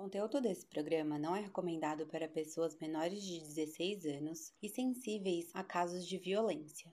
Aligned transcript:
conteúdo 0.00 0.40
desse 0.40 0.64
programa 0.64 1.18
não 1.18 1.36
é 1.36 1.40
recomendado 1.40 2.06
para 2.06 2.26
pessoas 2.26 2.74
menores 2.80 3.22
de 3.22 3.38
16 3.38 4.06
anos 4.06 4.50
e 4.62 4.66
sensíveis 4.66 5.50
a 5.52 5.62
casos 5.62 6.06
de 6.06 6.16
violência. 6.16 6.90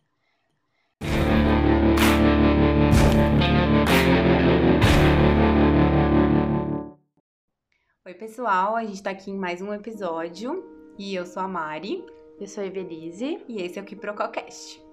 Oi, 8.05 8.13
pessoal, 8.13 8.75
a 8.75 8.83
gente 8.83 9.01
tá 9.01 9.11
aqui 9.11 9.31
em 9.31 9.37
mais 9.37 9.61
um 9.61 9.73
episódio 9.73 10.65
e 10.99 11.15
eu 11.15 11.25
sou 11.25 11.41
a 11.41 11.47
Mari. 11.47 12.05
Eu 12.37 12.45
sou 12.45 12.61
a 12.61 12.67
Evelise. 12.67 13.41
E 13.47 13.61
esse 13.61 13.79
é 13.79 13.81
o 13.81 13.85
Quiprococast. 13.85 14.85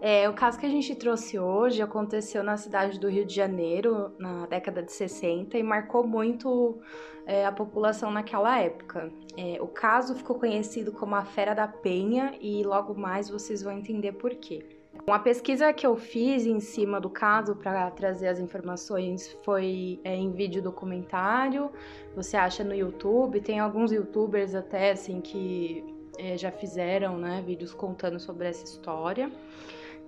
É, 0.00 0.26
o 0.28 0.32
caso 0.32 0.58
que 0.58 0.64
a 0.64 0.68
gente 0.70 0.94
trouxe 0.94 1.38
hoje 1.38 1.82
aconteceu 1.82 2.42
na 2.42 2.56
cidade 2.56 2.98
do 2.98 3.08
Rio 3.08 3.26
de 3.26 3.34
Janeiro, 3.34 4.12
na 4.18 4.46
década 4.46 4.82
de 4.82 4.92
60, 4.92 5.58
e 5.58 5.62
marcou 5.62 6.06
muito 6.06 6.78
é, 7.26 7.44
a 7.44 7.52
população 7.52 8.10
naquela 8.10 8.58
época. 8.58 9.12
É, 9.36 9.60
o 9.60 9.68
caso 9.68 10.14
ficou 10.14 10.38
conhecido 10.38 10.90
como 10.90 11.14
a 11.14 11.24
Fera 11.24 11.52
da 11.52 11.68
Penha, 11.68 12.34
e 12.40 12.62
logo 12.62 12.94
mais 12.94 13.28
vocês 13.28 13.62
vão 13.62 13.76
entender 13.76 14.12
por 14.12 14.34
quê. 14.36 14.64
Uma 15.06 15.18
pesquisa 15.18 15.72
que 15.72 15.86
eu 15.86 15.96
fiz 15.96 16.46
em 16.46 16.60
cima 16.60 17.00
do 17.00 17.10
caso 17.10 17.54
para 17.54 17.90
trazer 17.90 18.28
as 18.28 18.38
informações 18.38 19.36
foi 19.44 20.00
é, 20.02 20.14
em 20.14 20.32
vídeo 20.32 20.62
documentário. 20.62 21.70
Você 22.16 22.38
acha 22.38 22.64
no 22.64 22.74
YouTube, 22.74 23.40
tem 23.40 23.60
alguns 23.60 23.92
youtubers 23.92 24.54
até 24.54 24.92
assim 24.92 25.20
que 25.20 25.84
é, 26.18 26.36
já 26.36 26.50
fizeram 26.50 27.18
né, 27.18 27.42
vídeos 27.46 27.74
contando 27.74 28.18
sobre 28.18 28.48
essa 28.48 28.64
história. 28.64 29.30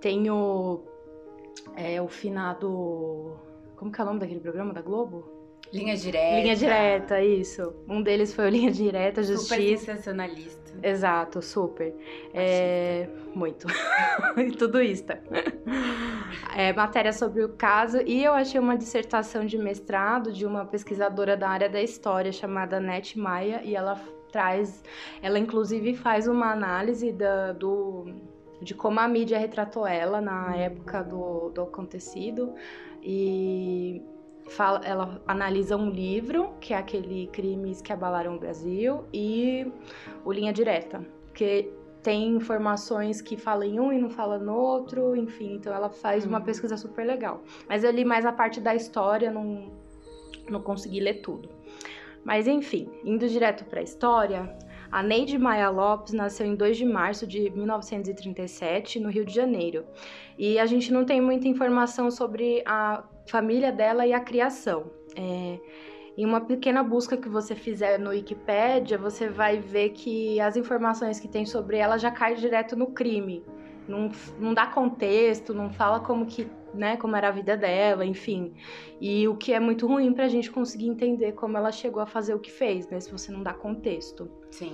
Tem 0.03 0.29
o, 0.29 0.81
é, 1.77 2.01
o 2.01 2.09
finado. 2.09 3.39
Como 3.77 3.89
que 3.89 4.01
é 4.01 4.03
o 4.03 4.07
nome 4.07 4.19
daquele 4.19 4.41
programa 4.41 4.73
da 4.73 4.81
Globo? 4.81 5.23
Linha 5.71 5.95
Direta. 5.95 6.41
Linha 6.41 6.55
Direta, 6.57 7.21
isso. 7.23 7.73
Um 7.87 8.01
deles 8.01 8.33
foi 8.33 8.47
o 8.47 8.49
Linha 8.49 8.69
Direta, 8.69 9.23
Justiça. 9.23 9.55
Super 9.55 9.77
sensacionalista. 9.77 10.73
Exato, 10.83 11.41
super. 11.41 11.95
É, 12.33 13.07
muito. 13.33 13.65
e 14.35 14.51
tudo 14.51 14.81
isso. 14.81 15.05
É, 16.53 16.73
matéria 16.73 17.13
sobre 17.13 17.41
o 17.41 17.53
caso. 17.53 18.01
E 18.05 18.25
eu 18.25 18.33
achei 18.33 18.59
uma 18.59 18.75
dissertação 18.75 19.45
de 19.45 19.57
mestrado 19.57 20.33
de 20.33 20.45
uma 20.45 20.65
pesquisadora 20.65 21.37
da 21.37 21.47
área 21.47 21.69
da 21.69 21.81
história 21.81 22.33
chamada 22.33 22.77
Nete 22.77 23.17
Maia. 23.17 23.61
E 23.63 23.73
ela 23.73 23.95
traz. 24.33 24.83
Ela, 25.21 25.39
inclusive, 25.39 25.95
faz 25.95 26.27
uma 26.27 26.51
análise 26.51 27.09
da, 27.13 27.53
do 27.53 28.32
de 28.63 28.73
como 28.73 28.99
a 28.99 29.07
mídia 29.07 29.37
retratou 29.37 29.85
ela 29.85 30.21
na 30.21 30.55
época 30.55 31.03
do, 31.03 31.49
do 31.49 31.61
acontecido 31.61 32.53
e 33.01 34.01
fala, 34.49 34.81
ela 34.83 35.21
analisa 35.27 35.75
um 35.75 35.89
livro 35.89 36.53
que 36.59 36.73
é 36.73 36.77
aquele 36.77 37.27
crimes 37.27 37.81
que 37.81 37.91
abalaram 37.91 38.35
o 38.35 38.39
Brasil 38.39 39.05
e 39.13 39.71
o 40.23 40.31
linha 40.31 40.53
direta 40.53 41.05
que 41.33 41.71
tem 42.03 42.35
informações 42.35 43.21
que 43.21 43.37
falam 43.37 43.63
em 43.63 43.79
um 43.79 43.93
e 43.93 43.97
não 43.97 44.09
fala 44.09 44.37
no 44.37 44.53
outro, 44.53 45.15
enfim, 45.15 45.55
então 45.55 45.73
ela 45.73 45.89
faz 45.89 46.25
uma 46.25 46.39
uhum. 46.39 46.43
pesquisa 46.43 46.75
super 46.75 47.05
legal. 47.05 47.41
Mas 47.67 47.83
eu 47.83 47.91
li 47.91 48.03
mais 48.03 48.25
a 48.25 48.33
parte 48.33 48.59
da 48.59 48.75
história, 48.75 49.31
não, 49.31 49.71
não 50.49 50.61
consegui 50.61 50.99
ler 50.99 51.21
tudo. 51.21 51.49
Mas 52.23 52.45
enfim, 52.45 52.89
indo 53.05 53.27
direto 53.27 53.63
para 53.65 53.79
a 53.79 53.83
história, 53.83 54.53
a 54.93 55.01
Neide 55.01 55.39
Maia 55.39 55.71
Lopes 55.71 56.13
nasceu 56.13 56.45
em 56.45 56.55
2 56.55 56.77
de 56.77 56.85
março 56.85 57.25
de 57.25 57.49
1937, 57.49 58.99
no 58.99 59.09
Rio 59.09 59.25
de 59.25 59.33
Janeiro. 59.33 59.85
E 60.37 60.59
a 60.59 60.67
gente 60.67 60.93
não 60.93 61.03
tem 61.03 61.19
muita 61.19 61.47
informação 61.47 62.11
sobre 62.11 62.61
a 62.63 63.03
família 63.27 63.71
dela 63.71 64.05
e 64.05 64.13
a 64.13 64.19
criação. 64.19 64.91
É, 65.15 65.59
em 66.15 66.23
uma 66.23 66.41
pequena 66.41 66.83
busca 66.83 67.17
que 67.17 67.27
você 67.27 67.55
fizer 67.55 67.97
no 67.97 68.11
Wikipedia, 68.11 68.95
você 68.95 69.27
vai 69.27 69.57
ver 69.57 69.89
que 69.89 70.39
as 70.39 70.55
informações 70.55 71.19
que 71.19 71.27
tem 71.27 71.43
sobre 71.43 71.77
ela 71.77 71.97
já 71.97 72.11
caem 72.11 72.35
direto 72.35 72.75
no 72.75 72.91
crime. 72.91 73.43
Não, 73.87 74.11
não 74.39 74.53
dá 74.53 74.67
contexto, 74.67 75.55
não 75.55 75.71
fala 75.71 76.01
como 76.01 76.27
que 76.27 76.47
né, 76.73 76.97
como 76.97 77.15
era 77.15 77.27
a 77.27 77.31
vida 77.31 77.55
dela, 77.55 78.05
enfim. 78.05 78.53
E 78.99 79.27
o 79.27 79.35
que 79.35 79.53
é 79.53 79.59
muito 79.59 79.87
ruim 79.87 80.13
pra 80.13 80.27
gente 80.27 80.51
conseguir 80.51 80.87
entender 80.87 81.33
como 81.33 81.57
ela 81.57 81.71
chegou 81.71 82.01
a 82.01 82.05
fazer 82.05 82.33
o 82.33 82.39
que 82.39 82.51
fez, 82.51 82.87
né, 82.89 82.99
se 82.99 83.11
você 83.11 83.31
não 83.31 83.43
dá 83.43 83.53
contexto. 83.53 84.29
Sim. 84.51 84.71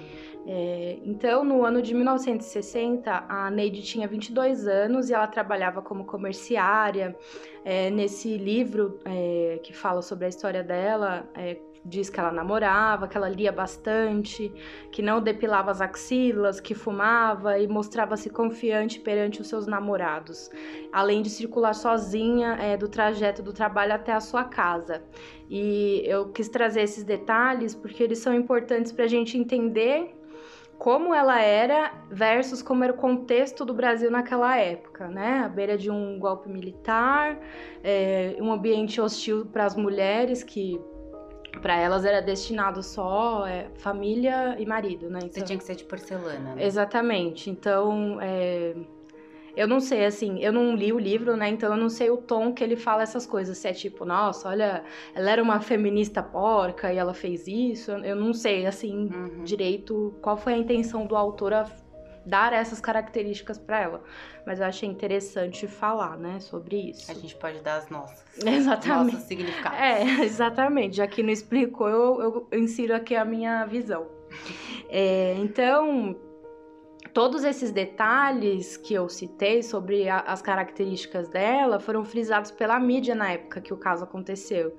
É, 0.52 0.98
então, 1.04 1.44
no 1.44 1.64
ano 1.64 1.80
de 1.80 1.94
1960, 1.94 3.26
a 3.30 3.52
Neide 3.52 3.84
tinha 3.84 4.08
22 4.08 4.68
anos 4.68 5.08
e 5.08 5.14
ela 5.14 5.28
trabalhava 5.28 5.80
como 5.80 6.06
comerciária. 6.06 7.16
É, 7.64 7.92
nesse 7.92 8.36
livro 8.36 9.00
é, 9.06 9.60
que 9.62 9.72
fala 9.72 10.02
sobre 10.02 10.26
a 10.26 10.28
história 10.28 10.64
dela, 10.64 11.30
é, 11.36 11.58
diz 11.86 12.10
que 12.10 12.20
ela 12.20 12.32
namorava, 12.32 13.08
que 13.08 13.16
ela 13.16 13.30
lia 13.30 13.52
bastante, 13.52 14.52
que 14.92 15.04
não 15.04 15.22
depilava 15.22 15.70
as 15.70 15.82
axilas, 15.82 16.60
que 16.60 16.74
fumava 16.74 17.60
e 17.60 17.68
mostrava-se 17.68 18.32
confiante 18.32 19.00
perante 19.00 19.42
os 19.42 19.48
seus 19.48 19.68
namorados, 19.68 20.50
além 20.92 21.22
de 21.22 21.30
circular 21.30 21.76
sozinha 21.76 22.58
é, 22.60 22.76
do 22.76 22.88
trajeto 22.88 23.44
do 23.44 23.54
trabalho 23.54 23.94
até 23.94 24.14
a 24.14 24.20
sua 24.20 24.46
casa. 24.46 25.04
E 25.48 26.02
eu 26.06 26.30
quis 26.30 26.50
trazer 26.50 26.82
esses 26.82 27.04
detalhes 27.04 27.76
porque 27.76 28.02
eles 28.02 28.18
são 28.18 28.34
importantes 28.34 28.92
para 28.92 29.06
a 29.06 29.08
gente 29.08 29.38
entender 29.38 30.19
como 30.80 31.14
ela 31.14 31.42
era 31.42 31.94
versus 32.10 32.62
como 32.62 32.86
era 32.86 32.94
o 32.94 32.96
contexto 32.96 33.66
do 33.66 33.74
Brasil 33.74 34.10
naquela 34.10 34.58
época, 34.58 35.10
né? 35.10 35.42
À 35.44 35.50
beira 35.50 35.78
de 35.78 35.92
um 35.92 36.18
golpe 36.18 36.48
militar, 36.48 37.38
é, 37.84 38.38
um 38.40 38.50
ambiente 38.50 39.02
hostil 39.02 39.46
para 39.46 39.66
as 39.66 39.76
mulheres 39.76 40.42
que 40.42 40.80
para 41.62 41.76
elas 41.76 42.06
era 42.06 42.22
destinado 42.22 42.82
só 42.82 43.46
é, 43.46 43.68
família 43.76 44.56
e 44.58 44.66
marido, 44.66 45.10
né? 45.10 45.20
Então, 45.20 45.34
Você 45.34 45.42
tinha 45.42 45.58
que 45.58 45.66
ser 45.66 45.76
de 45.76 45.84
porcelana. 45.84 46.56
Né? 46.56 46.66
Exatamente. 46.66 47.50
Então, 47.50 48.18
é, 48.22 48.74
eu 49.56 49.68
não 49.68 49.80
sei, 49.80 50.06
assim, 50.06 50.40
eu 50.40 50.52
não 50.52 50.76
li 50.76 50.92
o 50.94 51.00
livro, 51.00 51.36
né? 51.36 51.50
Então 51.50 51.72
eu 51.72 51.78
não 51.78 51.90
sei 51.90 52.10
o 52.10 52.18
tom 52.18 52.54
que 52.54 52.64
ele 52.64 52.76
fala 52.76 53.04
essas 53.04 53.26
coisas. 53.26 53.58
Se 53.58 53.68
é 53.68 53.74
tipo, 53.74 54.06
nossa, 54.06 54.50
olha, 54.50 54.84
ela 55.14 55.32
era 55.32 55.42
uma 55.42 55.60
feminista 55.60 56.22
porca 56.22 56.94
e 56.94 56.98
ela 56.98 57.14
fez 57.14 57.48
isso. 57.48 57.92
Eu 57.92 58.16
não 58.16 58.34
sei, 58.34 58.66
assim, 58.66 59.10
uhum. 59.14 59.44
direito 59.44 60.18
qual 60.22 60.38
foi 60.38 60.54
a 60.54 60.58
intenção 60.58 61.06
do 61.06 61.16
autor 61.16 61.54
a 61.54 61.66
dar 62.26 62.54
essas 62.54 62.80
características 62.80 63.58
para 63.58 63.80
ela. 63.80 64.04
Mas 64.46 64.60
eu 64.60 64.66
achei 64.66 64.88
interessante 64.88 65.68
falar, 65.68 66.18
né, 66.18 66.40
sobre 66.40 66.92
isso. 66.92 67.12
A 67.12 67.14
gente 67.14 67.36
pode 67.36 67.60
dar 67.62 67.78
as 67.78 67.90
nossas. 67.90 68.24
Exatamente. 68.46 69.14
Nossos 69.14 69.28
significados. 69.28 69.80
É, 69.80 70.04
exatamente. 70.24 70.98
Já 70.98 71.08
que 71.08 71.24
não 71.24 71.32
explicou, 71.32 71.90
eu, 71.90 72.48
eu 72.52 72.60
insiro 72.60 72.96
aqui 72.96 73.16
a 73.16 73.26
minha 73.26 73.66
visão. 73.66 74.08
É, 74.90 75.36
então, 75.40 76.16
todos 77.20 77.44
esses 77.44 77.70
detalhes 77.70 78.78
que 78.78 78.94
eu 78.94 79.10
citei 79.10 79.62
sobre 79.62 80.08
a, 80.08 80.20
as 80.20 80.42
características 80.42 81.28
dela 81.28 81.78
foram 81.78 82.06
frisados 82.06 82.50
pela 82.50 82.80
mídia 82.80 83.14
na 83.14 83.34
época 83.34 83.60
que 83.60 83.74
o 83.74 83.78
caso 83.78 84.06
aconteceu. 84.06 84.74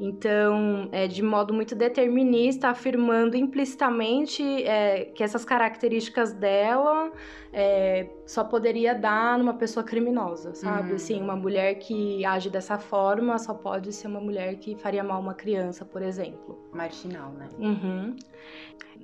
Então, 0.00 0.88
é, 0.92 1.08
de 1.08 1.22
modo 1.22 1.52
muito 1.52 1.74
determinista, 1.74 2.68
afirmando 2.68 3.36
implicitamente 3.36 4.42
é, 4.64 5.06
que 5.06 5.24
essas 5.24 5.44
características 5.44 6.32
dela 6.32 7.10
é, 7.52 8.08
só 8.24 8.44
poderia 8.44 8.94
dar 8.94 9.36
numa 9.38 9.54
pessoa 9.54 9.82
criminosa, 9.82 10.54
sabe? 10.54 10.90
Uhum. 10.90 10.96
Assim, 10.96 11.20
uma 11.20 11.34
mulher 11.34 11.74
que 11.76 12.24
age 12.24 12.48
dessa 12.48 12.78
forma 12.78 13.38
só 13.38 13.52
pode 13.54 13.92
ser 13.92 14.06
uma 14.06 14.20
mulher 14.20 14.54
que 14.56 14.76
faria 14.76 15.02
mal 15.02 15.20
uma 15.20 15.34
criança, 15.34 15.84
por 15.84 16.00
exemplo. 16.00 16.56
Marginal, 16.72 17.32
né? 17.32 17.48
Uhum. 17.58 18.16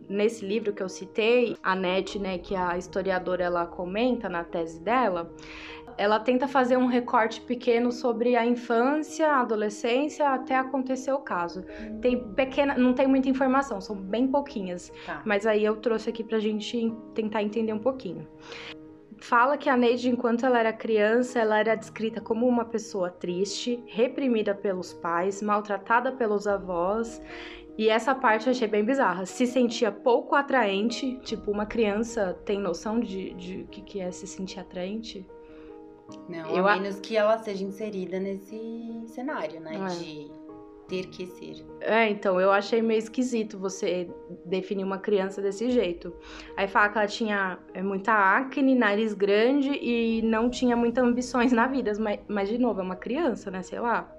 Nesse 0.08 0.46
livro 0.46 0.72
que 0.72 0.82
eu 0.82 0.88
citei, 0.88 1.56
a 1.62 1.74
Nete, 1.74 2.18
né, 2.18 2.38
que 2.38 2.54
a 2.54 2.76
historiadora 2.76 3.42
ela 3.42 3.66
comenta 3.66 4.28
na 4.28 4.44
tese 4.44 4.80
dela, 4.80 5.30
ela 5.96 6.18
tenta 6.18 6.46
fazer 6.48 6.76
um 6.76 6.86
recorte 6.86 7.40
pequeno 7.40 7.90
sobre 7.92 8.36
a 8.36 8.44
infância, 8.44 9.28
a 9.28 9.40
adolescência, 9.40 10.28
até 10.28 10.56
acontecer 10.56 11.12
o 11.12 11.18
caso. 11.18 11.64
Tem 12.00 12.18
pequena, 12.34 12.76
não 12.76 12.92
tem 12.92 13.06
muita 13.06 13.28
informação, 13.28 13.80
são 13.80 13.96
bem 13.96 14.26
pouquinhas. 14.28 14.92
Tá. 15.06 15.22
Mas 15.24 15.46
aí 15.46 15.64
eu 15.64 15.76
trouxe 15.76 16.10
aqui 16.10 16.24
pra 16.24 16.38
gente 16.38 16.92
tentar 17.14 17.42
entender 17.42 17.72
um 17.72 17.78
pouquinho. 17.78 18.26
Fala 19.18 19.56
que 19.56 19.70
a 19.70 19.76
Neide, 19.76 20.10
enquanto 20.10 20.44
ela 20.44 20.58
era 20.58 20.72
criança, 20.72 21.38
ela 21.38 21.58
era 21.58 21.74
descrita 21.74 22.20
como 22.20 22.46
uma 22.46 22.64
pessoa 22.64 23.10
triste, 23.10 23.82
reprimida 23.86 24.54
pelos 24.54 24.92
pais, 24.92 25.40
maltratada 25.40 26.12
pelos 26.12 26.46
avós 26.46 27.22
e 27.76 27.88
essa 27.88 28.14
parte 28.14 28.46
eu 28.46 28.52
achei 28.52 28.68
bem 28.68 28.84
bizarra. 28.84 29.26
Se 29.26 29.46
sentia 29.46 29.90
pouco 29.90 30.34
atraente, 30.36 31.18
tipo, 31.24 31.50
uma 31.50 31.66
criança 31.66 32.38
tem 32.44 32.58
noção 32.58 33.00
de, 33.00 33.34
de 33.34 33.62
o 33.62 33.66
que, 33.66 33.82
que 33.82 34.00
é 34.00 34.10
se 34.12 34.26
sentir 34.26 34.60
atraente? 34.60 35.26
Não, 36.28 36.56
eu, 36.56 36.66
a 36.66 36.76
menos 36.76 37.00
que 37.00 37.16
ela 37.16 37.38
seja 37.38 37.64
inserida 37.64 38.18
nesse 38.18 39.02
cenário, 39.06 39.60
né? 39.60 39.76
É. 39.76 39.86
De 39.86 40.30
ter 40.88 41.06
que 41.06 41.26
ser. 41.26 41.64
É, 41.80 42.08
então, 42.08 42.40
eu 42.40 42.50
achei 42.50 42.82
meio 42.82 42.98
esquisito 42.98 43.58
você 43.58 44.08
definir 44.44 44.84
uma 44.84 44.98
criança 44.98 45.40
desse 45.40 45.70
jeito. 45.70 46.14
Aí 46.56 46.68
fala 46.68 46.88
que 46.90 46.98
ela 46.98 47.06
tinha 47.06 47.58
é, 47.72 47.82
muita 47.82 48.12
acne, 48.12 48.74
nariz 48.74 49.14
grande 49.14 49.70
e 49.70 50.22
não 50.22 50.50
tinha 50.50 50.76
muitas 50.76 51.04
ambições 51.04 51.52
na 51.52 51.66
vida. 51.66 51.92
Mas, 51.98 52.20
mas, 52.28 52.48
de 52.48 52.58
novo, 52.58 52.80
é 52.80 52.82
uma 52.82 52.96
criança, 52.96 53.50
né? 53.50 53.62
Sei 53.62 53.80
lá. 53.80 54.10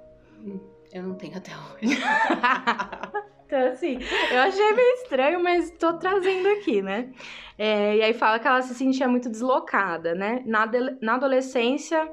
Eu 0.92 1.04
não 1.04 1.16
tenho 1.16 1.38
até 1.38 1.52
hoje. 1.52 1.98
Então, 3.46 3.68
assim, 3.68 4.00
eu 4.32 4.40
achei 4.40 4.74
meio 4.74 4.94
estranho, 4.96 5.44
mas 5.44 5.70
tô 5.72 5.94
trazendo 5.94 6.48
aqui, 6.50 6.82
né? 6.82 7.12
É, 7.58 7.98
e 7.98 8.02
aí 8.02 8.14
fala 8.14 8.40
que 8.40 8.48
ela 8.48 8.62
se 8.62 8.74
sentia 8.74 9.08
muito 9.08 9.30
deslocada, 9.30 10.16
né? 10.16 10.42
Na, 10.46 10.70
na 11.02 11.16
adolescência, 11.16 12.10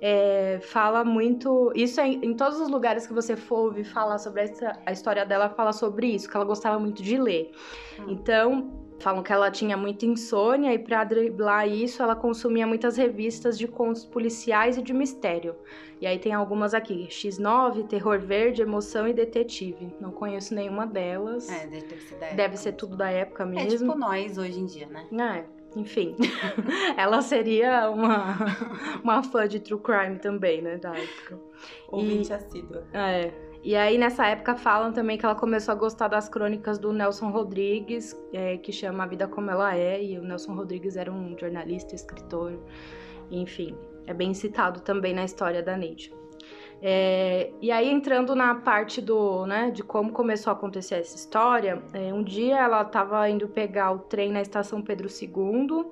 é, 0.00 0.60
fala 0.62 1.02
muito. 1.02 1.72
Isso 1.74 2.00
é 2.00 2.06
em 2.06 2.34
todos 2.34 2.60
os 2.60 2.68
lugares 2.68 3.06
que 3.06 3.14
você 3.14 3.34
for 3.34 3.60
ouvir 3.60 3.84
falar 3.84 4.18
sobre 4.18 4.42
essa, 4.42 4.78
a 4.84 4.92
história 4.92 5.24
dela, 5.24 5.48
fala 5.48 5.72
sobre 5.72 6.08
isso, 6.08 6.28
que 6.28 6.36
ela 6.36 6.44
gostava 6.44 6.78
muito 6.78 7.02
de 7.02 7.16
ler. 7.16 7.50
Hum. 7.98 8.04
Então, 8.08 8.83
Falam 8.98 9.22
que 9.22 9.32
ela 9.32 9.50
tinha 9.50 9.76
muita 9.76 10.06
insônia 10.06 10.72
e 10.72 10.78
para 10.78 11.04
driblar 11.04 11.68
isso, 11.68 12.02
ela 12.02 12.14
consumia 12.14 12.66
muitas 12.66 12.96
revistas 12.96 13.58
de 13.58 13.66
contos 13.66 14.04
policiais 14.04 14.78
e 14.78 14.82
de 14.82 14.94
mistério. 14.94 15.56
E 16.00 16.06
aí 16.06 16.18
tem 16.18 16.32
algumas 16.32 16.74
aqui: 16.74 17.06
X9, 17.08 17.86
Terror 17.86 18.18
Verde, 18.18 18.62
Emoção 18.62 19.06
e 19.08 19.12
Detetive. 19.12 19.94
Não 20.00 20.10
conheço 20.10 20.54
nenhuma 20.54 20.86
delas. 20.86 21.50
É, 21.50 21.66
deve 21.66 21.96
ser 21.98 22.16
da 22.16 22.26
época. 22.26 22.36
Deve 22.36 22.56
ser 22.56 22.72
tudo 22.72 22.96
da 22.96 23.10
época 23.10 23.46
mesmo. 23.46 23.68
É 23.68 23.76
tipo 23.76 23.98
nós 23.98 24.38
hoje 24.38 24.60
em 24.60 24.66
dia, 24.66 24.86
né? 24.86 25.06
É, 25.12 25.78
enfim. 25.78 26.14
ela 26.96 27.20
seria 27.20 27.90
uma, 27.90 28.36
uma 29.02 29.22
fã 29.22 29.46
de 29.46 29.60
true 29.60 29.80
crime 29.80 30.18
também, 30.18 30.62
né, 30.62 30.76
da 30.76 30.94
época. 30.96 31.38
Ouvinte 31.88 32.30
e, 32.30 32.32
assídua. 32.32 32.84
É. 32.92 33.53
E 33.64 33.74
aí, 33.74 33.96
nessa 33.96 34.26
época, 34.26 34.54
falam 34.56 34.92
também 34.92 35.16
que 35.16 35.24
ela 35.24 35.34
começou 35.34 35.72
a 35.72 35.74
gostar 35.74 36.08
das 36.08 36.28
crônicas 36.28 36.78
do 36.78 36.92
Nelson 36.92 37.30
Rodrigues, 37.30 38.14
é, 38.30 38.58
que 38.58 38.70
chama 38.70 39.04
A 39.04 39.06
Vida 39.06 39.26
Como 39.26 39.50
Ela 39.50 39.74
É, 39.74 40.04
e 40.04 40.18
o 40.18 40.22
Nelson 40.22 40.52
Rodrigues 40.52 40.96
era 40.96 41.10
um 41.10 41.34
jornalista, 41.38 41.94
escritor, 41.94 42.62
enfim, 43.30 43.74
é 44.06 44.12
bem 44.12 44.34
citado 44.34 44.80
também 44.80 45.14
na 45.14 45.24
história 45.24 45.62
da 45.62 45.78
Neide. 45.78 46.12
É, 46.86 47.50
e 47.62 47.72
aí, 47.72 47.88
entrando 47.88 48.34
na 48.34 48.56
parte 48.56 49.00
do, 49.00 49.46
né, 49.46 49.70
de 49.70 49.82
como 49.82 50.12
começou 50.12 50.50
a 50.50 50.54
acontecer 50.54 50.96
essa 50.96 51.16
história, 51.16 51.82
é, 51.94 52.12
um 52.12 52.22
dia 52.22 52.58
ela 52.58 52.82
estava 52.82 53.26
indo 53.30 53.48
pegar 53.48 53.90
o 53.92 54.00
trem 54.00 54.30
na 54.30 54.42
estação 54.42 54.82
Pedro 54.82 55.08
II, 55.08 55.86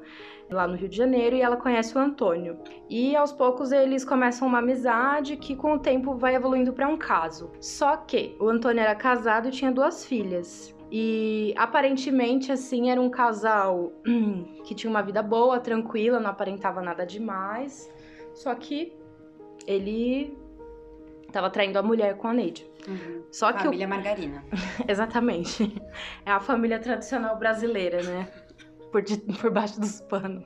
lá 0.51 0.69
no 0.69 0.77
Rio 0.77 0.91
de 0.91 0.97
Janeiro, 0.99 1.35
e 1.35 1.41
ela 1.41 1.57
conhece 1.57 1.97
o 1.97 1.99
Antônio. 1.99 2.59
E 2.91 3.17
aos 3.17 3.33
poucos 3.33 3.73
eles 3.73 4.05
começam 4.05 4.47
uma 4.47 4.59
amizade 4.59 5.39
que 5.39 5.57
com 5.57 5.77
o 5.77 5.79
tempo 5.79 6.15
vai 6.15 6.35
evoluindo 6.35 6.75
para 6.75 6.87
um 6.87 6.99
caso. 6.99 7.51
Só 7.59 7.97
que 7.97 8.37
o 8.39 8.47
Antônio 8.51 8.83
era 8.83 8.95
casado 8.95 9.49
e 9.49 9.51
tinha 9.51 9.73
duas 9.73 10.05
filhas. 10.05 10.77
E 10.91 11.55
aparentemente, 11.57 12.53
assim, 12.53 12.91
era 12.91 13.01
um 13.01 13.09
casal 13.09 13.95
que 14.63 14.75
tinha 14.75 14.91
uma 14.91 15.01
vida 15.01 15.23
boa, 15.23 15.59
tranquila, 15.59 16.21
não 16.21 16.29
aparentava 16.29 16.83
nada 16.83 17.07
demais. 17.07 17.91
Só 18.35 18.55
que 18.55 18.93
ele 19.67 20.42
estava 21.33 21.51
traindo 21.51 21.79
a 21.79 21.83
mulher 21.83 22.17
com 22.17 22.29
a 22.29 22.35
Neide. 22.35 22.67
Uhum. 22.87 23.25
Só 23.31 23.53
que 23.53 23.65
família 23.65 23.87
o... 23.87 23.91
Margarina. 23.91 24.45
Exatamente. 24.87 25.75
É 26.25 26.31
a 26.31 26.41
família 26.41 26.79
tradicional 26.79 27.39
brasileira, 27.39 28.03
né? 28.03 28.29
por, 28.93 29.03
de, 29.03 29.17
por 29.17 29.51
baixo 29.51 29.81
dos 29.81 30.03
panos. 30.03 30.45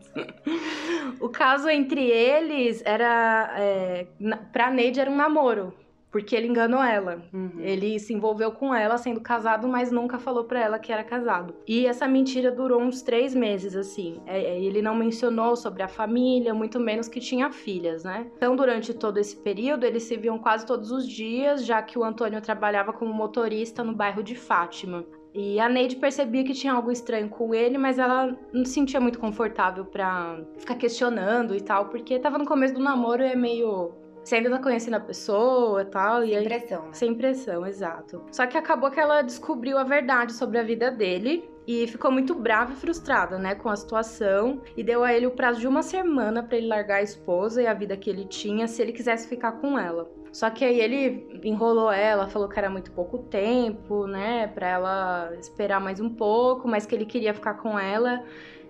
o 1.21 1.29
caso 1.29 1.69
entre 1.69 2.01
eles 2.01 2.81
era. 2.87 3.53
É, 3.59 4.07
pra 4.53 4.71
Neide 4.71 5.01
era 5.01 5.11
um 5.11 5.17
namoro. 5.17 5.75
Porque 6.11 6.35
ele 6.35 6.47
enganou 6.49 6.83
ela. 6.83 7.23
Uhum. 7.33 7.59
Ele 7.59 7.99
se 7.99 8.15
envolveu 8.15 8.51
com 8.53 8.75
ela 8.75 8.97
sendo 8.97 9.21
casado, 9.21 9.69
mas 9.69 9.91
nunca 9.91 10.19
falou 10.19 10.45
para 10.45 10.61
ela 10.61 10.79
que 10.79 10.93
era 10.93 11.05
casado. 11.05 11.55
E 11.67 11.87
essa 11.87 12.07
mentira 12.07 12.51
durou 12.51 12.81
uns 12.81 13.03
três 13.03 13.35
meses, 13.35 13.77
assim. 13.77 14.21
É, 14.27 14.39
é, 14.39 14.61
ele 14.61 14.81
não 14.81 14.95
mencionou 14.95 15.57
sobre 15.57 15.83
a 15.83 15.89
família, 15.89 16.55
muito 16.55 16.81
menos 16.81 17.09
que 17.09 17.21
tinha 17.21 17.51
filhas, 17.51 18.05
né? 18.05 18.27
Então, 18.37 18.57
durante 18.57 18.95
todo 18.95 19.19
esse 19.19 19.37
período, 19.37 19.85
eles 19.85 20.05
se 20.05 20.17
viam 20.17 20.39
quase 20.39 20.65
todos 20.65 20.91
os 20.91 21.07
dias, 21.07 21.65
já 21.65 21.83
que 21.83 21.99
o 21.99 22.05
Antônio 22.05 22.41
trabalhava 22.41 22.93
como 22.93 23.13
motorista 23.13 23.85
no 23.85 23.95
bairro 23.95 24.23
de 24.23 24.35
Fátima. 24.35 25.05
E 25.39 25.61
a 25.61 25.69
Neide 25.69 25.97
percebia 25.97 26.43
que 26.43 26.55
tinha 26.55 26.73
algo 26.73 26.91
estranho 26.91 27.29
com 27.29 27.55
ele, 27.55 27.77
mas 27.77 27.99
ela 27.99 28.35
não 28.55 28.65
se 28.65 28.73
sentia 28.73 28.99
muito 28.99 29.19
confortável 29.19 29.85
para 29.85 30.43
ficar 30.57 30.77
questionando 30.77 31.55
e 31.55 31.61
tal, 31.61 31.91
porque 31.91 32.19
tava 32.19 32.39
no 32.39 32.47
começo 32.47 32.73
do 32.73 32.81
namoro 32.81 33.23
e 33.23 33.27
é 33.27 33.37
meio 33.37 33.93
você 34.27 34.37
ainda 34.37 34.51
tá 34.51 34.59
conhecendo 34.59 34.95
a 34.95 35.01
pessoa 35.01 35.83
e 35.83 35.85
tal. 35.85 36.23
Sem 36.23 36.31
e 36.31 36.37
aí... 36.37 36.45
pressão, 36.45 36.83
né? 36.83 36.93
Sem 36.93 37.15
pressão, 37.15 37.67
exato. 37.67 38.23
Só 38.33 38.45
que 38.47 38.59
acabou 38.59 38.91
que 38.91 38.99
ela 38.99 39.23
descobriu 39.23 39.79
a 39.79 39.85
verdade 39.85 40.33
sobre 40.33 40.59
a 40.59 40.65
vida 40.65 40.91
dele 40.91 41.49
e 41.65 41.87
ficou 41.87 42.11
muito 42.11 42.35
brava 42.35 42.73
e 42.73 42.77
frustrada, 42.77 43.39
né, 43.39 43.55
com 43.55 43.69
a 43.69 43.77
situação 43.77 44.61
e 44.77 44.85
deu 44.85 45.03
a 45.03 45.13
ele 45.13 45.27
o 45.27 45.33
prazo 45.33 45.61
de 45.61 45.67
uma 45.67 45.83
semana 45.83 46.43
para 46.43 46.59
ele 46.59 46.69
largar 46.69 46.97
a 46.97 47.03
esposa 47.03 47.61
e 47.61 47.67
a 47.67 47.75
vida 47.75 47.97
que 47.97 48.09
ele 48.09 48.25
tinha 48.25 48.69
se 48.69 48.81
ele 48.83 48.93
quisesse 48.93 49.29
ficar 49.29 49.53
com 49.53 49.79
ela. 49.79 50.09
Só 50.33 50.51
que 50.51 50.65
aí 50.65 50.81
ele 50.81 51.41
enrolou 51.43 51.91
ela, 51.91 52.29
falou 52.29 52.49
que 52.49 52.59
era 52.59 52.71
muito 52.71 52.93
pouco 52.93 53.19
tempo, 53.19 54.07
né, 54.07 54.49
para 54.49 54.69
ela 54.69 55.33
esperar 55.41 55.81
mais 55.81 55.99
um 55.99 56.11
pouco, 56.11 56.69
mas 56.69 56.85
que 56.85 56.95
ele 56.95 57.07
queria 57.07 57.33
ficar 57.33 57.55
com 57.55 57.79
ela 57.79 58.23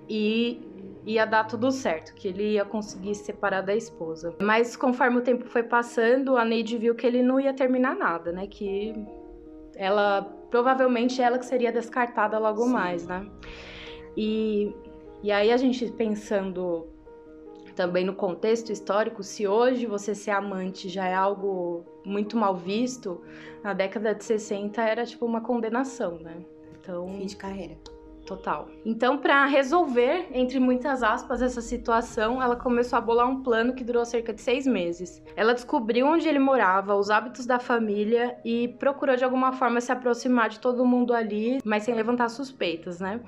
e 0.08 0.60
ia 1.06 1.24
dar 1.24 1.44
tudo 1.44 1.70
certo, 1.70 2.14
que 2.14 2.26
ele 2.28 2.54
ia 2.54 2.64
conseguir 2.64 3.14
se 3.14 3.24
separar 3.24 3.62
da 3.62 3.74
esposa. 3.74 4.34
Mas 4.42 4.76
conforme 4.76 5.18
o 5.18 5.22
tempo 5.22 5.46
foi 5.46 5.62
passando, 5.62 6.36
a 6.36 6.44
Neide 6.44 6.76
viu 6.76 6.96
que 6.96 7.06
ele 7.06 7.22
não 7.22 7.38
ia 7.38 7.54
terminar 7.54 7.94
nada, 7.94 8.32
né, 8.32 8.46
que 8.48 8.92
ela 9.76 10.22
provavelmente 10.50 11.22
ela 11.22 11.38
que 11.38 11.46
seria 11.46 11.70
descartada 11.70 12.38
logo 12.38 12.64
Sim. 12.64 12.72
mais, 12.72 13.06
né? 13.06 13.26
E 14.16 14.74
e 15.22 15.32
aí 15.32 15.50
a 15.50 15.56
gente 15.56 15.90
pensando 15.92 16.86
também 17.74 18.04
no 18.04 18.14
contexto 18.14 18.72
histórico, 18.72 19.22
se 19.22 19.46
hoje 19.46 19.86
você 19.86 20.14
ser 20.14 20.30
amante 20.30 20.88
já 20.88 21.06
é 21.06 21.14
algo 21.14 21.84
muito 22.04 22.36
mal 22.36 22.56
visto, 22.56 23.20
na 23.62 23.74
década 23.74 24.14
de 24.14 24.24
60 24.24 24.80
era 24.82 25.04
tipo 25.04 25.26
uma 25.26 25.40
condenação, 25.40 26.18
né? 26.18 26.44
Então, 26.80 27.06
fim 27.08 27.26
de 27.26 27.36
carreira. 27.36 27.76
Total. 28.26 28.68
Então, 28.84 29.18
para 29.18 29.46
resolver, 29.46 30.26
entre 30.32 30.58
muitas 30.58 31.02
aspas, 31.02 31.40
essa 31.40 31.60
situação, 31.60 32.42
ela 32.42 32.56
começou 32.56 32.96
a 32.96 33.00
bolar 33.00 33.28
um 33.28 33.40
plano 33.42 33.72
que 33.72 33.84
durou 33.84 34.04
cerca 34.04 34.32
de 34.32 34.40
seis 34.40 34.66
meses. 34.66 35.22
Ela 35.36 35.54
descobriu 35.54 36.08
onde 36.08 36.28
ele 36.28 36.40
morava, 36.40 36.96
os 36.96 37.08
hábitos 37.08 37.46
da 37.46 37.60
família 37.60 38.36
e 38.44 38.68
procurou 38.80 39.14
de 39.14 39.24
alguma 39.24 39.52
forma 39.52 39.80
se 39.80 39.92
aproximar 39.92 40.48
de 40.48 40.58
todo 40.58 40.84
mundo 40.84 41.14
ali, 41.14 41.60
mas 41.64 41.84
sem 41.84 41.94
levantar 41.94 42.28
suspeitas, 42.28 42.98
né? 42.98 43.20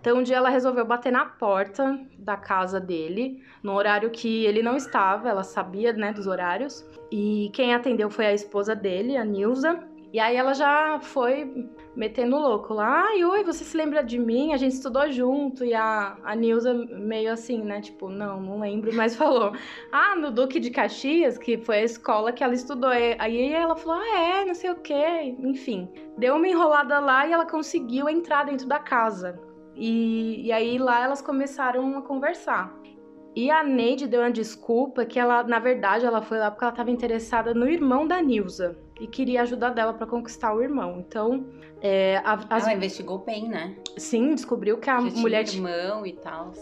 Então, 0.00 0.18
um 0.18 0.22
dia 0.22 0.36
ela 0.36 0.50
resolveu 0.50 0.84
bater 0.84 1.10
na 1.10 1.24
porta 1.24 1.98
da 2.16 2.36
casa 2.36 2.78
dele, 2.78 3.42
no 3.62 3.72
horário 3.72 4.10
que 4.10 4.44
ele 4.44 4.62
não 4.62 4.76
estava, 4.76 5.28
ela 5.28 5.42
sabia, 5.42 5.92
né, 5.92 6.12
dos 6.12 6.26
horários. 6.26 6.86
E 7.10 7.50
quem 7.54 7.74
atendeu 7.74 8.08
foi 8.08 8.26
a 8.26 8.32
esposa 8.32 8.74
dele, 8.74 9.16
a 9.16 9.24
Nilza. 9.24 9.82
E 10.14 10.20
aí 10.20 10.36
ela 10.36 10.54
já 10.54 11.00
foi 11.00 11.68
metendo 11.96 12.38
louco 12.38 12.72
lá. 12.72 13.02
Ai, 13.08 13.24
oi, 13.24 13.42
você 13.42 13.64
se 13.64 13.76
lembra 13.76 14.00
de 14.00 14.16
mim? 14.16 14.52
A 14.52 14.56
gente 14.56 14.74
estudou 14.74 15.10
junto. 15.10 15.64
E 15.64 15.74
a, 15.74 16.16
a 16.22 16.36
Nilza 16.36 16.72
meio 16.72 17.32
assim, 17.32 17.60
né? 17.60 17.80
Tipo, 17.80 18.08
não, 18.08 18.40
não 18.40 18.60
lembro, 18.60 18.94
mas 18.94 19.16
falou. 19.18 19.50
Ah, 19.90 20.14
no 20.14 20.30
Duque 20.30 20.60
de 20.60 20.70
Caxias, 20.70 21.36
que 21.36 21.58
foi 21.58 21.78
a 21.78 21.82
escola 21.82 22.30
que 22.30 22.44
ela 22.44 22.54
estudou. 22.54 22.90
Aí 22.90 23.52
ela 23.52 23.74
falou, 23.74 24.00
ah, 24.00 24.20
é, 24.20 24.44
não 24.44 24.54
sei 24.54 24.70
o 24.70 24.76
quê. 24.76 25.34
Enfim, 25.40 25.88
deu 26.16 26.36
uma 26.36 26.46
enrolada 26.46 27.00
lá 27.00 27.26
e 27.26 27.32
ela 27.32 27.44
conseguiu 27.44 28.08
entrar 28.08 28.44
dentro 28.44 28.68
da 28.68 28.78
casa. 28.78 29.36
E, 29.74 30.46
e 30.46 30.52
aí 30.52 30.78
lá 30.78 31.02
elas 31.02 31.20
começaram 31.20 31.98
a 31.98 32.02
conversar. 32.02 32.72
E 33.34 33.50
a 33.50 33.64
Neide 33.64 34.06
deu 34.06 34.20
uma 34.20 34.30
desculpa 34.30 35.04
que 35.04 35.18
ela, 35.18 35.42
na 35.42 35.58
verdade, 35.58 36.06
ela 36.06 36.22
foi 36.22 36.38
lá 36.38 36.52
porque 36.52 36.62
ela 36.62 36.72
estava 36.72 36.90
interessada 36.92 37.52
no 37.52 37.68
irmão 37.68 38.06
da 38.06 38.22
Nilza 38.22 38.83
e 39.00 39.06
queria 39.06 39.42
ajudar 39.42 39.70
dela 39.70 39.92
para 39.92 40.06
conquistar 40.06 40.54
o 40.54 40.62
irmão. 40.62 40.98
Então, 40.98 41.46
é, 41.80 42.18
a, 42.24 42.34
as... 42.50 42.64
ela 42.64 42.74
investigou 42.74 43.18
bem, 43.18 43.48
né? 43.48 43.76
Sim, 43.96 44.34
descobriu 44.34 44.78
que 44.78 44.88
a 44.88 44.98
que 44.98 45.18
mulher 45.18 45.44
tinha 45.44 45.68
irmão 45.70 46.06
e 46.06 46.12
tal. 46.12 46.52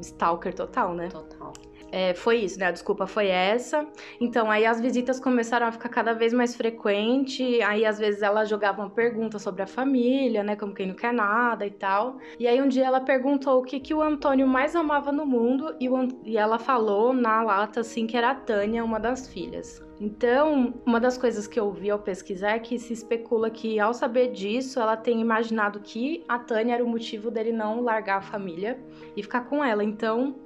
Stalker 0.00 0.54
total, 0.54 0.94
né? 0.94 1.08
Total. 1.08 1.52
É, 1.90 2.14
foi 2.14 2.38
isso, 2.38 2.58
né? 2.58 2.66
A 2.66 2.70
desculpa 2.70 3.06
foi 3.06 3.28
essa. 3.28 3.86
Então, 4.20 4.50
aí 4.50 4.66
as 4.66 4.80
visitas 4.80 5.18
começaram 5.18 5.66
a 5.66 5.72
ficar 5.72 5.88
cada 5.88 6.12
vez 6.12 6.32
mais 6.32 6.54
frequentes. 6.54 7.60
Aí, 7.62 7.84
às 7.84 7.98
vezes, 7.98 8.22
ela 8.22 8.44
jogava 8.44 8.82
uma 8.82 8.90
pergunta 8.90 9.38
sobre 9.38 9.62
a 9.62 9.66
família, 9.66 10.42
né? 10.42 10.56
Como 10.56 10.74
quem 10.74 10.86
não 10.86 10.94
quer 10.94 11.12
nada 11.12 11.66
e 11.66 11.70
tal. 11.70 12.18
E 12.38 12.46
aí, 12.46 12.60
um 12.60 12.68
dia 12.68 12.86
ela 12.86 13.00
perguntou 13.00 13.58
o 13.58 13.62
que, 13.62 13.80
que 13.80 13.94
o 13.94 14.02
Antônio 14.02 14.46
mais 14.46 14.76
amava 14.76 15.10
no 15.10 15.24
mundo. 15.24 15.74
E, 15.80 15.88
o, 15.88 16.08
e 16.24 16.36
ela 16.36 16.58
falou 16.58 17.12
na 17.12 17.42
lata, 17.42 17.80
assim, 17.80 18.06
que 18.06 18.16
era 18.16 18.30
a 18.30 18.34
Tânia, 18.34 18.84
uma 18.84 19.00
das 19.00 19.28
filhas. 19.28 19.82
Então, 20.00 20.74
uma 20.86 21.00
das 21.00 21.18
coisas 21.18 21.46
que 21.48 21.58
eu 21.58 21.72
vi 21.72 21.90
ao 21.90 21.98
pesquisar 21.98 22.52
é 22.52 22.58
que 22.58 22.78
se 22.78 22.92
especula 22.92 23.50
que, 23.50 23.80
ao 23.80 23.92
saber 23.92 24.30
disso, 24.30 24.78
ela 24.78 24.96
tem 24.96 25.20
imaginado 25.20 25.80
que 25.80 26.24
a 26.28 26.38
Tânia 26.38 26.74
era 26.74 26.84
o 26.84 26.88
motivo 26.88 27.30
dele 27.30 27.50
não 27.50 27.80
largar 27.80 28.18
a 28.18 28.22
família 28.22 28.78
e 29.16 29.22
ficar 29.22 29.42
com 29.48 29.64
ela. 29.64 29.82
Então, 29.82 30.36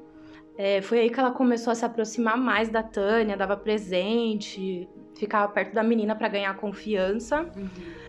é, 0.59 0.83
foi 0.83 1.01
aí 1.01 1.11
que 1.11 1.19
ela 1.19 1.31
começou 1.31 1.71
a 1.71 1.75
se 1.75 1.85
aproximar 1.85 2.37
mais 2.37 2.69
da 2.69 2.83
Tânia, 2.83 3.37
dava 3.37 3.57
presente, 3.57 4.89
ficava 5.15 5.51
perto 5.53 5.75
da 5.75 5.83
menina 5.83 6.15
para 6.15 6.29
ganhar 6.29 6.55
confiança. 6.57 7.43
Uhum. 7.57 7.69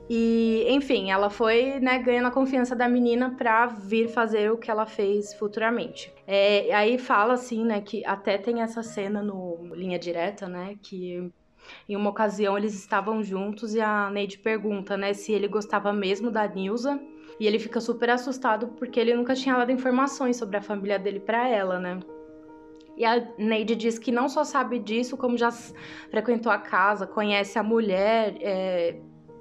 E, 0.09 0.65
enfim, 0.67 1.11
ela 1.11 1.29
foi 1.29 1.79
né, 1.79 1.97
ganhando 1.99 2.27
a 2.27 2.31
confiança 2.31 2.75
da 2.75 2.89
menina 2.89 3.31
para 3.37 3.67
vir 3.67 4.09
fazer 4.09 4.51
o 4.51 4.57
que 4.57 4.69
ela 4.69 4.85
fez 4.85 5.33
futuramente. 5.33 6.13
É, 6.27 6.73
aí 6.73 6.97
fala 6.97 7.33
assim, 7.35 7.63
né, 7.63 7.79
que 7.79 8.05
até 8.05 8.37
tem 8.37 8.61
essa 8.61 8.83
cena 8.83 9.23
no 9.23 9.69
Linha 9.73 9.97
Direta, 9.97 10.47
né, 10.47 10.75
que 10.81 11.31
Em 11.87 11.95
uma 11.95 12.09
ocasião 12.09 12.57
eles 12.57 12.73
estavam 12.73 13.23
juntos 13.23 13.73
e 13.73 13.81
a 13.81 14.09
Neide 14.09 14.37
pergunta, 14.37 14.97
né, 14.97 15.13
se 15.13 15.31
ele 15.31 15.47
gostava 15.47 15.91
mesmo 15.93 16.29
da 16.31 16.47
Nilza. 16.47 16.99
E 17.39 17.47
ele 17.47 17.57
fica 17.57 17.81
super 17.81 18.11
assustado 18.11 18.67
porque 18.77 18.99
ele 18.99 19.13
nunca 19.15 19.33
tinha 19.33 19.57
dado 19.57 19.71
informações 19.71 20.37
sobre 20.37 20.57
a 20.57 20.61
família 20.61 20.99
dele 20.99 21.19
para 21.19 21.47
ela, 21.49 21.79
né? 21.79 21.99
E 22.95 23.05
a 23.05 23.27
Neide 23.37 23.75
diz 23.75 23.97
que 23.97 24.11
não 24.11 24.29
só 24.29 24.43
sabe 24.43 24.79
disso, 24.79 25.17
como 25.17 25.37
já 25.37 25.51
frequentou 25.51 26.51
a 26.51 26.57
casa, 26.57 27.07
conhece 27.07 27.57
a 27.57 27.63
mulher, 27.63 28.35
é, 28.39 28.95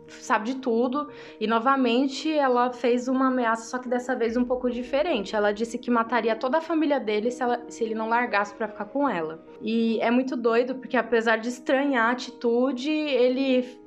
sabe 0.08 0.52
de 0.52 0.54
tudo. 0.56 1.08
E 1.40 1.46
novamente 1.46 2.32
ela 2.32 2.72
fez 2.72 3.08
uma 3.08 3.28
ameaça, 3.28 3.68
só 3.68 3.78
que 3.78 3.88
dessa 3.88 4.14
vez 4.14 4.36
um 4.36 4.44
pouco 4.44 4.70
diferente. 4.70 5.36
Ela 5.36 5.52
disse 5.52 5.78
que 5.78 5.90
mataria 5.90 6.36
toda 6.36 6.58
a 6.58 6.60
família 6.60 6.98
dele 6.98 7.30
se, 7.30 7.42
ela, 7.42 7.62
se 7.68 7.84
ele 7.84 7.94
não 7.94 8.08
largasse 8.08 8.54
para 8.54 8.68
ficar 8.68 8.86
com 8.86 9.08
ela. 9.08 9.44
E 9.60 9.98
é 10.00 10.10
muito 10.10 10.36
doido, 10.36 10.74
porque 10.76 10.96
apesar 10.96 11.36
de 11.36 11.48
estranhar 11.48 12.08
a 12.08 12.12
atitude, 12.12 12.90
ele, 12.90 13.78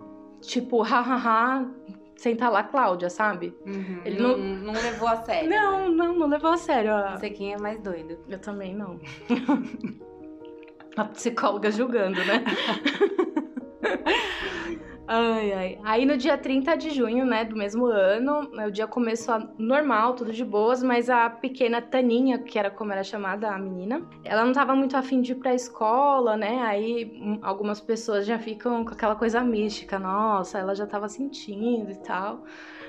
tipo, 0.41 0.81
hahaha, 0.83 1.69
senta 2.15 2.49
lá 2.49 2.63
Cláudia, 2.63 3.09
sabe? 3.09 3.55
Uhum. 3.65 4.01
Ele 4.05 4.21
não, 4.21 4.37
não, 4.37 4.55
não, 4.55 4.73
levou 4.73 5.07
a 5.07 5.17
sério. 5.17 5.49
Não, 5.49 5.89
né? 5.89 5.95
não, 5.95 6.19
não 6.19 6.27
levou 6.27 6.51
a 6.51 6.57
sério. 6.57 6.91
Não 6.91 7.17
sei 7.17 7.31
quem 7.31 7.53
é 7.53 7.57
mais 7.57 7.79
doido. 7.79 8.19
Eu 8.27 8.39
também 8.39 8.75
não. 8.75 8.99
a 10.97 11.05
psicóloga 11.05 11.71
julgando, 11.71 12.23
né? 12.25 12.43
Ai, 15.07 15.53
ai. 15.53 15.79
Aí 15.83 16.05
no 16.05 16.17
dia 16.17 16.37
30 16.37 16.75
de 16.75 16.89
junho, 16.89 17.25
né, 17.25 17.45
do 17.45 17.55
mesmo 17.55 17.85
ano, 17.85 18.49
o 18.67 18.71
dia 18.71 18.87
começou 18.87 19.37
normal, 19.57 20.15
tudo 20.15 20.33
de 20.33 20.43
boas, 20.43 20.81
mas 20.81 21.09
a 21.09 21.29
pequena 21.29 21.81
Taninha, 21.81 22.39
que 22.39 22.57
era 22.57 22.71
como 22.71 22.91
era 22.91 23.03
chamada 23.03 23.51
a 23.51 23.57
menina, 23.59 24.01
ela 24.23 24.43
não 24.43 24.51
tava 24.51 24.75
muito 24.75 24.97
afim 24.97 25.21
de 25.21 25.33
ir 25.33 25.35
pra 25.35 25.53
escola, 25.53 26.35
né? 26.35 26.61
Aí 26.63 27.19
hum, 27.21 27.39
algumas 27.41 27.79
pessoas 27.79 28.25
já 28.25 28.39
ficam 28.39 28.83
com 28.83 28.91
aquela 28.91 29.15
coisa 29.15 29.41
mística, 29.41 29.99
nossa, 29.99 30.57
ela 30.57 30.73
já 30.73 30.87
tava 30.87 31.07
sentindo 31.07 31.91
e 31.91 31.97
tal. 31.97 32.43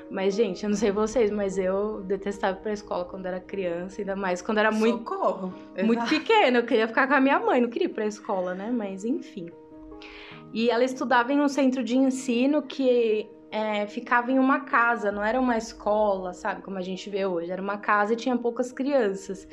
Mas, 0.08 0.34
gente, 0.34 0.62
eu 0.62 0.70
não 0.70 0.76
sei 0.76 0.92
vocês, 0.92 1.30
mas 1.30 1.58
eu 1.58 2.00
detestava 2.02 2.56
ir 2.56 2.62
pra 2.62 2.72
escola 2.72 3.04
quando 3.04 3.26
era 3.26 3.40
criança, 3.40 4.00
ainda 4.00 4.14
mais 4.14 4.40
quando 4.40 4.58
era 4.58 4.70
muito. 4.70 4.98
Socorro! 4.98 5.52
Muito 5.82 6.04
Exato. 6.04 6.08
pequena. 6.10 6.58
Eu 6.58 6.64
queria 6.64 6.86
ficar 6.86 7.08
com 7.08 7.14
a 7.14 7.20
minha 7.20 7.40
mãe, 7.40 7.60
não 7.60 7.68
queria 7.68 7.86
ir 7.88 7.92
pra 7.92 8.06
escola, 8.06 8.54
né? 8.54 8.70
Mas 8.70 9.04
enfim. 9.04 9.50
E 10.52 10.70
ela 10.70 10.84
estudava 10.84 11.32
em 11.32 11.40
um 11.40 11.48
centro 11.48 11.82
de 11.82 11.96
ensino 11.96 12.62
que 12.62 13.28
é, 13.50 13.86
ficava 13.86 14.30
em 14.30 14.38
uma 14.38 14.60
casa, 14.60 15.12
não 15.12 15.22
era 15.22 15.40
uma 15.40 15.56
escola, 15.56 16.32
sabe? 16.32 16.62
Como 16.62 16.78
a 16.78 16.82
gente 16.82 17.08
vê 17.08 17.24
hoje. 17.26 17.50
Era 17.50 17.62
uma 17.62 17.78
casa 17.78 18.12
e 18.12 18.16
tinha 18.16 18.36
poucas 18.36 18.72
crianças. 18.72 19.46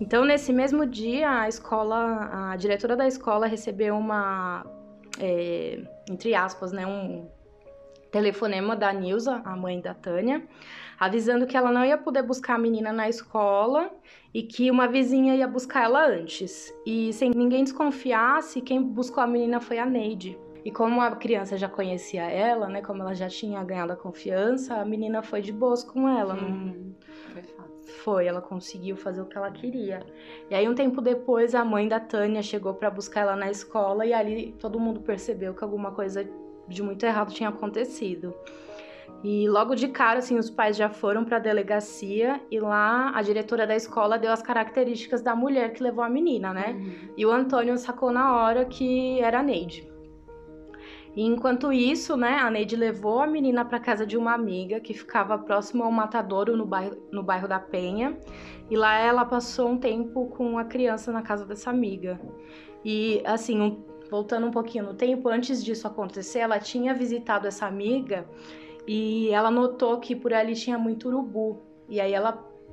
Então, 0.00 0.24
nesse 0.24 0.52
mesmo 0.52 0.86
dia, 0.86 1.42
a 1.42 1.48
escola, 1.48 2.52
a 2.52 2.56
diretora 2.56 2.96
da 2.96 3.06
escola 3.06 3.46
recebeu 3.46 3.96
uma, 3.96 4.64
é, 5.18 5.82
entre 6.08 6.34
aspas, 6.34 6.72
né, 6.72 6.86
um 6.86 7.28
telefonema 8.10 8.74
da 8.74 8.92
Nilza, 8.92 9.40
a 9.44 9.56
mãe 9.56 9.80
da 9.80 9.94
Tânia, 9.94 10.42
avisando 11.00 11.46
que 11.46 11.56
ela 11.56 11.72
não 11.72 11.82
ia 11.82 11.96
poder 11.96 12.22
buscar 12.22 12.56
a 12.56 12.58
menina 12.58 12.92
na 12.92 13.08
escola 13.08 13.90
e 14.34 14.42
que 14.42 14.70
uma 14.70 14.86
vizinha 14.86 15.34
ia 15.34 15.48
buscar 15.48 15.84
ela 15.84 16.06
antes. 16.06 16.72
E 16.84 17.10
sem 17.14 17.30
ninguém 17.30 17.64
desconfiasse, 17.64 18.60
quem 18.60 18.82
buscou 18.82 19.24
a 19.24 19.26
menina 19.26 19.60
foi 19.60 19.78
a 19.78 19.86
Neide. 19.86 20.38
E 20.62 20.70
como 20.70 21.00
a 21.00 21.12
criança 21.12 21.56
já 21.56 21.70
conhecia 21.70 22.24
ela, 22.24 22.68
né, 22.68 22.82
como 22.82 23.00
ela 23.00 23.14
já 23.14 23.28
tinha 23.30 23.64
ganhado 23.64 23.94
a 23.94 23.96
confiança, 23.96 24.74
a 24.74 24.84
menina 24.84 25.22
foi 25.22 25.40
de 25.40 25.52
boas 25.52 25.82
com 25.82 26.06
ela. 26.06 26.34
Hum, 26.34 26.92
Foi 27.32 27.42
fácil. 27.42 27.70
Foi, 28.04 28.26
ela 28.26 28.42
conseguiu 28.42 28.94
fazer 28.94 29.22
o 29.22 29.24
que 29.24 29.38
ela 29.38 29.50
queria. 29.50 30.04
E 30.50 30.54
aí 30.54 30.68
um 30.68 30.74
tempo 30.74 31.00
depois 31.00 31.54
a 31.54 31.64
mãe 31.64 31.88
da 31.88 31.98
Tânia 31.98 32.42
chegou 32.42 32.74
para 32.74 32.90
buscar 32.90 33.22
ela 33.22 33.36
na 33.36 33.50
escola 33.50 34.04
e 34.04 34.12
ali 34.12 34.54
todo 34.58 34.78
mundo 34.78 35.00
percebeu 35.00 35.54
que 35.54 35.64
alguma 35.64 35.92
coisa 35.92 36.28
de 36.68 36.82
muito 36.82 37.04
errado 37.06 37.32
tinha 37.32 37.48
acontecido. 37.48 38.34
E 39.22 39.46
logo 39.48 39.74
de 39.74 39.88
cara, 39.88 40.20
assim, 40.20 40.38
os 40.38 40.48
pais 40.48 40.76
já 40.76 40.88
foram 40.88 41.24
para 41.24 41.36
a 41.36 41.40
delegacia 41.40 42.40
e 42.50 42.58
lá 42.58 43.12
a 43.14 43.20
diretora 43.20 43.66
da 43.66 43.76
escola 43.76 44.18
deu 44.18 44.32
as 44.32 44.40
características 44.40 45.20
da 45.20 45.36
mulher 45.36 45.74
que 45.74 45.82
levou 45.82 46.02
a 46.02 46.08
menina, 46.08 46.54
né? 46.54 46.72
Uhum. 46.72 47.14
E 47.18 47.26
o 47.26 47.30
Antônio 47.30 47.76
sacou 47.76 48.10
na 48.10 48.34
hora 48.34 48.64
que 48.64 49.20
era 49.20 49.40
a 49.40 49.42
Neide. 49.42 49.90
E 51.14 51.22
enquanto 51.22 51.72
isso, 51.72 52.16
né, 52.16 52.38
a 52.38 52.50
Neide 52.50 52.76
levou 52.76 53.20
a 53.20 53.26
menina 53.26 53.64
para 53.64 53.80
casa 53.80 54.06
de 54.06 54.16
uma 54.16 54.32
amiga 54.32 54.80
que 54.80 54.94
ficava 54.94 55.36
próximo 55.36 55.82
ao 55.82 55.90
matadouro 55.90 56.56
no 56.56 56.64
bairro, 56.64 56.96
no 57.10 57.22
bairro 57.22 57.48
da 57.48 57.58
Penha. 57.58 58.16
E 58.70 58.76
lá 58.76 58.98
ela 58.98 59.24
passou 59.24 59.68
um 59.68 59.78
tempo 59.78 60.28
com 60.28 60.56
a 60.56 60.64
criança 60.64 61.12
na 61.12 61.20
casa 61.20 61.44
dessa 61.44 61.68
amiga. 61.68 62.18
E 62.84 63.20
assim, 63.26 63.60
um, 63.60 63.84
voltando 64.08 64.46
um 64.46 64.50
pouquinho 64.50 64.84
no 64.84 64.94
tempo, 64.94 65.28
antes 65.28 65.62
disso 65.62 65.86
acontecer, 65.86 66.38
ela 66.38 66.58
tinha 66.58 66.94
visitado 66.94 67.46
essa 67.48 67.66
amiga 67.66 68.26
e 68.86 69.30
ela 69.30 69.50
notou 69.50 69.98
que 69.98 70.14
por 70.14 70.32
ali 70.32 70.54
tinha 70.54 70.78
muito 70.78 71.08
urubu. 71.08 71.62
E 71.88 72.00
aí 72.00 72.12
ela 72.12 72.32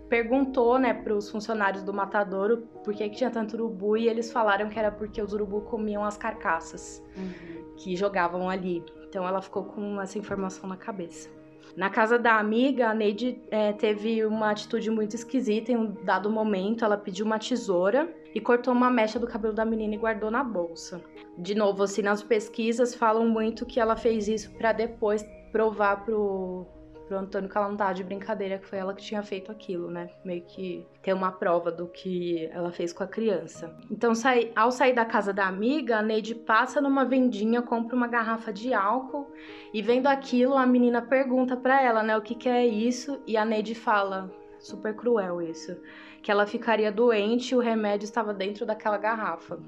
perguntou, 0.10 0.80
né, 0.80 0.94
para 0.94 1.14
os 1.14 1.30
funcionários 1.30 1.84
do 1.84 1.94
matadouro 1.94 2.68
por 2.84 2.94
que, 2.94 3.10
que 3.10 3.18
tinha 3.18 3.30
tanto 3.30 3.56
urubu 3.56 3.98
e 3.98 4.08
eles 4.08 4.32
falaram 4.32 4.70
que 4.70 4.80
era 4.80 4.92
porque 4.92 5.22
os 5.22 5.34
urubu 5.34 5.62
comiam 5.62 6.04
as 6.04 6.18
carcaças 6.18 7.04
uhum. 7.16 7.74
que 7.76 7.96
jogavam 7.96 8.50
ali. 8.50 8.84
Então 9.10 9.28
ela 9.28 9.42
ficou 9.42 9.64
com 9.64 10.02
essa 10.02 10.18
informação 10.18 10.70
na 10.70 10.78
cabeça. 10.78 11.30
Na 11.76 11.90
casa 11.90 12.18
da 12.18 12.40
amiga, 12.40 12.90
a 12.90 12.94
Neide 12.94 13.40
é, 13.52 13.72
teve 13.72 14.26
uma 14.26 14.50
atitude 14.50 14.90
muito 14.90 15.16
esquisita. 15.16 15.72
Em 15.72 15.76
um 15.76 15.92
dado 16.04 16.28
momento, 16.28 16.84
ela 16.84 16.98
pediu 16.98 17.24
uma 17.24 17.38
tesoura 17.38 18.12
e 18.34 18.42
cortou 18.42 18.74
uma 18.74 18.90
mecha 18.90 19.20
do 19.20 19.28
cabelo 19.28 19.54
da 19.54 19.64
menina 19.64 19.94
e 19.94 19.98
guardou 19.98 20.32
na 20.32 20.44
bolsa. 20.44 21.00
De 21.38 21.54
novo, 21.54 21.84
assim, 21.84 22.02
nas 22.02 22.24
pesquisas 22.24 22.96
falam 22.96 23.28
muito 23.28 23.64
que 23.64 23.80
ela 23.80 23.96
fez 23.96 24.28
isso 24.28 24.52
para 24.54 24.72
depois 24.72 25.24
provar 25.52 26.04
pro, 26.04 26.66
pro 27.08 27.18
Antônio 27.18 27.50
que 27.50 27.58
ela 27.58 27.70
não 27.70 27.78
tava 27.78 27.94
de 27.94 28.04
brincadeira, 28.04 28.58
que 28.58 28.68
foi 28.68 28.80
ela 28.80 28.94
que 28.94 29.02
tinha 29.02 29.24
feito 29.24 29.52
aquilo, 29.52 29.90
né? 29.90 30.10
Meio 30.24 30.42
que 30.44 30.86
ter 31.02 31.14
uma 31.14 31.32
prova 31.32 31.72
do 31.72 31.88
que 31.88 32.48
ela 32.52 32.72
fez 32.72 32.92
com 32.92 33.04
a 33.04 33.08
criança. 33.08 33.76
Então, 33.90 34.14
sai, 34.14 34.52
ao 34.56 34.72
sair 34.72 34.94
da 34.94 35.06
casa 35.06 35.34
da 35.34 35.48
amiga, 35.48 35.98
a 35.98 36.02
Neide 36.02 36.36
passa 36.36 36.82
numa 36.82 37.06
vendinha, 37.06 37.62
compra 37.62 37.96
uma 37.96 38.08
garrafa 38.08 38.52
de 38.52 38.74
álcool 38.74 39.32
e 39.74 39.82
vendo 39.82 40.08
aquilo, 40.08 40.56
a 40.56 40.66
menina 40.66 41.02
pergunta 41.02 41.56
para 41.56 41.82
ela, 41.82 42.04
né, 42.04 42.18
o 42.18 42.22
que 42.22 42.36
que 42.36 42.50
é 42.50 42.66
isso? 42.66 43.22
E 43.26 43.38
a 43.38 43.46
Neide 43.46 43.74
fala, 43.74 44.30
super 44.60 44.96
cruel 44.96 45.42
isso, 45.42 45.78
que 46.22 46.32
ela 46.32 46.46
ficaria 46.46 46.92
doente 46.92 47.52
e 47.52 47.56
o 47.56 47.60
remédio 47.60 48.06
estava 48.06 48.34
dentro 48.34 48.66
daquela 48.66 48.98
garrafa. 48.98 49.60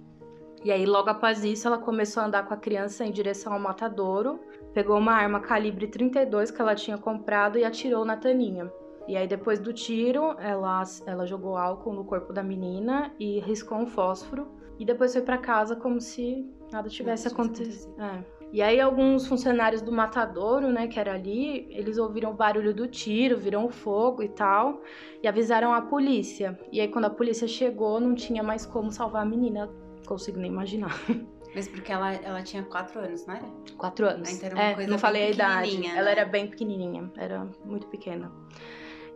E 0.63 0.71
aí, 0.71 0.85
logo 0.85 1.09
após 1.09 1.43
isso, 1.43 1.67
ela 1.67 1.77
começou 1.77 2.21
a 2.21 2.25
andar 2.25 2.45
com 2.45 2.53
a 2.53 2.57
criança 2.57 3.05
em 3.05 3.11
direção 3.11 3.53
ao 3.53 3.59
matadouro 3.59 4.39
pegou 4.73 4.97
uma 4.97 5.13
arma 5.13 5.39
calibre 5.39 5.87
32 5.87 6.51
que 6.51 6.61
ela 6.61 6.75
tinha 6.75 6.97
comprado 6.97 7.57
e 7.57 7.63
atirou 7.63 8.05
na 8.05 8.15
Taninha. 8.15 8.71
E 9.07 9.17
aí, 9.17 9.27
depois 9.27 9.59
do 9.59 9.73
tiro, 9.73 10.35
ela, 10.39 10.83
ela 11.05 11.25
jogou 11.25 11.57
álcool 11.57 11.93
no 11.93 12.05
corpo 12.05 12.31
da 12.31 12.43
menina 12.43 13.11
e 13.19 13.39
riscou 13.39 13.79
um 13.79 13.87
fósforo. 13.87 14.47
E 14.77 14.85
depois 14.85 15.11
foi 15.11 15.21
para 15.23 15.37
casa 15.37 15.75
como 15.75 15.99
se 15.99 16.47
nada 16.71 16.87
tivesse 16.87 17.27
acontecido. 17.27 17.91
É. 17.99 18.23
E 18.53 18.61
aí, 18.61 18.79
alguns 18.79 19.27
funcionários 19.27 19.81
do 19.81 19.91
matadouro, 19.91 20.71
né, 20.71 20.87
que 20.87 20.99
era 20.99 21.13
ali, 21.13 21.67
eles 21.71 21.97
ouviram 21.97 22.31
o 22.31 22.35
barulho 22.35 22.73
do 22.73 22.87
tiro, 22.87 23.35
viram 23.35 23.65
o 23.65 23.69
fogo 23.69 24.23
e 24.23 24.29
tal, 24.29 24.81
e 25.21 25.27
avisaram 25.27 25.73
a 25.73 25.81
polícia. 25.81 26.57
E 26.71 26.79
aí, 26.79 26.87
quando 26.87 27.05
a 27.05 27.09
polícia 27.09 27.47
chegou, 27.47 27.99
não 27.99 28.13
tinha 28.13 28.43
mais 28.43 28.65
como 28.65 28.91
salvar 28.91 29.23
a 29.23 29.25
menina. 29.25 29.69
Consigo 30.09 30.39
nem 30.39 30.49
imaginar. 30.49 30.99
Mas 31.53 31.67
porque 31.67 31.91
ela, 31.91 32.13
ela 32.15 32.41
tinha 32.41 32.63
quatro 32.63 32.99
anos, 32.99 33.27
não 33.27 33.35
era? 33.35 33.45
Quatro 33.77 34.07
anos. 34.07 34.27
então 34.31 34.47
era 34.47 34.55
uma 34.55 34.63
é, 34.63 34.73
coisa 34.73 34.89
não 34.89 34.97
falei 34.97 35.23
a 35.23 35.29
idade. 35.29 35.77
Né? 35.77 35.93
Ela 35.95 36.09
era 36.09 36.25
bem 36.25 36.47
pequenininha, 36.47 37.11
era 37.15 37.47
muito 37.63 37.85
pequena. 37.87 38.31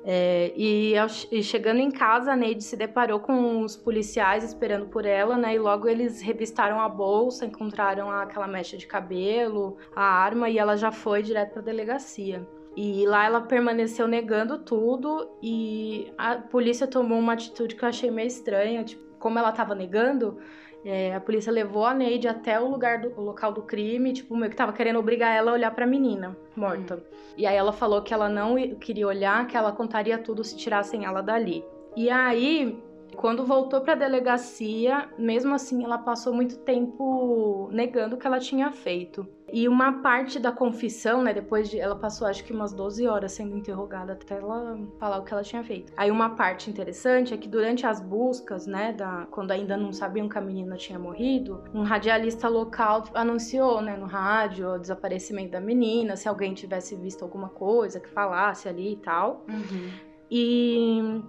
É, 0.06 0.54
e, 0.56 0.94
e, 1.32 1.42
chegando 1.42 1.80
em 1.80 1.90
casa, 1.90 2.34
a 2.34 2.36
Neide 2.36 2.64
se 2.64 2.76
deparou 2.76 3.20
com 3.20 3.62
os 3.62 3.76
policiais 3.76 4.44
esperando 4.44 4.88
por 4.88 5.04
ela, 5.06 5.36
né? 5.36 5.56
E 5.56 5.60
logo 5.60 5.88
eles 5.88 6.22
revistaram 6.22 6.80
a 6.80 6.88
bolsa, 6.90 7.46
encontraram 7.46 8.12
aquela 8.12 8.48
mecha 8.48 8.78
de 8.78 8.86
cabelo, 8.86 9.78
a 9.96 10.04
arma, 10.04 10.48
e 10.48 10.60
ela 10.60 10.76
já 10.76 10.92
foi 10.92 11.24
direto 11.24 11.54
para 11.54 11.62
a 11.62 11.66
delegacia. 11.66 12.46
E 12.76 13.06
lá 13.08 13.26
ela 13.26 13.42
permaneceu 13.42 14.08
negando 14.08 14.60
tudo 14.60 15.38
e 15.42 16.12
a 16.18 16.36
polícia 16.36 16.86
tomou 16.86 17.18
uma 17.18 17.34
atitude 17.34 17.76
que 17.76 17.84
eu 17.84 17.90
achei 17.90 18.12
meio 18.12 18.28
estranha, 18.28 18.84
tipo, 18.84 19.04
como 19.20 19.40
ela 19.40 19.52
estava 19.52 19.74
negando, 19.74 20.38
é, 20.86 21.16
a 21.16 21.20
polícia 21.20 21.52
levou 21.52 21.86
a 21.86 21.94
Neide 21.94 22.28
até 22.28 22.60
o 22.60 22.68
lugar 22.70 23.00
do 23.00 23.14
o 23.18 23.22
local 23.22 23.54
do 23.54 23.62
crime, 23.62 24.14
tipo, 24.14 24.36
meio 24.36 24.50
que 24.50 24.56
tava 24.56 24.74
querendo 24.74 25.00
obrigar 25.00 25.34
ela 25.36 25.52
a 25.52 25.54
olhar 25.54 25.72
pra 25.72 25.88
menina 25.88 26.36
morta. 26.56 26.96
Hum. 26.96 27.16
E 27.38 27.46
aí 27.46 27.56
ela 27.56 27.72
falou 27.72 28.02
que 28.02 28.14
ela 28.14 28.30
não 28.30 28.56
queria 28.76 29.08
olhar, 29.08 29.48
que 29.48 29.58
ela 29.58 29.72
contaria 29.72 30.18
tudo 30.18 30.44
se 30.44 30.56
tirassem 30.56 31.06
ela 31.06 31.22
dali. 31.22 31.64
E 31.96 32.10
aí 32.10 32.82
Quando 33.16 33.46
voltou 33.46 33.82
para 33.82 33.94
a 33.94 33.98
delegacia, 33.98 35.10
mesmo 35.18 35.54
assim, 35.54 35.84
ela 35.84 35.98
passou 35.98 36.34
muito 36.34 36.58
tempo 36.60 37.70
negando 37.72 38.16
o 38.16 38.18
que 38.18 38.28
ela 38.28 38.40
tinha 38.40 38.72
feito. 38.72 39.28
E 39.52 39.68
uma 39.68 40.02
parte 40.02 40.40
da 40.40 40.52
confissão, 40.52 41.22
né, 41.22 41.32
depois 41.32 41.70
de 41.70 41.80
ela 41.80 41.96
passou 41.96 42.26
acho 42.26 42.44
que 42.44 42.52
umas 42.52 42.74
12 42.74 43.06
horas 43.08 43.34
sendo 43.34 43.56
interrogada 43.56 44.14
até 44.14 44.38
ela 44.38 44.80
falar 45.00 45.20
o 45.20 45.24
que 45.24 45.32
ela 45.32 45.44
tinha 45.44 45.64
feito. 45.64 45.94
Aí 45.96 46.10
uma 46.10 46.32
parte 46.32 46.72
interessante 46.72 47.36
é 47.36 47.38
que 47.38 47.48
durante 47.48 47.86
as 47.86 48.02
buscas, 48.02 48.66
né, 48.66 48.94
da 48.94 49.28
quando 49.30 49.52
ainda 49.52 49.78
não 49.78 49.94
sabiam 49.94 50.28
que 50.28 50.40
a 50.40 50.42
menina 50.42 50.76
tinha 50.76 50.98
morrido, 50.98 51.64
um 51.72 51.84
radialista 51.84 52.48
local 52.48 53.04
anunciou, 53.14 53.80
né, 53.80 53.96
no 53.96 54.08
rádio 54.08 54.74
o 54.74 54.80
desaparecimento 54.80 55.52
da 55.52 55.60
menina, 55.60 56.16
se 56.16 56.28
alguém 56.28 56.56
tivesse 56.56 56.96
visto 56.96 57.22
alguma 57.22 57.50
coisa 57.50 58.00
que 58.00 58.10
falasse 58.10 58.68
ali 58.68 58.94
e 58.94 58.98
tal. 58.98 59.46
Uhum. 59.48 59.92
E 60.32 61.22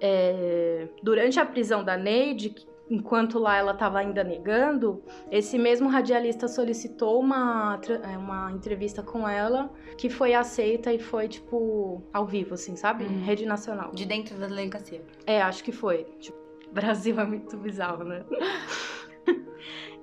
é, 0.00 0.88
durante 1.02 1.38
a 1.38 1.46
prisão 1.46 1.84
da 1.84 1.96
Neide, 1.96 2.54
enquanto 2.90 3.38
lá 3.38 3.56
ela 3.56 3.72
estava 3.72 3.98
ainda 3.98 4.24
negando, 4.24 5.02
esse 5.30 5.58
mesmo 5.58 5.88
radialista 5.88 6.48
solicitou 6.48 7.20
uma, 7.20 7.80
é, 8.02 8.16
uma 8.16 8.50
entrevista 8.52 9.02
com 9.02 9.28
ela, 9.28 9.70
que 9.96 10.08
foi 10.08 10.34
aceita 10.34 10.92
e 10.92 10.98
foi, 10.98 11.28
tipo, 11.28 12.02
ao 12.12 12.26
vivo, 12.26 12.54
assim, 12.54 12.76
sabe? 12.76 13.04
Uhum. 13.04 13.22
Rede 13.22 13.44
nacional. 13.44 13.92
De 13.92 14.06
dentro 14.06 14.36
da 14.38 14.46
delegacia. 14.46 15.02
É, 15.26 15.42
acho 15.42 15.62
que 15.62 15.72
foi. 15.72 16.06
Tipo, 16.18 16.38
Brasil 16.72 17.18
é 17.18 17.24
muito 17.24 17.56
bizarro, 17.56 18.04
né? 18.04 18.24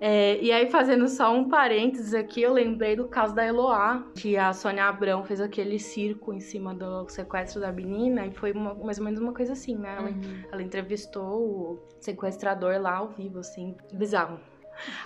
É, 0.01 0.41
e 0.41 0.51
aí, 0.51 0.69
fazendo 0.69 1.07
só 1.07 1.33
um 1.33 1.47
parênteses 1.47 2.13
aqui, 2.13 2.41
eu 2.41 2.51
lembrei 2.53 2.95
do 2.95 3.07
caso 3.07 3.33
da 3.33 3.45
Eloá, 3.45 4.03
que 4.15 4.35
a 4.37 4.51
Sônia 4.53 4.85
Abrão 4.85 5.23
fez 5.23 5.39
aquele 5.39 5.79
circo 5.79 6.33
em 6.33 6.39
cima 6.39 6.73
do 6.73 7.07
sequestro 7.09 7.61
da 7.61 7.71
menina, 7.71 8.25
e 8.25 8.31
foi 8.31 8.51
uma, 8.51 8.73
mais 8.75 8.97
ou 8.99 9.05
menos 9.05 9.19
uma 9.19 9.33
coisa 9.33 9.53
assim, 9.53 9.75
né? 9.75 9.95
Ela, 9.97 10.09
Uhum. 10.09 10.43
ela 10.51 10.61
entrevistou 10.61 11.23
o 11.23 11.79
sequestrador 11.99 12.79
lá 12.79 12.97
ao 12.97 13.09
vivo, 13.09 13.39
assim, 13.39 13.75
bizarro. 13.93 14.39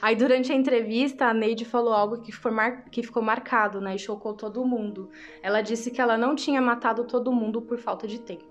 Aí, 0.02 0.16
durante 0.16 0.52
a 0.52 0.56
entrevista, 0.56 1.26
a 1.26 1.34
Neide 1.34 1.64
falou 1.64 1.94
algo 1.94 2.22
que, 2.22 2.32
foi 2.32 2.50
mar... 2.50 2.86
que 2.90 3.04
ficou 3.04 3.22
marcado, 3.22 3.80
né? 3.80 3.94
E 3.94 4.00
chocou 4.00 4.34
todo 4.34 4.66
mundo. 4.66 5.12
Ela 5.44 5.62
disse 5.62 5.92
que 5.92 6.02
ela 6.02 6.18
não 6.18 6.34
tinha 6.36 6.60
matado 6.60 7.04
todo 7.04 7.32
mundo 7.32 7.62
por 7.62 7.78
falta 7.78 8.08
de 8.08 8.20
tempo. 8.20 8.49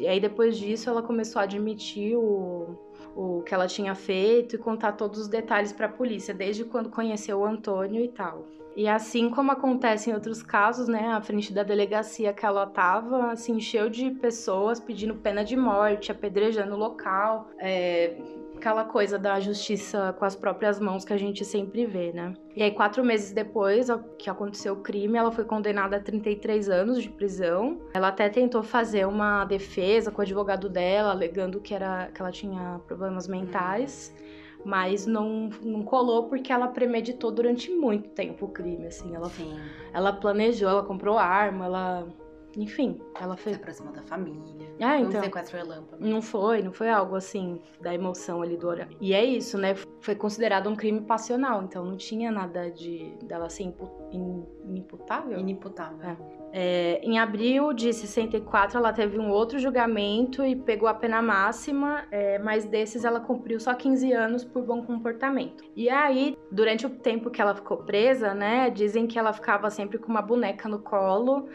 E 0.00 0.08
aí, 0.08 0.18
depois 0.18 0.56
disso, 0.56 0.88
ela 0.88 1.02
começou 1.02 1.40
a 1.40 1.42
admitir 1.44 2.16
o, 2.16 2.76
o 3.14 3.42
que 3.42 3.54
ela 3.54 3.66
tinha 3.66 3.94
feito 3.94 4.56
e 4.56 4.58
contar 4.58 4.92
todos 4.92 5.20
os 5.20 5.28
detalhes 5.28 5.72
para 5.72 5.86
a 5.86 5.90
polícia, 5.90 6.32
desde 6.32 6.64
quando 6.64 6.90
conheceu 6.90 7.40
o 7.40 7.44
Antônio 7.44 8.02
e 8.02 8.08
tal. 8.08 8.46
E 8.76 8.88
assim 8.88 9.28
como 9.28 9.50
acontece 9.50 10.10
em 10.10 10.14
outros 10.14 10.42
casos, 10.42 10.88
né, 10.88 11.08
a 11.08 11.20
frente 11.20 11.52
da 11.52 11.62
delegacia 11.62 12.32
que 12.32 12.46
ela 12.46 12.66
tava 12.66 13.34
se 13.36 13.50
encheu 13.50 13.90
de 13.90 14.10
pessoas 14.12 14.78
pedindo 14.78 15.14
pena 15.16 15.44
de 15.44 15.56
morte, 15.56 16.12
apedrejando 16.12 16.74
o 16.74 16.78
local, 16.78 17.50
é, 17.58 18.16
aquela 18.60 18.84
coisa 18.84 19.18
da 19.18 19.40
justiça 19.40 20.14
com 20.18 20.24
as 20.24 20.36
próprias 20.36 20.78
mãos 20.78 21.02
que 21.02 21.14
a 21.14 21.16
gente 21.16 21.46
sempre 21.46 21.86
vê, 21.86 22.12
né? 22.12 22.34
E 22.54 22.62
aí, 22.62 22.70
quatro 22.70 23.02
meses 23.02 23.32
depois 23.32 23.88
que 24.18 24.28
aconteceu 24.28 24.74
o 24.74 24.82
crime, 24.82 25.16
ela 25.16 25.32
foi 25.32 25.44
condenada 25.44 25.96
a 25.96 26.00
33 26.00 26.68
anos 26.68 27.02
de 27.02 27.08
prisão. 27.08 27.80
Ela 27.94 28.08
até 28.08 28.28
tentou 28.28 28.62
fazer 28.62 29.06
uma 29.06 29.46
defesa 29.46 30.10
com 30.10 30.18
o 30.18 30.22
advogado 30.22 30.68
dela, 30.68 31.10
alegando 31.10 31.58
que, 31.58 31.72
era, 31.72 32.10
que 32.14 32.20
ela 32.20 32.30
tinha 32.30 32.78
problemas 32.86 33.26
mentais. 33.26 34.14
Mas 34.62 35.06
não, 35.06 35.48
não 35.62 35.82
colou 35.82 36.24
porque 36.24 36.52
ela 36.52 36.68
premeditou 36.68 37.30
durante 37.30 37.70
muito 37.70 38.10
tempo 38.10 38.44
o 38.44 38.48
crime, 38.48 38.88
assim. 38.88 39.14
Ela, 39.14 39.30
Sim. 39.30 39.58
ela 39.90 40.12
planejou, 40.12 40.68
ela 40.68 40.82
comprou 40.82 41.16
arma, 41.16 41.64
ela... 41.64 42.08
Enfim, 42.56 43.00
ela 43.20 43.36
Se 43.36 43.44
fez... 43.44 43.56
aproximou 43.56 43.92
da 43.92 44.02
família. 44.02 44.68
Ah, 44.80 44.96
Foi 44.96 45.00
então. 45.00 45.20
Um 45.20 45.24
sequestro 45.24 45.56
relâmpago. 45.56 46.04
Não 46.04 46.22
foi, 46.22 46.62
não 46.62 46.72
foi 46.72 46.88
algo 46.88 47.16
assim 47.16 47.60
da 47.80 47.94
emoção 47.94 48.42
ali 48.42 48.56
do 48.56 48.66
horário. 48.66 48.96
E 49.00 49.14
é 49.14 49.24
isso, 49.24 49.56
né? 49.56 49.74
Foi 50.00 50.14
considerado 50.14 50.68
um 50.68 50.76
crime 50.76 51.00
passional, 51.02 51.62
então 51.62 51.84
não 51.84 51.96
tinha 51.96 52.30
nada 52.30 52.70
de 52.70 53.14
dela 53.22 53.48
ser 53.48 53.64
impu, 53.64 53.90
in, 54.10 54.44
inimputável. 54.64 55.38
Inimputável. 55.38 56.16
É. 56.26 56.40
É, 56.52 57.00
em 57.02 57.18
abril 57.18 57.72
de 57.72 57.92
64, 57.92 58.76
ela 58.78 58.92
teve 58.92 59.18
um 59.18 59.30
outro 59.30 59.58
julgamento 59.58 60.44
e 60.44 60.56
pegou 60.56 60.88
a 60.88 60.94
pena 60.94 61.22
máxima, 61.22 62.04
é, 62.10 62.38
mas 62.38 62.64
desses 62.64 63.04
ela 63.04 63.20
cumpriu 63.20 63.60
só 63.60 63.72
15 63.72 64.12
anos 64.12 64.44
por 64.44 64.62
bom 64.62 64.82
comportamento. 64.82 65.64
E 65.76 65.88
aí, 65.88 66.36
durante 66.50 66.86
o 66.86 66.90
tempo 66.90 67.30
que 67.30 67.40
ela 67.40 67.54
ficou 67.54 67.78
presa, 67.78 68.34
né, 68.34 68.68
dizem 68.70 69.06
que 69.06 69.18
ela 69.18 69.32
ficava 69.32 69.70
sempre 69.70 69.98
com 69.98 70.08
uma 70.08 70.22
boneca 70.22 70.68
no 70.68 70.80
colo, 70.80 71.48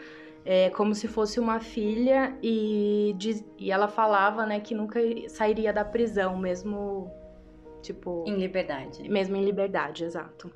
é, 0.46 0.70
como 0.70 0.94
se 0.94 1.08
fosse 1.08 1.40
uma 1.40 1.58
filha, 1.58 2.38
e, 2.40 3.14
diz- 3.18 3.44
e 3.58 3.70
ela 3.70 3.88
falava, 3.88 4.46
né, 4.46 4.60
que 4.60 4.74
nunca 4.74 5.00
sairia 5.28 5.72
da 5.72 5.84
prisão, 5.84 6.38
mesmo, 6.38 7.10
tipo... 7.82 8.24
Em 8.26 8.36
liberdade. 8.36 9.08
Mesmo 9.08 9.34
em 9.36 9.44
liberdade, 9.44 10.04
exato. 10.04 10.50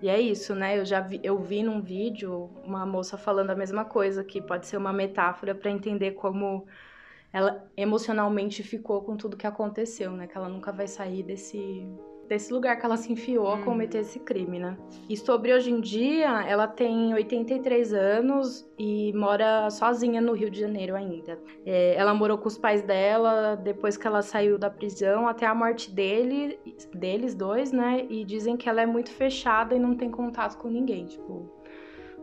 E 0.00 0.08
é 0.08 0.18
isso, 0.18 0.54
né? 0.54 0.78
Eu 0.78 0.84
já 0.84 1.00
vi, 1.00 1.20
eu 1.22 1.38
vi 1.38 1.62
num 1.62 1.80
vídeo 1.80 2.50
uma 2.64 2.84
moça 2.84 3.16
falando 3.16 3.50
a 3.50 3.54
mesma 3.54 3.84
coisa, 3.84 4.24
que 4.24 4.40
pode 4.40 4.66
ser 4.66 4.78
uma 4.78 4.92
metáfora 4.92 5.54
para 5.54 5.70
entender 5.70 6.12
como 6.12 6.66
ela 7.32 7.66
emocionalmente 7.76 8.62
ficou 8.62 9.02
com 9.02 9.16
tudo 9.16 9.36
que 9.36 9.46
aconteceu, 9.46 10.12
né? 10.12 10.26
Que 10.26 10.36
ela 10.36 10.48
nunca 10.48 10.72
vai 10.72 10.86
sair 10.86 11.22
desse 11.22 11.86
desse 12.28 12.52
lugar 12.52 12.78
que 12.78 12.84
ela 12.84 12.96
se 12.96 13.12
enfiou 13.12 13.46
a 13.48 13.54
Uhum. 13.54 13.62
cometer 13.62 13.98
esse 13.98 14.18
crime, 14.20 14.58
né? 14.58 14.76
E 15.08 15.16
sobre 15.16 15.52
hoje 15.54 15.70
em 15.70 15.80
dia, 15.80 16.42
ela 16.46 16.66
tem 16.66 17.12
83 17.14 17.92
anos 17.92 18.68
e 18.78 19.12
mora 19.14 19.70
sozinha 19.70 20.20
no 20.20 20.32
Rio 20.32 20.50
de 20.50 20.60
Janeiro 20.60 20.94
ainda. 20.96 21.38
É, 21.64 21.94
ela 21.96 22.12
morou 22.14 22.38
com 22.38 22.48
os 22.48 22.58
pais 22.58 22.82
dela 22.82 23.54
depois 23.56 23.96
que 23.96 24.06
ela 24.06 24.22
saiu 24.22 24.58
da 24.58 24.68
prisão 24.70 25.26
até 25.28 25.46
a 25.46 25.54
morte 25.54 25.90
dele, 25.90 26.58
deles 26.94 27.34
dois, 27.34 27.72
né? 27.72 28.06
E 28.10 28.24
dizem 28.24 28.56
que 28.56 28.68
ela 28.68 28.80
é 28.82 28.86
muito 28.86 29.10
fechada 29.10 29.74
e 29.74 29.78
não 29.78 29.94
tem 29.94 30.10
contato 30.10 30.58
com 30.58 30.68
ninguém, 30.68 31.06
tipo, 31.06 31.50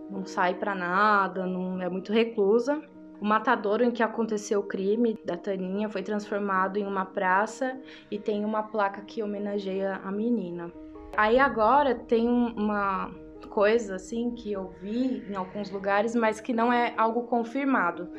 não 0.10 0.26
sai 0.26 0.54
pra 0.56 0.76
nada, 0.76 1.46
não 1.46 1.82
é 1.82 1.90
muito 1.90 2.12
reclusa. 2.12 2.82
O 3.22 3.26
matadouro 3.26 3.84
em 3.84 3.92
que 3.92 4.04
aconteceu 4.04 4.60
o 4.60 4.68
crime 4.68 5.18
da 5.24 5.38
Taninha 5.38 5.88
foi 5.90 6.04
transformado 6.04 6.78
em 6.78 6.86
uma 6.86 7.06
praça 7.06 7.80
e 8.12 8.20
tem 8.20 8.44
uma 8.44 8.64
placa 8.64 9.02
que 9.02 9.24
homenageia 9.24 10.02
a 10.04 10.12
menina. 10.12 10.72
Aí 11.16 11.40
agora 11.40 11.96
tem 11.96 12.28
uma 12.28 13.12
coisa 13.50 13.96
assim 13.96 14.32
que 14.32 14.52
eu 14.52 14.74
vi 14.82 15.24
em 15.30 15.36
alguns 15.36 15.70
lugares, 15.70 16.16
mas 16.16 16.42
que 16.42 16.54
não 16.54 16.74
é 16.74 16.94
algo 16.98 17.24
confirmado. 17.24 18.10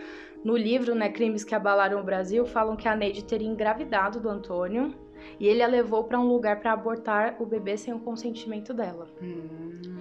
No 0.45 0.57
livro, 0.57 0.95
né, 0.95 1.09
Crimes 1.09 1.43
que 1.43 1.55
Abalaram 1.55 2.01
o 2.01 2.05
Brasil, 2.05 2.45
falam 2.47 2.77
que 2.77 2.87
a 2.87 2.95
Neide 2.95 3.25
teria 3.25 3.49
engravidado 3.49 4.21
do 4.21 4.29
Antônio 4.29 4.95
e 5.41 5.47
ele 5.47 5.63
a 5.63 5.67
levou 5.67 6.05
para 6.05 6.21
um 6.21 6.29
lugar 6.29 6.61
para 6.61 6.73
abortar 6.73 7.37
o 7.41 7.47
bebê 7.47 7.77
sem 7.77 7.95
o 7.95 7.99
consentimento 7.99 8.73
dela. 8.75 9.09
Hum. 9.23 9.94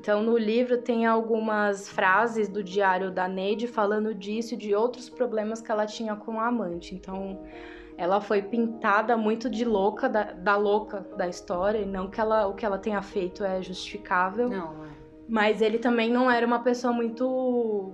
Então, 0.00 0.22
no 0.22 0.38
livro 0.38 0.78
tem 0.78 1.04
algumas 1.04 1.86
frases 1.86 2.48
do 2.48 2.64
diário 2.64 3.10
da 3.10 3.28
Neide 3.28 3.66
falando 3.66 4.14
disso 4.14 4.54
e 4.54 4.56
de 4.56 4.74
outros 4.74 5.10
problemas 5.10 5.60
que 5.60 5.70
ela 5.70 5.84
tinha 5.84 6.16
com 6.16 6.40
a 6.40 6.46
amante. 6.46 6.94
Então, 6.94 7.38
ela 7.98 8.18
foi 8.18 8.40
pintada 8.40 9.14
muito 9.14 9.50
de 9.50 9.62
louca, 9.62 10.08
da, 10.08 10.32
da 10.32 10.56
louca 10.56 11.06
da 11.18 11.28
história, 11.28 11.80
e 11.80 11.84
não 11.84 12.08
que 12.08 12.18
ela, 12.18 12.46
o 12.46 12.54
que 12.54 12.64
ela 12.64 12.78
tenha 12.78 13.02
feito 13.02 13.44
é 13.44 13.60
justificável. 13.60 14.48
Não, 14.48 14.86
é. 14.86 14.88
Mas 15.28 15.60
ele 15.60 15.78
também 15.78 16.10
não 16.10 16.30
era 16.30 16.46
uma 16.46 16.60
pessoa 16.60 16.94
muito 16.94 17.92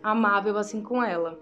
amável 0.00 0.56
assim 0.58 0.80
com 0.80 1.02
ela. 1.02 1.40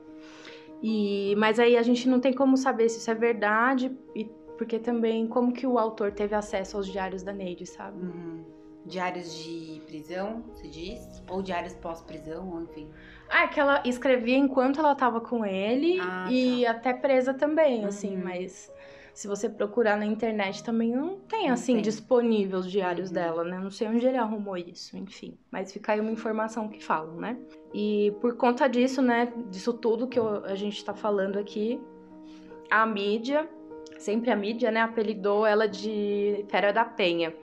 E, 0.83 1.35
mas 1.37 1.59
aí 1.59 1.77
a 1.77 1.83
gente 1.83 2.09
não 2.09 2.21
tem 2.21 2.33
como 2.33 2.57
saber 2.57 2.89
se 2.89 3.01
isso 3.01 3.11
é 3.11 3.15
verdade, 3.15 3.95
e, 4.15 4.25
porque 4.57 4.79
também 4.79 5.27
como 5.27 5.53
que 5.53 5.67
o 5.67 5.79
autor 5.79 6.11
teve 6.11 6.35
acesso 6.35 6.79
aos 6.79 6.87
diários 6.87 7.23
da 7.23 7.35
Neide, 7.35 7.67
sabe? 7.67 8.03
Uhum. 8.03 8.56
Diários 8.87 9.35
de 9.35 9.83
prisão, 9.87 10.45
se 10.55 10.69
diz? 10.69 11.23
Ou 11.29 11.43
diários 11.43 11.75
pós-prisão, 11.75 12.63
enfim. 12.63 12.89
Ah, 13.29 13.49
que 13.49 13.59
ela 13.59 13.83
escrevia 13.85 14.37
enquanto 14.37 14.79
ela 14.79 14.95
tava 14.95 15.21
com 15.21 15.45
ele 15.45 15.99
Ah, 16.01 16.29
e 16.31 16.65
até 16.65 16.93
presa 16.95 17.35
também, 17.35 17.85
assim, 17.85 18.17
Uhum. 18.17 18.23
mas 18.23 18.73
se 19.13 19.27
você 19.27 19.49
procurar 19.49 19.97
na 19.97 20.07
internet 20.07 20.63
também 20.63 20.93
não 20.95 21.19
tem, 21.19 21.47
Não 21.49 21.55
assim, 21.55 21.73
tem. 21.75 21.83
disponível 21.83 22.61
os 22.61 22.71
diários 22.71 23.09
Uhum. 23.09 23.15
dela, 23.15 23.43
né? 23.45 23.59
Não 23.59 23.71
sei 23.73 23.89
onde 23.89 24.07
ele 24.07 24.17
arrumou 24.19 24.57
isso, 24.57 24.97
enfim. 24.97 25.37
Mas 25.51 25.73
fica 25.73 25.93
aí 25.93 26.01
uma 26.01 26.13
informação 26.13 26.69
que 26.69 26.81
falam, 26.85 27.17
né? 27.17 27.37
E 27.75 28.15
por 28.21 28.37
conta 28.37 28.69
disso, 28.69 29.03
né, 29.03 29.33
disso 29.51 29.73
tudo 29.73 30.07
que 30.07 30.19
eu- 30.19 30.45
a 30.45 30.55
gente 30.55 30.85
tá 30.85 30.95
falando 30.95 31.39
aqui, 31.41 31.81
a 32.71 32.87
mídia, 32.87 33.49
sempre 33.99 34.31
a 34.31 34.37
mídia, 34.37 34.71
né, 34.71 34.81
apelidou 34.83 35.45
ela 35.45 35.67
de 35.67 36.45
Fera 36.49 36.73
da 36.73 36.85
Penha. 36.85 37.35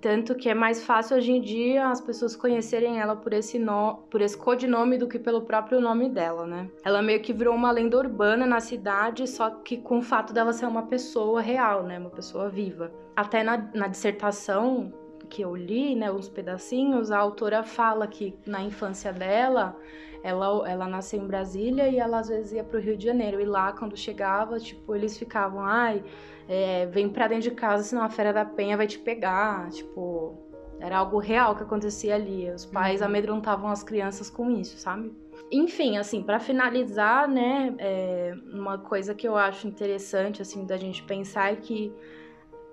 Tanto 0.00 0.34
que 0.34 0.48
é 0.48 0.54
mais 0.54 0.84
fácil 0.84 1.16
hoje 1.16 1.32
em 1.32 1.40
dia 1.40 1.88
as 1.88 2.00
pessoas 2.00 2.36
conhecerem 2.36 3.00
ela 3.00 3.16
por 3.16 3.32
esse, 3.32 3.58
no... 3.58 3.96
por 4.08 4.20
esse 4.20 4.36
codinome 4.36 4.96
do 4.96 5.08
que 5.08 5.18
pelo 5.18 5.42
próprio 5.42 5.80
nome 5.80 6.08
dela, 6.08 6.46
né? 6.46 6.70
Ela 6.84 7.02
meio 7.02 7.20
que 7.20 7.32
virou 7.32 7.54
uma 7.54 7.70
lenda 7.70 7.96
urbana 7.98 8.46
na 8.46 8.60
cidade, 8.60 9.26
só 9.26 9.50
que 9.50 9.76
com 9.76 9.98
o 9.98 10.02
fato 10.02 10.32
dela 10.32 10.52
ser 10.52 10.66
uma 10.66 10.82
pessoa 10.86 11.40
real, 11.40 11.82
né? 11.82 11.98
Uma 11.98 12.10
pessoa 12.10 12.48
viva. 12.48 12.92
Até 13.16 13.42
na, 13.42 13.70
na 13.74 13.88
dissertação 13.88 14.92
que 15.28 15.42
eu 15.42 15.54
li, 15.54 15.94
né, 15.94 16.10
uns 16.10 16.28
pedacinhos, 16.28 17.10
a 17.10 17.18
autora 17.18 17.62
fala 17.62 18.06
que 18.06 18.34
na 18.46 18.62
infância 18.62 19.12
dela, 19.12 19.76
ela, 20.22 20.68
ela 20.68 20.88
nasceu 20.88 21.20
em 21.20 21.26
Brasília 21.26 21.88
e 21.88 21.98
ela 21.98 22.18
às 22.18 22.28
vezes 22.28 22.52
ia 22.52 22.64
pro 22.64 22.80
Rio 22.80 22.96
de 22.96 23.04
Janeiro. 23.04 23.40
E 23.40 23.44
lá, 23.44 23.72
quando 23.72 23.96
chegava, 23.96 24.58
tipo, 24.58 24.94
eles 24.94 25.16
ficavam, 25.16 25.60
ai, 25.60 26.02
é, 26.48 26.86
vem 26.86 27.08
pra 27.08 27.28
dentro 27.28 27.50
de 27.50 27.52
casa, 27.52 27.84
senão 27.84 28.02
a 28.02 28.08
Fera 28.08 28.32
da 28.32 28.44
Penha 28.44 28.76
vai 28.76 28.86
te 28.86 28.98
pegar. 28.98 29.70
Tipo, 29.70 30.36
era 30.80 30.98
algo 30.98 31.18
real 31.18 31.54
que 31.54 31.62
acontecia 31.62 32.14
ali. 32.14 32.50
Os 32.50 32.64
pais 32.64 33.00
uhum. 33.00 33.06
amedrontavam 33.06 33.70
as 33.70 33.82
crianças 33.82 34.30
com 34.30 34.50
isso, 34.50 34.78
sabe? 34.78 35.12
Enfim, 35.50 35.96
assim, 35.96 36.22
para 36.22 36.38
finalizar, 36.38 37.26
né, 37.26 37.74
é, 37.78 38.34
uma 38.52 38.76
coisa 38.76 39.14
que 39.14 39.26
eu 39.26 39.36
acho 39.36 39.66
interessante, 39.66 40.42
assim, 40.42 40.66
da 40.66 40.76
gente 40.76 41.02
pensar 41.04 41.52
é 41.52 41.56
que 41.56 41.92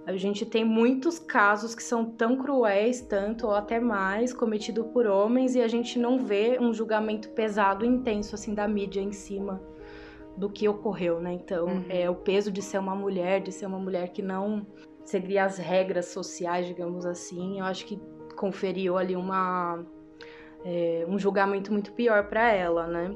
a 0.05 0.15
gente 0.15 0.45
tem 0.45 0.63
muitos 0.63 1.17
casos 1.17 1.73
que 1.73 1.81
são 1.81 2.05
tão 2.05 2.37
cruéis, 2.37 3.01
tanto 3.01 3.47
ou 3.47 3.53
até 3.53 3.79
mais, 3.79 4.33
cometidos 4.33 4.85
por 4.87 5.07
homens, 5.07 5.55
e 5.55 5.61
a 5.61 5.67
gente 5.67 5.97
não 5.97 6.19
vê 6.19 6.57
um 6.59 6.73
julgamento 6.73 7.29
pesado 7.29 7.83
e 7.83 7.87
intenso, 7.87 8.35
assim, 8.35 8.53
da 8.53 8.67
mídia 8.67 9.01
em 9.01 9.11
cima 9.11 9.61
do 10.37 10.49
que 10.49 10.67
ocorreu, 10.67 11.19
né? 11.19 11.33
Então, 11.33 11.65
uhum. 11.65 11.85
é 11.89 12.09
o 12.09 12.15
peso 12.15 12.51
de 12.51 12.61
ser 12.61 12.77
uma 12.77 12.95
mulher, 12.95 13.41
de 13.41 13.51
ser 13.51 13.65
uma 13.65 13.79
mulher 13.79 14.09
que 14.09 14.21
não 14.21 14.67
seguia 15.03 15.45
as 15.45 15.57
regras 15.57 16.07
sociais, 16.07 16.67
digamos 16.67 17.05
assim, 17.05 17.59
eu 17.59 17.65
acho 17.65 17.85
que 17.85 17.99
conferiu 18.35 18.97
ali 18.97 19.15
uma 19.15 19.83
é, 20.63 21.05
um 21.07 21.17
julgamento 21.17 21.71
muito 21.71 21.93
pior 21.93 22.27
para 22.27 22.51
ela, 22.51 22.87
né? 22.87 23.15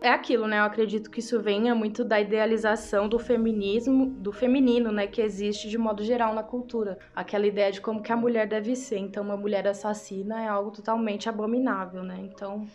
É 0.00 0.08
aquilo, 0.08 0.46
né? 0.46 0.58
Eu 0.58 0.64
acredito 0.64 1.10
que 1.10 1.20
isso 1.20 1.40
venha 1.40 1.74
muito 1.74 2.04
da 2.04 2.20
idealização 2.20 3.08
do 3.08 3.18
feminismo, 3.18 4.06
do 4.06 4.32
feminino, 4.32 4.90
né? 4.90 5.06
Que 5.06 5.20
existe 5.20 5.68
de 5.68 5.76
modo 5.76 6.02
geral 6.02 6.34
na 6.34 6.42
cultura. 6.42 6.98
Aquela 7.14 7.46
ideia 7.46 7.70
de 7.70 7.80
como 7.80 8.02
que 8.02 8.10
a 8.10 8.16
mulher 8.16 8.48
deve 8.48 8.74
ser. 8.74 8.98
Então, 8.98 9.22
uma 9.22 9.36
mulher 9.36 9.66
assassina 9.68 10.42
é 10.42 10.48
algo 10.48 10.70
totalmente 10.70 11.28
abominável, 11.28 12.02
né? 12.02 12.18
Então, 12.20 12.66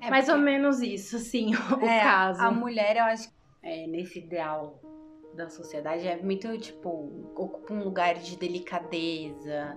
é 0.00 0.08
mais 0.08 0.28
ou 0.28 0.38
menos 0.38 0.80
isso, 0.80 1.16
assim, 1.16 1.52
o 1.80 1.84
é, 1.84 2.00
caso. 2.00 2.40
A 2.40 2.50
mulher, 2.50 2.96
eu 2.96 3.04
acho, 3.04 3.28
é, 3.62 3.86
nesse 3.88 4.20
ideal 4.20 4.80
da 5.34 5.48
sociedade, 5.48 6.06
é 6.06 6.16
muito, 6.16 6.56
tipo, 6.58 7.30
ocupa 7.34 7.74
um 7.74 7.82
lugar 7.82 8.14
de 8.14 8.36
delicadeza, 8.36 9.76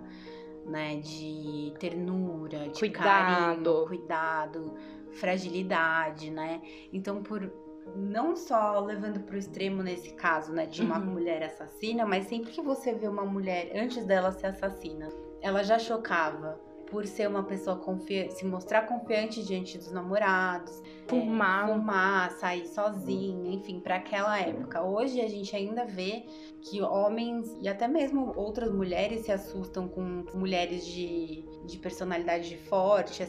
né? 0.67 0.97
De 0.97 1.73
ternura, 1.79 2.69
de 2.69 2.79
cuidado. 2.79 3.03
carinho, 3.03 3.87
cuidado 3.87 4.98
fragilidade, 5.11 6.29
né? 6.29 6.61
Então, 6.91 7.21
por 7.23 7.51
não 7.95 8.35
só 8.35 8.79
levando 8.79 9.19
para 9.21 9.35
o 9.35 9.39
extremo 9.39 9.81
nesse 9.81 10.13
caso, 10.13 10.51
né, 10.51 10.65
de 10.65 10.81
uma 10.81 10.99
uhum. 10.99 11.05
mulher 11.05 11.43
assassina, 11.43 12.05
mas 12.05 12.25
sempre 12.25 12.51
que 12.51 12.61
você 12.61 12.93
vê 12.93 13.07
uma 13.07 13.25
mulher 13.25 13.71
antes 13.75 14.05
dela 14.05 14.31
ser 14.31 14.47
assassina, 14.47 15.09
ela 15.41 15.63
já 15.63 15.79
chocava 15.79 16.59
por 16.89 17.05
ser 17.05 17.27
uma 17.27 17.43
pessoa 17.43 17.77
confiante, 17.77 18.33
se 18.33 18.45
mostrar 18.45 18.87
confiante 18.87 19.43
diante 19.43 19.77
dos 19.77 19.91
namorados, 19.91 20.81
fumar, 21.07 21.69
é, 21.69 21.73
fumar, 21.73 22.31
sair 22.31 22.67
sozinha, 22.67 23.53
enfim, 23.53 23.79
para 23.79 23.97
aquela 23.97 24.39
época. 24.39 24.81
Hoje 24.81 25.21
a 25.21 25.27
gente 25.27 25.55
ainda 25.55 25.85
vê 25.85 26.25
que 26.61 26.81
homens 26.81 27.55
e 27.61 27.67
até 27.67 27.87
mesmo 27.87 28.33
outras 28.35 28.71
mulheres 28.71 29.21
se 29.21 29.31
assustam 29.31 29.87
com 29.87 30.25
mulheres 30.33 30.85
de, 30.85 31.45
de 31.65 31.77
personalidade 31.77 32.57
forte, 32.57 33.21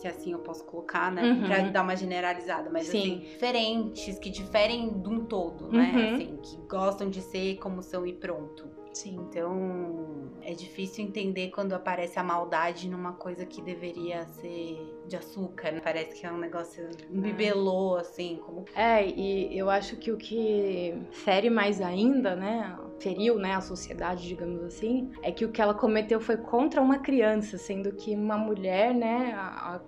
se 0.00 0.08
assim 0.08 0.32
eu 0.32 0.38
posso 0.38 0.64
colocar, 0.64 1.12
né? 1.12 1.22
Uhum. 1.22 1.42
Pra 1.44 1.60
dar 1.60 1.82
uma 1.82 1.94
generalizada, 1.94 2.70
mas 2.70 2.86
Sim. 2.86 2.98
assim, 2.98 3.18
diferentes, 3.18 4.18
que 4.18 4.30
diferem 4.30 5.00
de 5.00 5.08
um 5.08 5.26
todo, 5.26 5.68
né? 5.68 5.92
Uhum. 5.94 6.14
Assim, 6.14 6.36
que 6.42 6.56
gostam 6.66 7.10
de 7.10 7.20
ser 7.20 7.56
como 7.56 7.82
são 7.82 8.06
e 8.06 8.12
pronto. 8.12 8.79
Sim. 8.92 9.16
Então, 9.28 10.30
é 10.42 10.52
difícil 10.52 11.04
entender 11.04 11.50
quando 11.50 11.72
aparece 11.72 12.18
a 12.18 12.22
maldade 12.22 12.88
numa 12.88 13.12
coisa 13.12 13.46
que 13.46 13.62
deveria 13.62 14.26
ser 14.26 15.00
de 15.06 15.16
açúcar. 15.16 15.72
Né? 15.72 15.80
Parece 15.82 16.20
que 16.20 16.26
é 16.26 16.32
um 16.32 16.38
negócio, 16.38 16.88
um 17.10 17.18
é. 17.18 17.22
bibelô, 17.22 17.96
assim. 17.96 18.40
Como... 18.44 18.64
É, 18.74 19.06
e 19.06 19.56
eu 19.56 19.70
acho 19.70 19.96
que 19.96 20.10
o 20.10 20.16
que 20.16 20.94
fere 21.10 21.50
mais 21.50 21.80
ainda, 21.80 22.34
né? 22.34 22.76
feriu, 23.00 23.38
né, 23.38 23.54
a 23.54 23.62
sociedade, 23.62 24.28
digamos 24.28 24.62
assim, 24.62 25.10
é 25.22 25.32
que 25.32 25.44
o 25.44 25.50
que 25.50 25.60
ela 25.60 25.72
cometeu 25.72 26.20
foi 26.20 26.36
contra 26.36 26.82
uma 26.82 26.98
criança, 26.98 27.56
sendo 27.56 27.92
que 27.92 28.14
uma 28.14 28.36
mulher, 28.36 28.94
né, 28.94 29.32
a, 29.34 29.76
a 29.76 29.80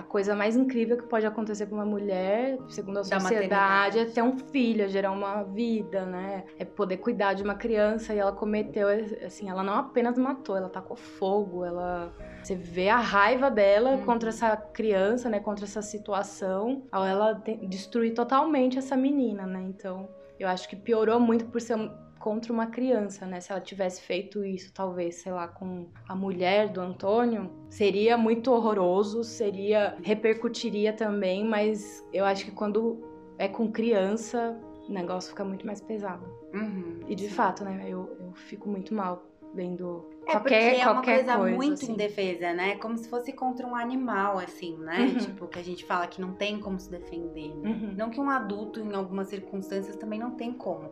coisa 0.00 0.36
mais 0.36 0.54
incrível 0.54 0.96
que 0.96 1.02
pode 1.02 1.26
acontecer 1.26 1.66
para 1.66 1.74
uma 1.74 1.84
mulher, 1.84 2.56
segundo 2.68 2.98
a 2.98 3.04
sociedade, 3.04 3.98
é 3.98 4.04
ter 4.04 4.22
um 4.22 4.38
filho, 4.38 4.84
é 4.84 4.88
gerar 4.88 5.10
uma 5.10 5.42
vida, 5.42 6.06
né? 6.06 6.44
É 6.56 6.64
poder 6.64 6.98
cuidar 6.98 7.34
de 7.34 7.42
uma 7.42 7.56
criança 7.56 8.14
e 8.14 8.18
ela 8.18 8.30
cometeu, 8.30 8.86
assim, 9.26 9.50
ela 9.50 9.64
não 9.64 9.74
apenas 9.74 10.16
matou, 10.16 10.56
ela 10.56 10.68
tacou 10.68 10.96
fogo, 10.96 11.64
ela 11.64 12.12
você 12.42 12.54
vê 12.54 12.88
a 12.88 12.98
raiva 12.98 13.50
dela 13.50 13.90
uhum. 13.90 14.04
contra 14.04 14.28
essa 14.30 14.56
criança, 14.56 15.28
né, 15.28 15.38
contra 15.38 15.64
essa 15.64 15.80
situação, 15.80 16.82
ao 16.90 17.04
ela 17.04 17.32
destruir 17.68 18.14
totalmente 18.14 18.78
essa 18.78 18.96
menina, 18.96 19.46
né? 19.46 19.62
Então, 19.62 20.08
eu 20.38 20.48
acho 20.48 20.68
que 20.68 20.74
piorou 20.74 21.20
muito 21.20 21.46
por 21.46 21.60
ser 21.60 21.76
contra 22.22 22.52
uma 22.52 22.68
criança, 22.68 23.26
né? 23.26 23.40
Se 23.40 23.50
ela 23.50 23.60
tivesse 23.60 24.00
feito 24.00 24.44
isso, 24.44 24.72
talvez, 24.72 25.16
sei 25.16 25.32
lá, 25.32 25.48
com 25.48 25.88
a 26.08 26.14
mulher 26.14 26.68
do 26.68 26.80
Antônio, 26.80 27.50
seria 27.68 28.16
muito 28.16 28.52
horroroso, 28.52 29.24
seria 29.24 29.96
repercutiria 30.02 30.92
também, 30.92 31.44
mas 31.44 32.06
eu 32.12 32.24
acho 32.24 32.44
que 32.44 32.52
quando 32.52 33.02
é 33.38 33.48
com 33.48 33.72
criança, 33.72 34.56
o 34.88 34.92
negócio 34.92 35.30
fica 35.30 35.44
muito 35.44 35.66
mais 35.66 35.80
pesado. 35.80 36.24
Uhum, 36.54 37.00
e 37.08 37.14
de 37.16 37.28
fato, 37.28 37.64
né? 37.64 37.82
Eu, 37.88 38.16
eu 38.20 38.32
fico 38.34 38.68
muito 38.68 38.94
mal 38.94 39.26
vendo 39.52 40.08
é 40.26 40.32
qualquer, 40.32 40.78
é 40.78 40.88
uma 40.88 41.02
coisa, 41.02 41.36
coisa 41.36 41.56
muito 41.56 41.72
assim. 41.74 41.92
indefesa, 41.92 42.52
né? 42.52 42.76
Como 42.76 42.96
se 42.96 43.08
fosse 43.08 43.32
contra 43.32 43.66
um 43.66 43.74
animal, 43.74 44.38
assim, 44.38 44.76
né? 44.78 45.00
Uhum. 45.00 45.18
Tipo, 45.18 45.48
que 45.48 45.58
a 45.58 45.64
gente 45.64 45.84
fala 45.84 46.06
que 46.06 46.20
não 46.20 46.32
tem 46.34 46.60
como 46.60 46.78
se 46.78 46.90
defender, 46.90 47.54
né? 47.56 47.70
Uhum. 47.70 47.94
Não 47.96 48.10
que 48.10 48.20
um 48.20 48.30
adulto, 48.30 48.80
em 48.80 48.94
algumas 48.94 49.28
circunstâncias, 49.28 49.96
também 49.96 50.18
não 50.18 50.32
tem 50.32 50.52
como. 50.52 50.90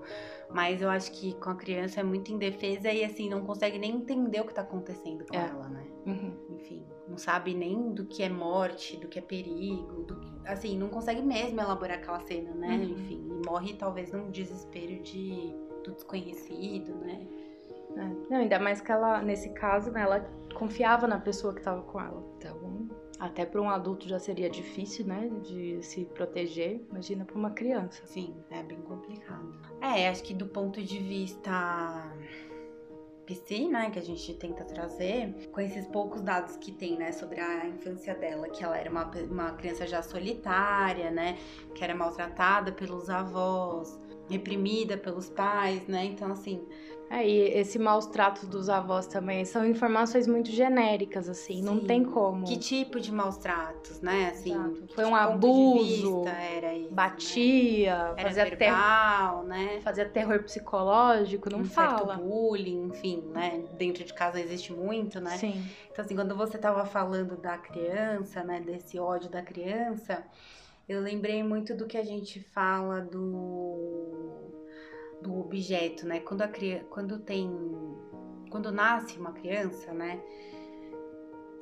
Mas 0.53 0.83
eu 0.83 0.90
acho 0.90 1.12
que 1.12 1.35
com 1.35 1.51
a 1.51 1.55
criança 1.55 2.01
é 2.01 2.03
muito 2.03 2.33
indefesa 2.33 2.90
e, 2.93 3.05
assim, 3.05 3.29
não 3.29 3.43
consegue 3.43 3.79
nem 3.79 3.97
entender 3.97 4.40
o 4.40 4.45
que 4.45 4.55
tá 4.55 4.62
acontecendo 4.62 5.25
com 5.25 5.37
é. 5.37 5.49
ela, 5.49 5.69
né? 5.69 5.87
Uhum. 6.07 6.57
Enfim, 6.57 6.85
não 7.09 7.16
sabe 7.16 7.55
nem 7.55 7.93
do 7.93 8.05
que 8.07 8.23
é 8.23 8.29
morte, 8.29 8.97
do 8.97 9.07
que 9.07 9.19
é 9.19 9.23
perigo, 9.23 10.03
do 10.03 10.19
que... 10.19 10.33
assim, 10.45 10.77
não 10.77 10.88
consegue 10.88 11.23
mesmo 11.23 11.61
elaborar 11.61 11.99
aquela 11.99 12.21
cena, 12.21 12.53
né? 12.55 12.77
Uhum. 12.77 12.83
Enfim, 12.83 13.29
e 13.31 13.47
morre 13.49 13.75
talvez 13.75 14.11
num 14.11 14.31
desespero 14.31 15.01
de 15.03 15.55
do 15.85 15.93
desconhecido, 15.93 16.95
né? 16.97 17.27
É. 17.96 18.31
Não, 18.31 18.38
ainda 18.38 18.59
mais 18.59 18.81
que 18.81 18.90
ela, 18.90 19.20
nesse 19.22 19.50
caso, 19.50 19.90
né, 19.90 20.03
ela 20.03 20.20
confiava 20.55 21.07
na 21.07 21.18
pessoa 21.18 21.53
que 21.53 21.61
estava 21.61 21.83
com 21.83 22.00
ela. 22.00 22.24
Então, 22.37 22.88
até 23.18 23.44
para 23.44 23.61
um 23.61 23.68
adulto 23.68 24.09
já 24.09 24.18
seria 24.18 24.48
difícil, 24.48 25.07
né, 25.07 25.31
de 25.42 25.83
se 25.83 26.05
proteger. 26.07 26.85
Imagina 26.90 27.24
para 27.24 27.37
uma 27.37 27.50
criança. 27.50 28.07
Sim, 28.07 28.35
é 28.50 28.62
bem 28.62 28.81
complicado. 28.83 29.53
É, 29.81 30.09
acho 30.09 30.22
que 30.22 30.33
do 30.33 30.46
ponto 30.46 30.83
de 30.83 30.98
vista 30.98 32.12
PC, 33.31 33.68
né, 33.68 33.90
que 33.90 33.98
a 33.98 34.03
gente 34.03 34.35
tenta 34.35 34.64
trazer, 34.64 35.48
com 35.53 35.61
esses 35.61 35.87
poucos 35.87 36.20
dados 36.20 36.57
que 36.57 36.72
tem, 36.72 36.96
né, 36.96 37.12
sobre 37.12 37.38
a 37.40 37.68
infância 37.68 38.12
dela, 38.14 38.48
que 38.48 38.64
ela 38.64 38.76
era 38.76 38.90
uma, 38.90 39.09
uma 39.31 39.53
criança 39.53 39.87
já 39.87 40.03
solitária, 40.03 41.12
né, 41.12 41.38
que 41.72 41.85
era 41.85 41.94
maltratada 41.94 42.72
pelos 42.72 43.09
avós, 43.09 43.96
reprimida 44.29 44.96
pelos 44.96 45.31
pais, 45.31 45.87
né, 45.87 46.07
então 46.07 46.33
assim, 46.33 46.66
é, 47.12 47.29
e 47.29 47.38
esse 47.59 47.77
maus 47.77 48.07
tratos 48.07 48.46
dos 48.46 48.68
avós 48.68 49.09
também 49.09 49.44
são 49.44 49.66
informações 49.66 50.29
muito 50.29 50.49
genéricas, 50.49 51.29
assim, 51.29 51.57
Sim. 51.57 51.62
não 51.62 51.81
tem 51.81 52.05
como. 52.05 52.46
Que 52.46 52.57
tipo 52.57 53.01
de 53.01 53.11
maus 53.11 53.37
tratos, 53.37 54.01
né? 54.01 54.29
Assim, 54.29 54.87
Foi 54.94 55.05
um 55.05 55.16
abuso, 55.16 56.25
era 56.29 56.73
isso, 56.73 56.94
batia, 56.94 58.12
né? 58.12 58.23
fazia 58.23 58.44
verbal, 58.44 59.42
né? 59.42 59.81
Fazia 59.81 60.09
terror 60.09 60.40
psicológico, 60.44 61.51
não 61.51 61.62
um 61.62 61.64
fala. 61.64 62.14
Certo 62.14 62.23
bullying, 62.23 62.85
enfim, 62.85 63.25
né? 63.33 63.64
Dentro 63.77 64.05
de 64.05 64.14
casa 64.14 64.40
existe 64.40 64.73
muito, 64.73 65.20
né? 65.20 65.37
Sim. 65.37 65.64
Então, 65.90 66.05
assim, 66.05 66.14
quando 66.14 66.37
você 66.37 66.59
tava 66.59 66.85
falando 66.85 67.37
da 67.37 67.59
criança, 67.59 68.44
né? 68.44 68.61
Desse 68.61 69.01
ódio 69.01 69.29
da 69.29 69.42
criança, 69.42 70.23
eu 70.88 71.01
lembrei 71.01 71.42
muito 71.42 71.75
do 71.75 71.87
que 71.87 71.99
a 71.99 72.05
gente 72.05 72.38
fala 72.38 73.01
do 73.01 74.60
do 75.23 75.39
objeto, 75.39 76.07
né? 76.07 76.21
Quando 76.21 76.43
a 76.43 76.49
criança, 76.49 76.85
quando 76.91 77.19
tem, 77.19 77.51
quando 78.51 78.71
nasce 78.73 79.19
uma 79.19 79.33
criança, 79.33 79.93
né? 79.93 80.21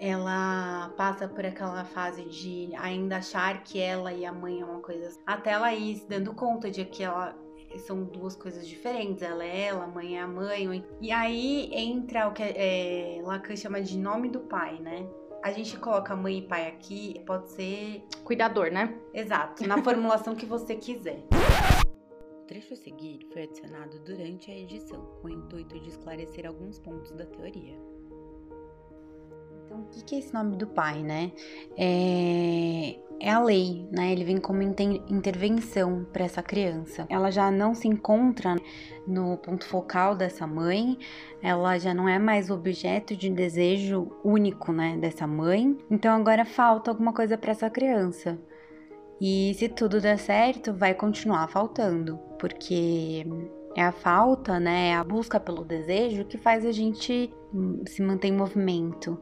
Ela 0.00 0.92
passa 0.96 1.26
por 1.26 1.44
aquela 1.44 1.84
fase 1.84 2.24
de 2.24 2.70
ainda 2.76 3.16
achar 3.16 3.64
que 3.64 3.80
ela 3.80 4.12
e 4.12 4.24
a 4.24 4.32
mãe 4.32 4.60
é 4.60 4.64
uma 4.64 4.80
coisa, 4.80 5.18
até 5.26 5.50
ela 5.50 5.74
ir 5.74 5.96
se 5.96 6.08
dando 6.08 6.32
conta 6.32 6.70
de 6.70 6.84
que 6.84 7.02
ela 7.02 7.36
são 7.78 8.04
duas 8.04 8.34
coisas 8.36 8.66
diferentes. 8.66 9.22
Ela 9.22 9.44
é 9.44 9.66
ela, 9.66 9.84
a 9.84 9.88
mãe 9.88 10.16
é 10.16 10.22
a 10.22 10.26
mãe. 10.26 10.84
E 11.00 11.12
aí 11.12 11.70
entra 11.72 12.28
o 12.28 12.32
que 12.32 12.42
é, 12.42 13.20
Lacan 13.22 13.56
chama 13.56 13.82
de 13.82 13.98
nome 13.98 14.28
do 14.28 14.40
pai, 14.40 14.78
né? 14.78 15.06
A 15.42 15.52
gente 15.52 15.76
coloca 15.78 16.16
mãe 16.16 16.38
e 16.38 16.42
pai 16.42 16.66
aqui, 16.66 17.22
pode 17.26 17.50
ser. 17.50 18.02
Cuidador, 18.24 18.70
né? 18.70 18.98
Exato, 19.12 19.66
na 19.66 19.82
formulação 19.82 20.34
que 20.34 20.46
você 20.46 20.74
quiser 20.74 21.37
trecho 22.48 22.72
a 22.72 22.76
seguir 22.76 23.20
foi 23.32 23.42
adicionado 23.42 24.00
durante 24.00 24.50
a 24.50 24.56
edição, 24.56 25.04
com 25.20 25.28
o 25.28 25.30
intuito 25.30 25.78
de 25.78 25.90
esclarecer 25.90 26.46
alguns 26.46 26.78
pontos 26.78 27.12
da 27.12 27.26
teoria. 27.26 27.78
Então, 29.64 29.82
o 29.82 30.04
que 30.04 30.14
é 30.14 30.18
esse 30.18 30.32
nome 30.32 30.56
do 30.56 30.66
pai, 30.66 31.02
né? 31.02 31.30
É, 31.76 32.98
é 33.20 33.30
a 33.30 33.38
lei, 33.38 33.86
né? 33.92 34.10
Ele 34.12 34.24
vem 34.24 34.38
como 34.38 34.62
intervenção 34.62 36.06
para 36.10 36.24
essa 36.24 36.42
criança. 36.42 37.06
Ela 37.10 37.30
já 37.30 37.50
não 37.50 37.74
se 37.74 37.86
encontra 37.86 38.56
no 39.06 39.36
ponto 39.36 39.66
focal 39.66 40.16
dessa 40.16 40.46
mãe, 40.46 40.98
ela 41.42 41.78
já 41.78 41.92
não 41.92 42.08
é 42.08 42.18
mais 42.18 42.48
objeto 42.48 43.14
de 43.14 43.28
desejo 43.28 44.10
único, 44.24 44.72
né, 44.72 44.96
dessa 44.96 45.26
mãe. 45.26 45.76
Então 45.90 46.14
agora 46.14 46.46
falta 46.46 46.90
alguma 46.90 47.12
coisa 47.12 47.36
para 47.36 47.50
essa 47.50 47.68
criança. 47.68 48.38
E 49.20 49.54
se 49.54 49.68
tudo 49.68 50.00
der 50.00 50.18
certo, 50.18 50.72
vai 50.72 50.94
continuar 50.94 51.48
faltando, 51.48 52.18
porque 52.38 53.26
é 53.76 53.82
a 53.82 53.92
falta, 53.92 54.60
né, 54.60 54.90
é 54.90 54.94
a 54.94 55.02
busca 55.02 55.40
pelo 55.40 55.64
desejo 55.64 56.24
que 56.24 56.38
faz 56.38 56.64
a 56.64 56.72
gente 56.72 57.32
hum, 57.52 57.82
se 57.86 58.02
manter 58.02 58.28
em 58.28 58.32
movimento. 58.32 59.20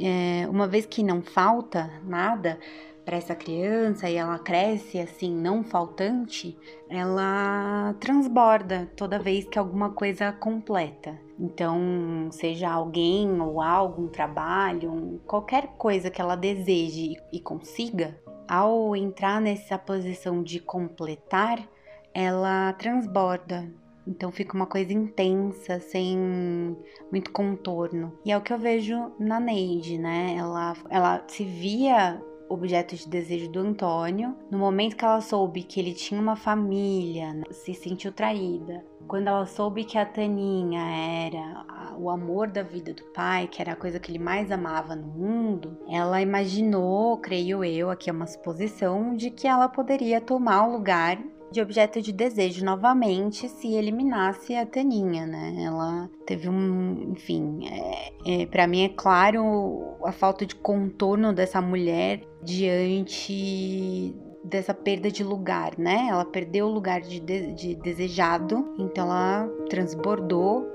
É, 0.00 0.48
uma 0.48 0.66
vez 0.66 0.86
que 0.86 1.02
não 1.02 1.22
falta 1.22 1.90
nada, 2.04 2.58
para 3.04 3.16
essa 3.16 3.34
criança 3.34 4.08
e 4.08 4.16
ela 4.16 4.38
cresce 4.38 4.98
assim, 4.98 5.34
não 5.34 5.62
faltante, 5.62 6.56
ela 6.88 7.94
transborda 8.00 8.90
toda 8.96 9.18
vez 9.18 9.44
que 9.44 9.58
alguma 9.58 9.90
coisa 9.90 10.32
completa. 10.32 11.18
Então, 11.38 12.28
seja 12.30 12.70
alguém 12.70 13.40
ou 13.40 13.60
algo, 13.60 14.04
um 14.04 14.08
trabalho, 14.08 15.20
qualquer 15.26 15.68
coisa 15.76 16.10
que 16.10 16.20
ela 16.20 16.36
deseje 16.36 17.16
e 17.32 17.40
consiga, 17.40 18.18
ao 18.48 18.94
entrar 18.94 19.40
nessa 19.40 19.78
posição 19.78 20.42
de 20.42 20.60
completar, 20.60 21.66
ela 22.12 22.72
transborda. 22.74 23.70
Então 24.06 24.30
fica 24.30 24.54
uma 24.54 24.66
coisa 24.66 24.92
intensa, 24.92 25.80
sem 25.80 26.76
muito 27.10 27.32
contorno. 27.32 28.18
E 28.24 28.30
é 28.32 28.36
o 28.36 28.42
que 28.42 28.52
eu 28.52 28.58
vejo 28.58 29.12
na 29.18 29.40
Neide, 29.40 29.98
né? 29.98 30.34
Ela, 30.36 30.74
ela 30.90 31.24
se 31.26 31.44
via 31.44 32.22
objeto 32.48 32.94
de 32.94 33.08
desejo 33.08 33.50
do 33.50 33.60
Antônio. 33.60 34.36
No 34.50 34.58
momento 34.58 34.96
que 34.96 35.04
ela 35.04 35.20
soube 35.20 35.62
que 35.62 35.80
ele 35.80 35.92
tinha 35.92 36.20
uma 36.20 36.36
família, 36.36 37.42
se 37.50 37.74
sentiu 37.74 38.12
traída. 38.12 38.84
Quando 39.06 39.28
ela 39.28 39.44
soube 39.44 39.84
que 39.84 39.98
a 39.98 40.06
Taninha 40.06 40.80
era 40.80 41.94
o 41.98 42.08
amor 42.08 42.48
da 42.48 42.62
vida 42.62 42.92
do 42.92 43.04
pai, 43.12 43.46
que 43.46 43.60
era 43.60 43.72
a 43.72 43.76
coisa 43.76 44.00
que 44.00 44.10
ele 44.10 44.18
mais 44.18 44.50
amava 44.50 44.96
no 44.96 45.06
mundo, 45.06 45.78
ela 45.88 46.20
imaginou, 46.20 47.18
creio 47.18 47.62
eu, 47.62 47.90
aqui 47.90 48.08
é 48.08 48.12
uma 48.12 48.26
suposição, 48.26 49.14
de 49.14 49.30
que 49.30 49.46
ela 49.46 49.68
poderia 49.68 50.20
tomar 50.20 50.66
o 50.66 50.72
lugar 50.72 51.18
de 51.54 51.60
objeto 51.60 52.02
de 52.02 52.12
desejo 52.12 52.64
novamente 52.64 53.48
se 53.48 53.74
eliminasse 53.74 54.56
a 54.56 54.66
Taninha, 54.66 55.24
né? 55.24 55.54
Ela 55.64 56.10
teve 56.26 56.48
um, 56.48 57.12
enfim, 57.12 57.60
é, 57.68 58.42
é, 58.42 58.46
para 58.46 58.66
mim 58.66 58.82
é 58.82 58.88
claro 58.88 59.94
a 60.04 60.10
falta 60.10 60.44
de 60.44 60.56
contorno 60.56 61.32
dessa 61.32 61.62
mulher 61.62 62.22
diante 62.42 64.12
dessa 64.42 64.74
perda 64.74 65.10
de 65.10 65.22
lugar, 65.22 65.78
né? 65.78 66.08
Ela 66.10 66.24
perdeu 66.24 66.66
o 66.66 66.72
lugar 66.72 67.00
de, 67.00 67.20
de, 67.20 67.52
de 67.52 67.74
desejado, 67.76 68.74
então 68.76 69.06
ela 69.06 69.48
transbordou 69.70 70.66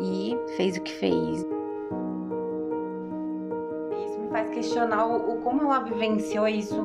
e 0.00 0.36
fez 0.56 0.76
o 0.76 0.82
que 0.82 0.92
fez. 0.92 1.46
Faz 4.32 4.50
questionar 4.50 5.06
o, 5.06 5.34
o 5.34 5.40
como 5.40 5.62
ela 5.62 5.78
vivenciou 5.78 6.48
isso 6.48 6.84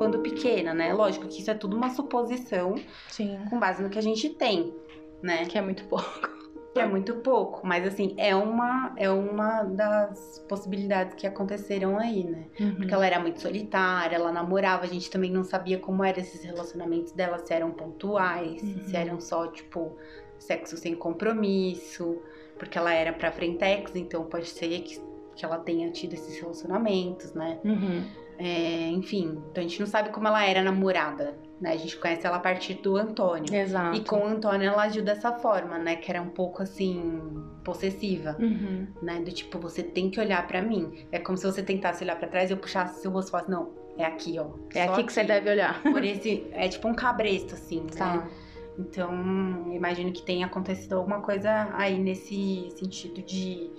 quando 0.00 0.20
pequena, 0.20 0.72
né? 0.72 0.94
Lógico 0.94 1.28
que 1.28 1.42
isso 1.42 1.50
é 1.50 1.54
tudo 1.54 1.76
uma 1.76 1.90
suposição 1.90 2.74
Sim. 3.08 3.38
com 3.50 3.60
base 3.60 3.82
no 3.82 3.90
que 3.90 3.98
a 3.98 4.02
gente 4.02 4.30
tem, 4.30 4.74
né? 5.22 5.44
Que 5.44 5.58
é 5.58 5.60
muito 5.60 5.84
pouco. 5.84 6.40
Que 6.72 6.80
é 6.80 6.86
muito 6.86 7.16
pouco, 7.16 7.66
mas 7.66 7.86
assim, 7.86 8.14
é 8.16 8.34
uma, 8.34 8.94
é 8.96 9.10
uma 9.10 9.64
das 9.64 10.42
possibilidades 10.48 11.14
que 11.16 11.26
aconteceram 11.26 11.98
aí, 11.98 12.24
né? 12.24 12.46
Uhum. 12.58 12.76
Porque 12.76 12.94
ela 12.94 13.04
era 13.04 13.20
muito 13.20 13.42
solitária, 13.42 14.16
ela 14.16 14.32
namorava, 14.32 14.84
a 14.84 14.86
gente 14.86 15.10
também 15.10 15.30
não 15.30 15.44
sabia 15.44 15.78
como 15.78 16.02
eram 16.02 16.20
esses 16.20 16.42
relacionamentos 16.44 17.12
dela, 17.12 17.38
se 17.38 17.52
eram 17.52 17.70
pontuais, 17.70 18.62
uhum. 18.62 18.84
se 18.84 18.96
eram 18.96 19.20
só, 19.20 19.48
tipo, 19.48 19.98
sexo 20.38 20.78
sem 20.78 20.94
compromisso, 20.94 22.22
porque 22.56 22.78
ela 22.78 22.94
era 22.94 23.12
pra 23.12 23.30
frentex, 23.30 23.94
então 23.96 24.24
pode 24.24 24.48
ser 24.48 24.80
que, 24.80 24.98
que 25.36 25.44
ela 25.44 25.58
tenha 25.58 25.90
tido 25.90 26.14
esses 26.14 26.40
relacionamentos, 26.40 27.34
né? 27.34 27.58
Uhum. 27.64 28.04
É, 28.42 28.88
enfim, 28.88 29.38
então 29.50 29.62
a 29.62 29.68
gente 29.68 29.78
não 29.78 29.86
sabe 29.86 30.08
como 30.08 30.26
ela 30.26 30.42
era 30.42 30.62
namorada, 30.62 31.36
né? 31.60 31.72
A 31.72 31.76
gente 31.76 31.98
conhece 31.98 32.26
ela 32.26 32.36
a 32.36 32.40
partir 32.40 32.72
do 32.74 32.96
Antônio. 32.96 33.54
Exato. 33.54 33.94
E 33.94 34.02
com 34.02 34.20
o 34.20 34.26
Antônio 34.26 34.66
ela 34.66 34.84
agiu 34.84 35.04
dessa 35.04 35.30
forma, 35.30 35.76
né? 35.76 35.96
Que 35.96 36.10
era 36.10 36.22
um 36.22 36.30
pouco 36.30 36.62
assim, 36.62 37.20
possessiva, 37.62 38.34
uhum. 38.40 38.86
né? 39.02 39.20
Do 39.20 39.30
tipo, 39.30 39.58
você 39.58 39.82
tem 39.82 40.08
que 40.08 40.18
olhar 40.18 40.46
para 40.46 40.62
mim. 40.62 41.06
É 41.12 41.18
como 41.18 41.36
se 41.36 41.44
você 41.44 41.62
tentasse 41.62 42.02
olhar 42.02 42.18
para 42.18 42.28
trás 42.28 42.48
e 42.48 42.54
eu 42.54 42.56
puxasse 42.56 43.02
seu 43.02 43.10
rosto 43.10 43.28
e 43.28 43.30
falasse, 43.32 43.50
não, 43.50 43.74
é 43.98 44.06
aqui, 44.06 44.38
ó. 44.38 44.46
É 44.74 44.84
aqui, 44.84 44.92
aqui 44.94 45.04
que 45.04 45.12
você 45.12 45.22
deve 45.22 45.50
olhar. 45.50 45.82
Por 45.82 46.02
esse, 46.02 46.46
é 46.52 46.66
tipo 46.66 46.88
um 46.88 46.94
cabresto, 46.94 47.52
assim, 47.52 47.84
tá. 47.88 48.16
né? 48.16 48.30
Então, 48.78 49.70
imagino 49.70 50.10
que 50.12 50.22
tenha 50.22 50.46
acontecido 50.46 50.94
alguma 50.94 51.20
coisa 51.20 51.68
aí 51.74 51.98
nesse 51.98 52.70
sentido 52.78 53.20
de 53.20 53.70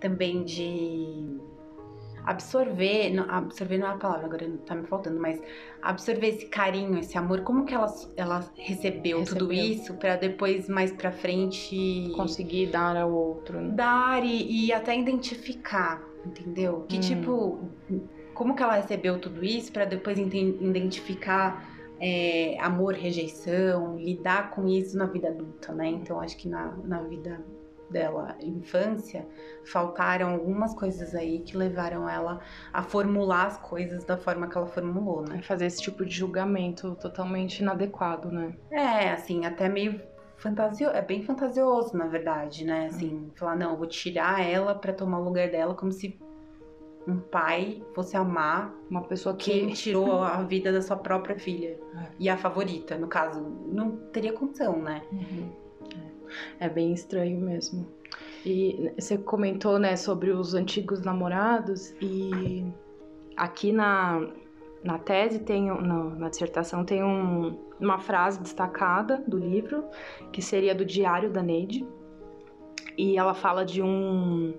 também 0.00 0.42
de 0.42 1.38
absorver, 2.24 3.18
absorver 3.28 3.78
não 3.78 3.88
é 3.88 3.90
a 3.90 3.96
palavra, 3.96 4.26
agora 4.26 4.50
tá 4.66 4.74
me 4.74 4.86
faltando, 4.86 5.20
mas 5.20 5.40
absorver 5.80 6.28
esse 6.28 6.46
carinho, 6.46 6.98
esse 6.98 7.16
amor, 7.18 7.40
como 7.40 7.64
que 7.64 7.74
ela, 7.74 7.92
ela 8.16 8.44
recebeu, 8.56 9.20
recebeu. 9.20 9.24
tudo 9.24 9.52
isso 9.52 9.94
para 9.94 10.16
depois 10.16 10.68
mais 10.68 10.92
para 10.92 11.10
frente 11.10 12.12
conseguir 12.14 12.66
dar 12.66 12.96
ao 12.96 13.12
outro, 13.12 13.60
né? 13.60 13.74
dar 13.74 14.24
e, 14.24 14.66
e, 14.66 14.72
até 14.72 14.96
identificar, 14.96 16.02
entendeu? 16.24 16.84
Que 16.88 16.96
hum. 16.96 17.00
tipo, 17.00 17.60
como 18.34 18.54
que 18.54 18.62
ela 18.62 18.76
recebeu 18.76 19.18
tudo 19.18 19.44
isso 19.44 19.72
para 19.72 19.84
depois 19.84 20.18
identificar 20.18 21.68
é, 22.00 22.56
amor, 22.60 22.94
rejeição, 22.94 23.96
lidar 23.96 24.50
com 24.50 24.66
isso 24.66 24.96
na 24.96 25.06
vida 25.06 25.28
adulta, 25.28 25.72
né? 25.72 25.88
Então 25.88 26.20
acho 26.20 26.36
que 26.36 26.48
na, 26.48 26.72
na 26.84 27.02
vida 27.02 27.40
dela, 27.92 28.36
infância, 28.40 29.26
faltaram 29.64 30.30
algumas 30.30 30.74
coisas 30.74 31.14
aí 31.14 31.40
que 31.40 31.56
levaram 31.56 32.08
ela 32.08 32.40
a 32.72 32.82
formular 32.82 33.46
as 33.46 33.58
coisas 33.58 34.04
da 34.04 34.16
forma 34.16 34.48
que 34.48 34.56
ela 34.56 34.66
formulou, 34.66 35.22
né? 35.22 35.42
Fazer 35.42 35.66
esse 35.66 35.80
tipo 35.80 36.04
de 36.04 36.14
julgamento 36.14 36.96
totalmente 36.96 37.60
inadequado, 37.60 38.30
né? 38.30 38.54
É, 38.70 39.10
assim, 39.10 39.44
até 39.44 39.68
meio 39.68 40.00
fantasio... 40.36 40.88
é 40.90 41.02
bem 41.02 41.22
fantasioso, 41.22 41.96
na 41.96 42.06
verdade, 42.06 42.64
né? 42.64 42.86
Assim, 42.86 43.30
falar, 43.36 43.56
não, 43.56 43.72
eu 43.72 43.76
vou 43.76 43.86
tirar 43.86 44.44
ela 44.44 44.74
para 44.74 44.92
tomar 44.92 45.20
o 45.20 45.24
lugar 45.24 45.50
dela 45.50 45.74
como 45.74 45.92
se 45.92 46.18
um 47.06 47.18
pai 47.18 47.82
fosse 47.94 48.16
amar 48.16 48.72
uma 48.88 49.02
pessoa 49.02 49.34
que 49.34 49.72
tirou 49.72 50.22
a 50.22 50.42
vida 50.42 50.72
da 50.72 50.80
sua 50.80 50.96
própria 50.96 51.38
filha 51.38 51.78
é. 51.96 52.06
e 52.18 52.28
a 52.28 52.36
favorita, 52.36 52.96
no 52.96 53.08
caso, 53.08 53.40
não 53.66 53.96
teria 54.12 54.32
condição, 54.32 54.80
né? 54.80 55.02
Uhum. 55.10 55.50
É 56.08 56.11
bem 56.68 56.92
estranho 56.92 57.40
mesmo. 57.40 57.86
E 58.44 58.92
você 58.98 59.16
comentou, 59.16 59.78
né, 59.78 59.96
sobre 59.96 60.30
os 60.30 60.54
antigos 60.54 61.00
namorados 61.00 61.94
e 62.00 62.64
aqui 63.36 63.72
na, 63.72 64.26
na 64.82 64.98
tese 64.98 65.38
tem, 65.38 65.68
no, 65.68 66.10
na 66.16 66.28
dissertação 66.28 66.84
tem 66.84 67.04
um, 67.04 67.56
uma 67.80 67.98
frase 67.98 68.40
destacada 68.40 69.22
do 69.26 69.38
livro 69.38 69.84
que 70.32 70.42
seria 70.42 70.74
do 70.74 70.84
diário 70.84 71.30
da 71.30 71.42
Neide 71.42 71.86
e 72.98 73.16
ela 73.16 73.32
fala 73.32 73.64
de 73.64 73.80
um 73.80 74.54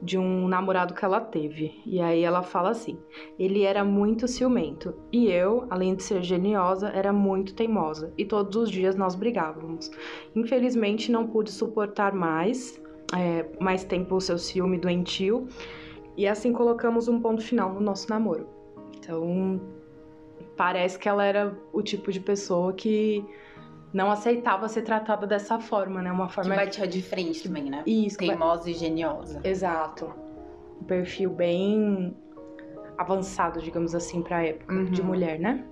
de 0.00 0.16
um 0.16 0.46
namorado 0.46 0.94
que 0.94 1.04
ela 1.04 1.20
teve. 1.20 1.80
E 1.84 2.00
aí 2.00 2.22
ela 2.22 2.42
fala 2.42 2.70
assim: 2.70 2.98
ele 3.38 3.62
era 3.62 3.84
muito 3.84 4.28
ciumento 4.28 4.94
e 5.12 5.26
eu, 5.28 5.66
além 5.70 5.94
de 5.94 6.02
ser 6.02 6.22
geniosa, 6.22 6.88
era 6.88 7.12
muito 7.12 7.54
teimosa 7.54 8.12
e 8.16 8.24
todos 8.24 8.56
os 8.56 8.70
dias 8.70 8.94
nós 8.94 9.14
brigávamos. 9.14 9.90
Infelizmente 10.34 11.10
não 11.10 11.26
pude 11.26 11.50
suportar 11.50 12.12
mais, 12.14 12.80
é, 13.16 13.46
mais 13.60 13.84
tempo 13.84 14.16
o 14.16 14.20
seu 14.20 14.38
ciúme 14.38 14.78
doentio 14.78 15.48
e 16.16 16.26
assim 16.26 16.52
colocamos 16.52 17.08
um 17.08 17.20
ponto 17.20 17.42
final 17.42 17.72
no 17.72 17.80
nosso 17.80 18.08
namoro. 18.08 18.46
Então 18.96 19.60
parece 20.56 20.98
que 20.98 21.08
ela 21.08 21.24
era 21.24 21.56
o 21.72 21.82
tipo 21.82 22.10
de 22.10 22.20
pessoa 22.20 22.72
que 22.72 23.24
não 23.92 24.10
aceitava 24.10 24.68
ser 24.68 24.82
tratada 24.82 25.26
dessa 25.26 25.58
forma, 25.58 26.02
né? 26.02 26.12
Uma 26.12 26.28
forma 26.28 26.50
que 26.50 26.56
batia 26.56 26.86
de 26.86 27.02
frente 27.02 27.42
também, 27.42 27.70
né? 27.70 27.82
Isso. 27.86 28.18
Teimosa 28.18 28.70
e 28.70 28.74
geniosa. 28.74 29.40
Exato. 29.42 30.12
Um 30.80 30.84
perfil 30.84 31.30
bem 31.30 32.16
avançado, 32.96 33.60
digamos 33.60 33.94
assim, 33.94 34.22
pra 34.22 34.44
época 34.44 34.74
uhum. 34.74 34.84
de 34.84 35.02
mulher, 35.02 35.38
né? 35.38 35.64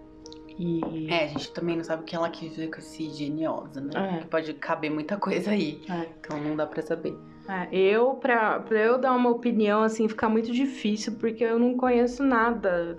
E... 0.59 1.11
É, 1.11 1.25
a 1.25 1.27
gente 1.27 1.53
também 1.53 1.77
não 1.77 1.85
sabe 1.85 2.03
o 2.03 2.05
que 2.07 2.17
ela 2.17 2.31
quis 2.31 2.51
dizer 2.51 2.71
com 2.71 2.79
esse 2.79 3.11
geniosa, 3.11 3.81
né? 3.81 3.91
É. 3.95 4.19
Que 4.21 4.27
pode 4.27 4.55
caber 4.55 4.91
muita 4.91 5.19
coisa 5.19 5.51
aí. 5.51 5.83
É. 5.91 6.09
Então 6.19 6.41
não 6.41 6.57
dá 6.57 6.67
pra 6.67 6.81
saber. 6.81 7.15
É, 7.49 7.69
eu, 7.71 8.15
pra, 8.15 8.61
pra 8.61 8.79
eu 8.79 8.99
dar 8.99 9.13
uma 9.13 9.31
opinião, 9.31 9.83
assim, 9.83 10.09
fica 10.09 10.29
muito 10.29 10.51
difícil, 10.51 11.15
porque 11.17 11.45
eu 11.45 11.59
não 11.59 11.77
conheço 11.77 12.25
nada 12.25 12.97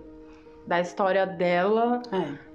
da 0.66 0.80
história 0.80 1.26
dela. 1.26 2.02
É 2.12 2.47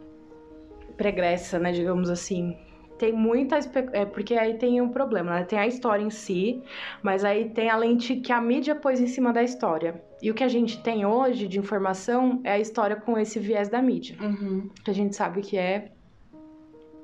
pregressa, 0.97 1.59
né, 1.59 1.73
digamos 1.73 2.09
assim. 2.11 2.57
tem 2.99 3.13
muita. 3.13 3.59
É, 3.93 4.05
porque 4.05 4.35
aí 4.35 4.55
tem 4.59 4.81
um 4.81 4.89
problema, 4.89 5.33
né? 5.33 5.45
Tem 5.45 5.59
a 5.59 5.67
história 5.67 6.05
em 6.05 6.11
si, 6.11 6.63
mas 7.03 7.25
aí 7.25 7.49
tem 7.51 7.69
a 7.69 7.77
lente 7.77 8.15
que 8.17 8.33
a 8.33 8.41
mídia 8.41 8.77
pôs 8.77 9.01
em 9.01 9.09
cima 9.09 9.33
da 9.33 9.43
história. 9.43 10.01
E 10.23 10.31
o 10.31 10.35
que 10.35 10.45
a 10.45 10.49
gente 10.49 10.81
tem 10.83 11.05
hoje 11.05 11.49
de 11.49 11.59
informação 11.59 12.41
é 12.45 12.53
a 12.53 12.61
história 12.61 12.95
com 12.95 13.19
esse 13.19 13.41
viés 13.41 13.69
da 13.69 13.83
mídia. 13.83 14.17
Uhum. 14.21 14.71
Que 14.85 14.91
a 14.93 14.95
gente 14.95 15.17
sabe 15.17 15.41
que 15.41 15.57
é 15.57 15.91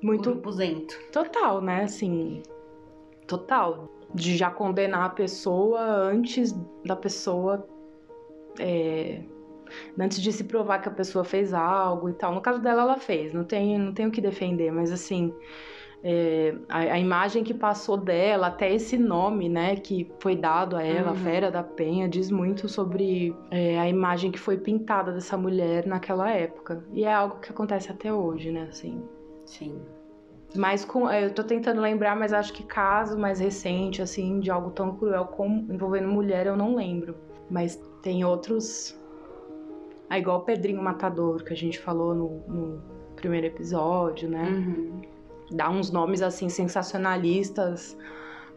muito. 0.00 0.36
Puzento. 0.36 0.96
Total, 1.12 1.60
né? 1.60 1.82
Assim. 1.82 2.42
Total. 3.26 3.88
De 4.14 4.36
já 4.36 4.50
condenar 4.50 5.06
a 5.06 5.10
pessoa 5.10 5.80
antes 5.80 6.54
da 6.84 6.94
pessoa. 6.94 7.66
É, 8.60 9.20
antes 9.98 10.20
de 10.20 10.32
se 10.32 10.44
provar 10.44 10.80
que 10.80 10.88
a 10.88 10.92
pessoa 10.92 11.24
fez 11.24 11.52
algo 11.52 12.08
e 12.08 12.12
tal. 12.12 12.34
No 12.34 12.40
caso 12.40 12.60
dela, 12.60 12.82
ela 12.82 12.96
fez, 12.96 13.32
não 13.32 13.44
tem, 13.44 13.78
não 13.78 13.92
tem 13.92 14.06
o 14.06 14.10
que 14.10 14.20
defender, 14.20 14.70
mas 14.70 14.92
assim. 14.92 15.34
É, 16.00 16.54
a, 16.68 16.78
a, 16.78 16.98
imagem 17.00 17.42
que 17.42 17.52
passou 17.52 17.96
dela, 17.96 18.46
até 18.46 18.72
esse 18.72 18.96
nome, 18.96 19.48
né, 19.48 19.74
que 19.74 20.08
foi 20.20 20.36
dado 20.36 20.76
a 20.76 20.82
ela, 20.84 21.10
uhum. 21.10 21.16
Fera 21.16 21.50
da 21.50 21.64
Penha, 21.64 22.08
diz 22.08 22.30
muito 22.30 22.68
sobre 22.68 23.34
é, 23.50 23.76
a 23.80 23.88
imagem 23.88 24.30
que 24.30 24.38
foi 24.38 24.56
pintada 24.56 25.12
dessa 25.12 25.36
mulher 25.36 25.86
naquela 25.86 26.30
época. 26.30 26.84
E 26.92 27.02
é 27.02 27.12
algo 27.12 27.40
que 27.40 27.50
acontece 27.50 27.90
até 27.90 28.12
hoje, 28.12 28.52
né, 28.52 28.68
assim. 28.70 29.02
Sim. 29.44 29.80
Mas 30.54 30.84
com, 30.84 31.08
é, 31.08 31.26
eu 31.26 31.34
tô 31.34 31.44
tentando 31.44 31.80
lembrar, 31.80 32.16
mas 32.16 32.32
acho 32.32 32.52
que 32.52 32.62
caso 32.62 33.18
mais 33.18 33.40
recente, 33.40 34.00
assim, 34.00 34.40
de 34.40 34.50
algo 34.50 34.70
tão 34.70 34.96
cruel 34.96 35.26
como 35.26 35.72
envolvendo 35.72 36.08
mulher, 36.08 36.46
eu 36.46 36.56
não 36.56 36.74
lembro. 36.74 37.14
Mas 37.50 37.76
tem 38.02 38.24
outros 38.24 38.98
é 40.10 40.18
igual 40.18 40.38
o 40.38 40.42
Pedrinho 40.42 40.82
Matador, 40.82 41.44
que 41.44 41.52
a 41.52 41.56
gente 41.56 41.78
falou 41.78 42.14
no, 42.14 42.28
no 42.48 42.82
primeiro 43.16 43.46
episódio, 43.46 44.28
né? 44.28 44.48
Uhum. 44.48 45.02
Dá 45.50 45.68
uns 45.70 45.90
nomes 45.90 46.22
assim 46.22 46.48
sensacionalistas 46.48 47.96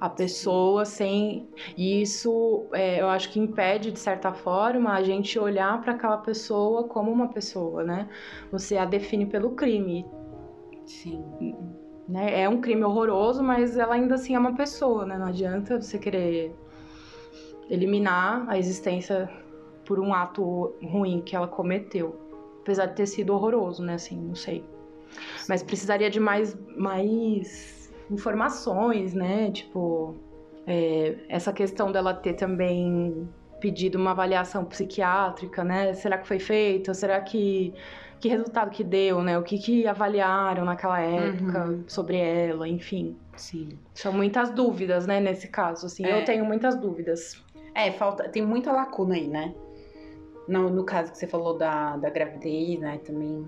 a 0.02 0.10
pessoa 0.10 0.84
sem. 0.84 1.48
E 1.78 2.02
isso 2.02 2.66
é, 2.74 3.02
eu 3.02 3.08
acho 3.08 3.30
que 3.32 3.40
impede, 3.40 3.92
de 3.92 4.00
certa 4.00 4.34
forma, 4.34 4.92
a 4.92 5.04
gente 5.04 5.38
olhar 5.38 5.80
para 5.80 5.94
aquela 5.94 6.18
pessoa 6.18 6.86
como 6.86 7.12
uma 7.12 7.28
pessoa, 7.28 7.84
né? 7.84 8.10
Você 8.52 8.78
a 8.78 8.86
define 8.86 9.28
pelo 9.28 9.52
crime. 9.52 10.06
Sim. 10.88 11.24
Né? 12.10 12.42
É 12.42 12.50
um 12.50 12.60
crime 12.60 12.84
horroroso, 12.84 13.44
mas 13.44 13.78
ela 13.78 13.94
ainda 13.94 14.16
assim 14.16 14.34
é 14.36 14.40
uma 14.40 14.56
pessoa, 14.56 15.06
né? 15.06 15.18
Não 15.18 15.28
adianta 15.28 15.80
você 15.80 16.00
querer 16.00 16.56
eliminar 17.70 18.50
a 18.50 18.58
existência 18.58 19.30
por 19.86 20.00
um 20.00 20.14
ato 20.14 20.74
ruim 20.84 21.22
que 21.22 21.36
ela 21.36 21.48
cometeu. 21.48 22.16
Apesar 22.62 22.88
de 22.88 22.96
ter 22.96 23.08
sido 23.08 23.34
horroroso, 23.34 23.84
né? 23.84 23.96
Assim, 23.96 24.20
não 24.20 24.36
sei. 24.36 24.64
Mas 25.50 25.64
precisaria 25.64 26.10
de 26.10 26.20
mais, 26.20 26.58
mais 26.78 27.92
informações, 28.10 29.14
né? 29.14 29.52
Tipo, 29.52 30.16
é, 30.68 31.16
essa 31.28 31.52
questão 31.52 31.92
dela 31.92 32.14
ter 32.14 32.34
também 32.34 33.28
pedido 33.60 33.98
uma 33.98 34.12
avaliação 34.12 34.66
psiquiátrica, 34.66 35.64
né? 35.64 35.94
Será 35.94 36.18
que 36.18 36.28
foi 36.28 36.40
feita? 36.40 36.94
Será 36.94 37.20
que 37.22 37.74
que 38.22 38.30
resultado 38.30 38.70
que 38.70 38.84
deu, 38.84 39.24
né? 39.24 39.38
O 39.38 39.42
que 39.42 39.58
que 39.58 39.88
avaliaram 39.88 40.64
naquela 40.64 41.02
época 41.02 41.66
uhum. 41.66 41.84
sobre 41.88 42.18
ela, 42.18 42.68
enfim. 42.68 43.18
Sim. 43.36 43.70
São 43.96 44.14
muitas 44.14 44.52
dúvidas, 44.52 45.08
né, 45.08 45.20
nesse 45.20 45.48
caso, 45.48 45.88
assim. 45.88 46.06
É. 46.06 46.22
Eu 46.22 46.24
tenho 46.24 46.46
muitas 46.46 46.76
dúvidas. 46.76 47.44
É, 47.74 47.92
falta, 47.92 48.30
tem 48.30 48.46
muita 48.46 48.72
lacuna 48.72 49.16
aí, 49.16 49.28
né? 49.28 49.56
No, 50.48 50.70
no 50.70 50.84
caso 50.84 51.12
que 51.12 51.18
você 51.18 51.28
falou 51.28 51.58
da, 51.58 51.98
da 51.98 52.10
gravidez, 52.10 52.80
né, 52.80 53.00
também 53.00 53.46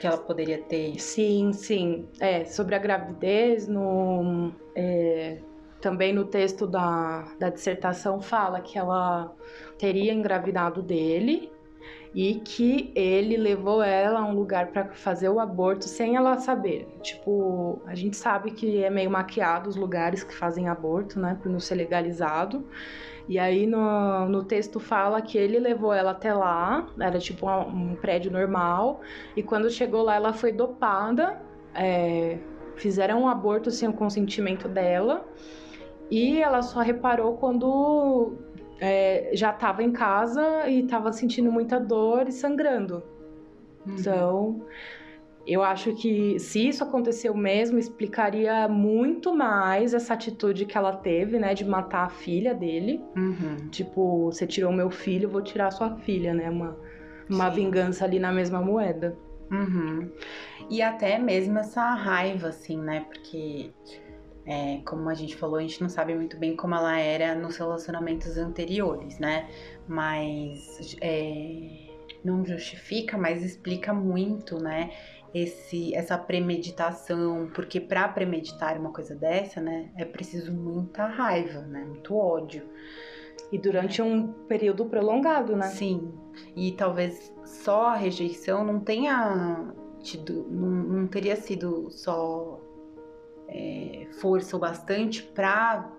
que 0.00 0.06
ela 0.06 0.18
poderia 0.18 0.58
ter. 0.58 0.98
Sim, 1.00 1.52
sim. 1.52 2.08
É, 2.20 2.44
sobre 2.44 2.74
a 2.74 2.78
gravidez, 2.78 3.68
no, 3.68 4.52
é, 4.74 5.38
também 5.80 6.12
no 6.12 6.24
texto 6.24 6.66
da, 6.66 7.24
da 7.38 7.48
dissertação 7.48 8.20
fala 8.20 8.60
que 8.60 8.78
ela 8.78 9.32
teria 9.78 10.12
engravidado 10.12 10.82
dele 10.82 11.52
e 12.14 12.36
que 12.36 12.90
ele 12.94 13.36
levou 13.36 13.82
ela 13.82 14.20
a 14.20 14.24
um 14.24 14.34
lugar 14.34 14.68
para 14.68 14.86
fazer 14.86 15.28
o 15.28 15.38
aborto 15.38 15.84
sem 15.84 16.16
ela 16.16 16.38
saber. 16.38 16.88
Tipo, 17.02 17.82
a 17.84 17.94
gente 17.94 18.16
sabe 18.16 18.52
que 18.52 18.82
é 18.82 18.88
meio 18.88 19.10
maquiado 19.10 19.68
os 19.68 19.76
lugares 19.76 20.24
que 20.24 20.34
fazem 20.34 20.66
aborto, 20.66 21.20
né, 21.20 21.38
por 21.42 21.50
não 21.50 21.60
ser 21.60 21.74
legalizado. 21.74 22.64
E 23.28 23.38
aí 23.38 23.66
no, 23.66 24.26
no 24.28 24.44
texto 24.44 24.80
fala 24.80 25.20
que 25.20 25.36
ele 25.36 25.58
levou 25.58 25.92
ela 25.92 26.12
até 26.12 26.32
lá, 26.32 26.88
era 26.98 27.18
tipo 27.18 27.46
um, 27.46 27.92
um 27.92 27.96
prédio 27.96 28.30
normal, 28.30 29.00
e 29.36 29.42
quando 29.42 29.68
chegou 29.68 30.02
lá 30.02 30.14
ela 30.14 30.32
foi 30.32 30.52
dopada, 30.52 31.38
é, 31.74 32.38
fizeram 32.76 33.22
um 33.22 33.28
aborto 33.28 33.70
sem 33.70 33.88
o 33.88 33.92
consentimento 33.92 34.68
dela, 34.68 35.26
e 36.10 36.40
ela 36.40 36.62
só 36.62 36.80
reparou 36.80 37.36
quando 37.36 38.38
é, 38.80 39.30
já 39.32 39.50
estava 39.50 39.82
em 39.82 39.92
casa 39.92 40.68
e 40.68 40.80
estava 40.80 41.12
sentindo 41.12 41.50
muita 41.50 41.78
dor 41.78 42.28
e 42.28 42.32
sangrando. 42.32 43.02
Uhum. 43.86 43.96
Então, 43.98 44.66
eu 45.46 45.62
acho 45.62 45.94
que 45.94 46.38
se 46.40 46.66
isso 46.68 46.82
aconteceu 46.82 47.34
mesmo, 47.34 47.78
explicaria 47.78 48.66
muito 48.68 49.34
mais 49.34 49.94
essa 49.94 50.14
atitude 50.14 50.66
que 50.66 50.76
ela 50.76 50.92
teve, 50.92 51.38
né, 51.38 51.54
de 51.54 51.64
matar 51.64 52.06
a 52.06 52.08
filha 52.08 52.52
dele. 52.52 53.00
Uhum. 53.16 53.68
Tipo, 53.70 54.26
você 54.26 54.46
tirou 54.46 54.72
meu 54.72 54.90
filho, 54.90 55.28
vou 55.28 55.42
tirar 55.42 55.70
sua 55.70 55.96
filha, 55.98 56.34
né? 56.34 56.50
Uma, 56.50 56.76
uma 57.30 57.48
vingança 57.48 58.04
ali 58.04 58.18
na 58.18 58.32
mesma 58.32 58.60
moeda. 58.60 59.16
Uhum. 59.50 60.10
E 60.68 60.82
até 60.82 61.18
mesmo 61.18 61.58
essa 61.58 61.94
raiva, 61.94 62.48
assim, 62.48 62.78
né? 62.78 63.06
Porque, 63.08 63.70
é, 64.46 64.80
como 64.84 65.08
a 65.08 65.14
gente 65.14 65.36
falou, 65.36 65.56
a 65.56 65.62
gente 65.62 65.80
não 65.82 65.88
sabe 65.88 66.14
muito 66.14 66.36
bem 66.36 66.54
como 66.54 66.74
ela 66.74 66.98
era 66.98 67.34
nos 67.34 67.56
relacionamentos 67.56 68.36
anteriores, 68.38 69.18
né? 69.18 69.48
Mas 69.88 70.96
é, 71.00 71.88
não 72.24 72.44
justifica, 72.44 73.18
mas 73.18 73.42
explica 73.42 73.92
muito, 73.92 74.58
né? 74.58 74.90
esse 75.34 75.94
essa 75.94 76.16
premeditação, 76.16 77.50
porque 77.54 77.78
para 77.78 78.08
premeditar 78.08 78.78
uma 78.78 78.90
coisa 78.90 79.14
dessa, 79.14 79.60
né, 79.60 79.90
é 79.96 80.04
preciso 80.04 80.50
muita 80.50 81.06
raiva, 81.06 81.60
né, 81.60 81.84
muito 81.84 82.16
ódio. 82.16 82.62
E 83.52 83.58
durante 83.58 84.00
é. 84.00 84.04
um 84.04 84.32
período 84.48 84.86
prolongado, 84.86 85.54
né? 85.54 85.68
Sim. 85.68 86.12
E 86.56 86.72
talvez 86.72 87.32
só 87.44 87.88
a 87.88 87.94
rejeição 87.94 88.64
não 88.64 88.80
tenha 88.80 89.72
tido, 90.00 90.46
não, 90.50 90.68
não 90.68 91.06
teria 91.06 91.36
sido 91.36 91.90
só 91.90 92.60
é, 93.48 94.06
força 94.20 94.56
o 94.56 94.60
bastante 94.60 95.22
para 95.22 95.90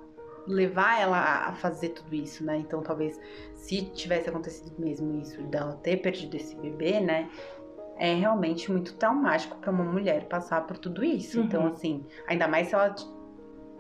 levar 0.48 1.02
ela 1.02 1.48
a 1.48 1.54
fazer 1.54 1.90
tudo 1.90 2.16
isso, 2.16 2.44
né? 2.44 2.58
Então, 2.58 2.82
talvez 2.82 3.20
se 3.54 3.82
tivesse 3.92 4.30
acontecido 4.30 4.74
mesmo 4.78 5.20
isso 5.22 5.42
dela 5.44 5.74
ter 5.84 5.98
perdido 5.98 6.36
esse 6.36 6.56
bebê, 6.56 7.00
né? 7.02 7.30
é 8.00 8.14
realmente 8.14 8.72
muito 8.72 8.94
traumático 8.94 9.58
para 9.58 9.72
uma 9.72 9.84
mulher 9.84 10.26
passar 10.26 10.66
por 10.66 10.78
tudo 10.78 11.04
isso. 11.04 11.40
Então, 11.40 11.62
uhum. 11.62 11.68
Então, 11.68 11.78
assim, 11.78 12.06
ainda 12.28 12.48
mais 12.48 12.68
se 12.68 12.76
ela, 12.76 12.96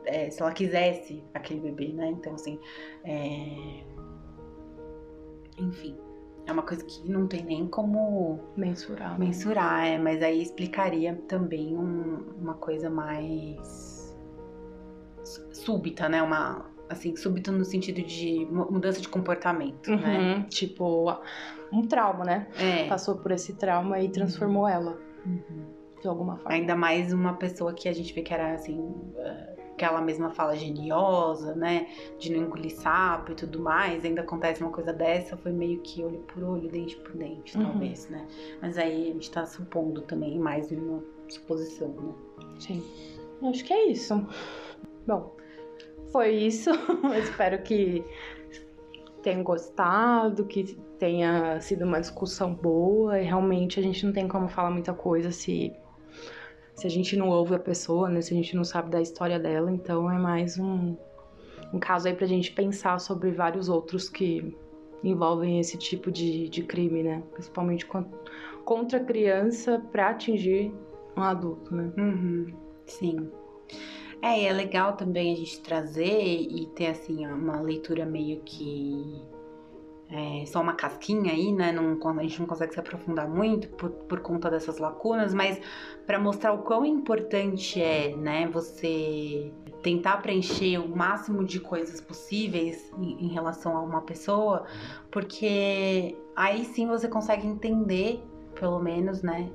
é, 0.06 0.30
se 0.30 0.41
ela 0.41 0.51
quisesse 0.51 1.23
aquele 1.34 1.60
bebê, 1.60 1.93
né? 1.93 2.10
Então, 2.10 2.34
assim, 2.34 2.60
é... 3.03 3.84
enfim, 5.58 5.97
é 6.47 6.51
uma 6.51 6.63
coisa 6.63 6.83
que 6.83 7.07
não 7.10 7.27
tem 7.27 7.43
nem 7.43 7.67
como 7.67 8.39
mensurar. 8.55 9.19
Né? 9.19 9.25
Mensurar, 9.25 9.86
é, 9.86 9.97
mas 9.97 10.23
aí 10.23 10.41
explicaria 10.41 11.13
também 11.27 11.75
um, 11.75 12.23
uma 12.39 12.53
coisa 12.53 12.89
mais 12.89 14.17
súbita, 15.51 16.07
né? 16.07 16.23
Uma 16.23 16.65
assim, 16.89 17.15
súbito 17.17 17.51
no 17.51 17.65
sentido 17.65 18.01
de 18.01 18.47
mudança 18.49 19.01
de 19.01 19.10
comportamento, 19.10 19.89
uhum, 19.89 19.97
né? 19.97 20.45
Tipo, 20.49 21.19
um 21.71 21.86
trauma, 21.86 22.23
né? 22.23 22.47
É. 22.57 22.88
Passou 22.88 23.17
por 23.17 23.31
esse 23.31 23.53
trauma 23.53 23.99
e 23.99 24.07
transformou 24.07 24.63
uhum. 24.63 24.69
ela. 24.69 24.97
Uhum. 25.25 25.65
De 26.01 26.07
alguma 26.07 26.38
forma. 26.38 26.53
Ainda 26.53 26.75
mais 26.75 27.12
uma 27.12 27.33
pessoa 27.33 27.73
que 27.73 27.89
a 27.89 27.93
gente 27.93 28.13
vê 28.13 28.21
que 28.21 28.33
era 28.33 28.53
assim. 28.53 28.95
Que 29.77 29.85
ela 29.85 30.01
mesma 30.01 30.31
fala 30.31 30.55
geniosa, 30.55 31.53
né? 31.55 31.87
De 32.17 32.31
não 32.31 32.43
engolir 32.43 32.75
sapo 32.75 33.31
e 33.31 33.35
tudo 33.35 33.59
mais. 33.59 34.03
Ainda 34.03 34.21
acontece 34.21 34.61
uma 34.61 34.71
coisa 34.71 34.91
dessa, 34.91 35.37
foi 35.37 35.51
meio 35.51 35.79
que 35.81 36.03
olho 36.03 36.19
por 36.19 36.43
olho, 36.43 36.69
dente 36.69 36.95
por 36.97 37.13
dente, 37.13 37.57
uhum. 37.57 37.63
talvez, 37.65 38.09
né? 38.09 38.27
Mas 38.61 38.77
aí 38.77 39.09
a 39.09 39.13
gente 39.13 39.31
tá 39.31 39.45
supondo 39.45 40.01
também 40.01 40.39
mais 40.39 40.71
uma 40.71 41.03
suposição, 41.29 41.89
né? 41.89 42.13
Sim. 42.59 42.83
Eu 43.41 43.49
acho 43.49 43.63
que 43.63 43.73
é 43.73 43.85
isso. 43.85 44.25
Bom, 45.05 45.35
foi 46.11 46.31
isso. 46.31 46.71
espero 47.21 47.61
que 47.61 48.03
tenham 49.21 49.43
gostado, 49.43 50.45
que 50.45 50.63
tenha 50.97 51.59
sido 51.61 51.85
uma 51.85 51.99
discussão 51.99 52.53
boa. 52.53 53.19
E 53.19 53.23
realmente 53.23 53.79
a 53.79 53.83
gente 53.83 54.05
não 54.05 54.13
tem 54.13 54.27
como 54.27 54.47
falar 54.47 54.71
muita 54.71 54.93
coisa 54.93 55.31
se, 55.31 55.73
se 56.77 56.85
a 56.85 56.89
gente 56.89 57.17
não 57.17 57.29
ouve 57.29 57.55
a 57.55 57.59
pessoa, 57.59 58.07
né? 58.07 58.21
Se 58.21 58.33
a 58.33 58.37
gente 58.37 58.55
não 58.55 58.63
sabe 58.63 58.91
da 58.91 59.01
história 59.01 59.39
dela. 59.39 59.71
Então 59.71 60.09
é 60.09 60.17
mais 60.17 60.59
um, 60.59 60.95
um 61.73 61.79
caso 61.79 62.07
aí 62.07 62.13
pra 62.13 62.27
gente 62.27 62.52
pensar 62.52 62.99
sobre 62.99 63.31
vários 63.31 63.67
outros 63.67 64.08
que 64.08 64.56
envolvem 65.04 65.60
esse 65.60 65.77
tipo 65.77 66.12
de, 66.12 66.47
de 66.49 66.63
crime, 66.63 67.02
né? 67.02 67.23
Principalmente 67.33 67.85
contra 68.63 68.99
criança 68.99 69.83
para 69.91 70.10
atingir 70.10 70.71
um 71.17 71.23
adulto, 71.23 71.73
né? 71.73 71.91
Uhum. 71.97 72.54
Sim. 72.85 73.31
É, 74.21 74.41
e 74.41 74.45
é 74.45 74.54
legal 74.54 74.93
também 74.93 75.33
a 75.33 75.35
gente 75.35 75.60
trazer 75.62 76.06
e 76.21 76.67
ter 76.75 76.87
assim 76.87 77.25
uma 77.25 77.60
leitura 77.60 78.06
meio 78.06 78.41
que 78.41 79.21
é, 80.10 80.45
só 80.45 80.62
uma 80.62 80.73
casquinha 80.73 81.33
aí, 81.33 81.51
né? 81.51 81.71
Não, 81.71 81.97
a 82.17 82.23
gente 82.23 82.39
não 82.39 82.47
consegue 82.47 82.73
se 82.73 82.79
aprofundar 82.79 83.27
muito 83.27 83.67
por, 83.69 83.89
por 83.89 84.21
conta 84.21 84.49
dessas 84.49 84.77
lacunas, 84.77 85.33
mas 85.33 85.60
para 86.05 86.17
mostrar 86.17 86.53
o 86.53 86.60
quão 86.60 86.85
importante 86.85 87.81
é, 87.81 88.15
né? 88.15 88.47
Você 88.47 89.51
tentar 89.83 90.17
preencher 90.17 90.77
o 90.77 90.87
máximo 90.87 91.43
de 91.43 91.60
coisas 91.60 91.99
possíveis 91.99 92.91
em, 92.97 93.25
em 93.25 93.27
relação 93.27 93.75
a 93.75 93.81
uma 93.81 94.01
pessoa, 94.01 94.65
porque 95.12 96.17
aí 96.35 96.63
sim 96.63 96.87
você 96.87 97.10
consegue 97.10 97.45
entender, 97.45 98.23
pelo 98.58 98.79
menos, 98.79 99.21
né? 99.21 99.49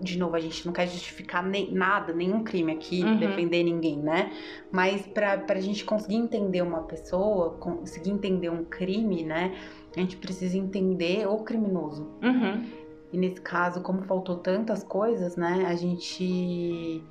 De 0.00 0.18
novo, 0.18 0.36
a 0.36 0.40
gente 0.40 0.64
não 0.66 0.72
quer 0.72 0.86
justificar 0.86 1.44
nem, 1.44 1.72
nada, 1.72 2.12
nenhum 2.12 2.44
crime 2.44 2.72
aqui, 2.72 3.02
uhum. 3.02 3.18
defender 3.18 3.62
ninguém, 3.62 3.98
né? 3.98 4.32
Mas 4.70 5.06
pra, 5.06 5.38
pra 5.38 5.60
gente 5.60 5.84
conseguir 5.84 6.16
entender 6.16 6.62
uma 6.62 6.82
pessoa, 6.82 7.50
conseguir 7.54 8.10
entender 8.10 8.50
um 8.50 8.64
crime, 8.64 9.24
né? 9.24 9.54
A 9.96 10.00
gente 10.00 10.16
precisa 10.16 10.56
entender 10.58 11.26
o 11.26 11.38
criminoso. 11.38 12.10
Uhum. 12.22 12.64
E 13.12 13.18
nesse 13.18 13.40
caso, 13.40 13.80
como 13.80 14.02
faltou 14.02 14.36
tantas 14.36 14.82
coisas, 14.82 15.36
né? 15.36 15.64
A 15.66 15.74
gente 15.74 17.02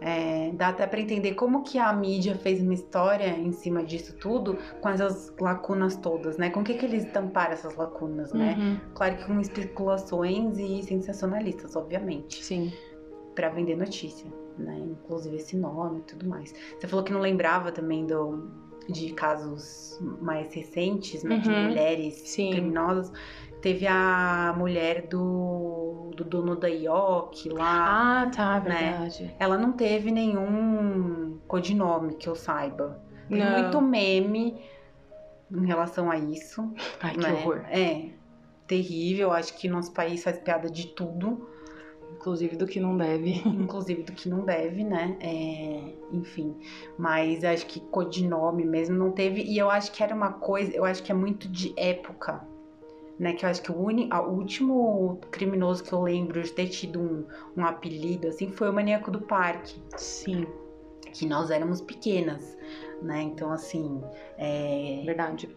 é, 0.00 0.50
dá 0.52 0.68
até 0.68 0.86
para 0.86 1.00
entender 1.00 1.34
como 1.34 1.62
que 1.62 1.78
a 1.78 1.92
mídia 1.92 2.36
fez 2.36 2.60
uma 2.60 2.74
história 2.74 3.28
em 3.28 3.52
cima 3.52 3.82
disso 3.82 4.14
tudo, 4.16 4.58
com 4.80 4.88
essas 4.88 5.32
lacunas 5.40 5.96
todas, 5.96 6.36
né? 6.36 6.50
Com 6.50 6.60
o 6.60 6.64
que, 6.64 6.74
que 6.74 6.84
eles 6.84 7.04
tamparam 7.12 7.52
essas 7.52 7.74
lacunas, 7.76 8.32
né? 8.32 8.56
Uhum. 8.58 8.76
Claro 8.94 9.16
que 9.16 9.24
com 9.24 9.40
especulações 9.40 10.58
e 10.58 10.82
sensacionalistas, 10.82 11.76
obviamente. 11.76 12.44
Sim. 12.44 12.72
Para 13.34 13.48
vender 13.48 13.76
notícia, 13.76 14.30
né? 14.58 14.78
Inclusive 14.78 15.36
esse 15.36 15.56
nome 15.56 16.00
e 16.00 16.02
tudo 16.02 16.28
mais. 16.28 16.54
Você 16.78 16.86
falou 16.86 17.04
que 17.04 17.12
não 17.12 17.20
lembrava 17.20 17.72
também 17.72 18.06
do, 18.06 18.50
de 18.88 19.12
casos 19.12 19.98
mais 20.20 20.52
recentes, 20.54 21.22
né? 21.22 21.36
Uhum. 21.36 21.40
De 21.40 21.50
mulheres 21.50 22.14
Sim. 22.24 22.50
criminosas. 22.50 23.12
Teve 23.60 23.86
a 23.86 24.54
mulher 24.56 25.06
do, 25.08 26.10
do 26.14 26.24
dono 26.24 26.56
da 26.56 26.68
IOC 26.68 27.48
lá. 27.50 28.22
Ah, 28.22 28.30
tá, 28.30 28.60
né? 28.60 28.60
verdade. 28.60 29.24
Né? 29.24 29.34
Ela 29.38 29.58
não 29.58 29.72
teve 29.72 30.10
nenhum 30.10 31.38
codinome 31.48 32.14
que 32.14 32.28
eu 32.28 32.34
saiba. 32.34 33.00
Tem 33.28 33.38
não. 33.38 33.62
muito 33.62 33.80
meme 33.80 34.60
em 35.50 35.66
relação 35.66 36.10
a 36.10 36.18
isso. 36.18 36.72
Ai, 37.00 37.16
né? 37.16 37.22
que 37.22 37.32
horror. 37.32 37.64
É. 37.70 38.10
Terrível. 38.66 39.32
Acho 39.32 39.56
que 39.56 39.68
nosso 39.68 39.92
país 39.92 40.22
faz 40.22 40.38
piada 40.38 40.70
de 40.70 40.88
tudo. 40.88 41.48
Inclusive 42.14 42.56
do 42.56 42.66
que 42.66 42.78
não 42.78 42.96
deve. 42.96 43.42
Inclusive 43.46 44.02
do 44.02 44.12
que 44.12 44.28
não 44.28 44.44
deve, 44.44 44.84
né? 44.84 45.16
É, 45.20 45.92
enfim. 46.12 46.56
Mas 46.98 47.42
acho 47.42 47.66
que 47.66 47.80
codinome 47.80 48.64
mesmo 48.64 48.96
não 48.96 49.12
teve. 49.12 49.42
E 49.42 49.58
eu 49.58 49.70
acho 49.70 49.90
que 49.92 50.02
era 50.02 50.14
uma 50.14 50.32
coisa. 50.32 50.72
Eu 50.72 50.84
acho 50.84 51.02
que 51.02 51.10
é 51.10 51.14
muito 51.14 51.48
de 51.48 51.74
época 51.76 52.46
né? 53.18 53.32
Que 53.32 53.44
eu 53.44 53.50
acho 53.50 53.62
que 53.62 53.72
o, 53.72 53.78
uni, 53.78 54.08
o 54.12 54.30
último 54.30 55.18
criminoso 55.30 55.82
que 55.82 55.92
eu 55.92 56.02
lembro 56.02 56.42
de 56.42 56.52
ter 56.52 56.68
tido 56.68 57.00
um, 57.00 57.24
um 57.56 57.64
apelido, 57.64 58.28
assim, 58.28 58.50
foi 58.50 58.68
o 58.68 58.72
Maníaco 58.72 59.10
do 59.10 59.20
Parque. 59.20 59.80
Sim. 59.96 60.46
Que 61.12 61.26
nós 61.26 61.50
éramos 61.50 61.80
pequenas, 61.80 62.56
né? 63.02 63.22
Então, 63.22 63.50
assim. 63.50 64.02
É... 64.36 65.02
Verdade. 65.04 65.48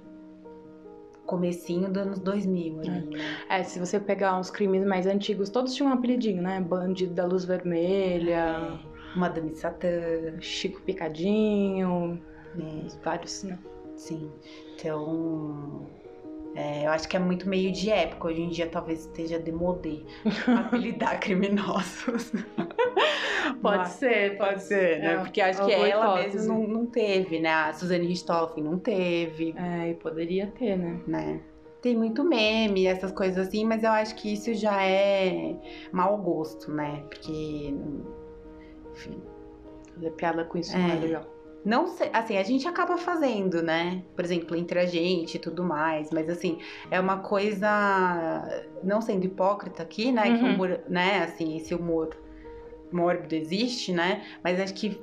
Comecinho 1.25 1.89
dos 1.89 2.01
anos 2.01 2.19
2000 2.19 2.79
ali, 2.79 2.87
é. 2.87 2.91
Né? 2.91 3.37
É, 3.49 3.63
se 3.63 3.77
você 3.77 3.99
pegar 3.99 4.39
uns 4.39 4.49
crimes 4.49 4.83
mais 4.83 5.05
antigos, 5.05 5.49
todos 5.49 5.75
tinham 5.75 5.91
um 5.91 5.93
apelidinho, 5.93 6.41
né? 6.41 6.59
Bandido 6.59 7.13
da 7.13 7.25
Luz 7.25 7.45
Vermelha. 7.45 8.79
É. 9.15 9.17
Madame 9.17 9.53
Satã. 9.53 9.89
Chico 10.39 10.81
Picadinho. 10.81 12.19
É. 12.57 12.87
Vários, 13.03 13.43
né? 13.43 13.59
Sim. 13.95 14.31
Então 14.75 15.87
é, 16.55 16.85
eu 16.85 16.91
acho 16.91 17.07
que 17.07 17.15
é 17.15 17.19
muito 17.19 17.47
meio 17.47 17.71
de 17.71 17.89
época. 17.89 18.27
Hoje 18.27 18.41
em 18.41 18.49
dia 18.49 18.67
talvez 18.67 19.01
esteja 19.01 19.39
demodê 19.39 20.01
apelidar 20.65 21.19
criminosos. 21.19 22.31
pode 23.61 23.77
Mas, 23.77 23.89
ser, 23.89 24.37
pode 24.37 24.63
ser, 24.63 24.99
né? 24.99 25.13
É, 25.13 25.17
Porque 25.17 25.41
acho 25.41 25.65
que 25.65 25.71
ela 25.71 26.15
mesma 26.15 26.53
não, 26.53 26.67
não, 26.67 26.85
teve, 26.85 27.39
né? 27.39 27.49
A 27.49 27.73
Suzane 27.73 28.07
Richthofen 28.07 28.63
não 28.63 28.77
teve. 28.79 29.53
É, 29.57 29.89
e 29.89 29.93
poderia 29.95 30.47
ter, 30.47 30.77
né? 30.77 30.99
né? 31.07 31.39
Tem 31.81 31.95
muito 31.95 32.23
meme, 32.25 32.87
essas 32.87 33.11
coisas 33.11 33.47
assim, 33.47 33.63
mas 33.63 33.83
eu 33.83 33.91
acho 33.91 34.15
que 34.15 34.33
isso 34.33 34.53
já 34.53 34.83
é 34.83 35.55
mau 35.93 36.17
gosto, 36.17 36.71
né? 36.71 37.03
Porque, 37.09 37.73
enfim. 38.91 39.21
Fazer 39.93 40.11
piada 40.11 40.43
com 40.43 40.57
isso 40.57 40.75
é. 40.75 40.79
não 40.79 40.89
é 40.89 40.95
legal. 40.95 41.38
Não 41.63 41.87
sei, 41.87 42.09
assim, 42.13 42.37
a 42.37 42.43
gente 42.43 42.67
acaba 42.67 42.97
fazendo, 42.97 43.61
né? 43.61 44.01
Por 44.15 44.23
exemplo, 44.23 44.55
entre 44.55 44.79
a 44.79 44.85
gente 44.85 45.35
e 45.35 45.39
tudo 45.39 45.63
mais, 45.63 46.09
mas 46.11 46.29
assim, 46.29 46.59
é 46.89 46.99
uma 46.99 47.19
coisa, 47.19 48.63
não 48.83 49.01
sendo 49.01 49.25
hipócrita 49.25 49.83
aqui, 49.83 50.11
né? 50.11 50.29
Uhum. 50.29 50.37
Que 50.37 50.43
o 50.43 50.47
humor, 50.47 50.79
né, 50.87 51.23
assim, 51.23 51.57
esse 51.57 51.73
humor 51.75 52.15
mórbido 52.91 53.35
existe, 53.35 53.91
né? 53.91 54.23
Mas 54.43 54.59
acho 54.59 54.73
que 54.73 54.99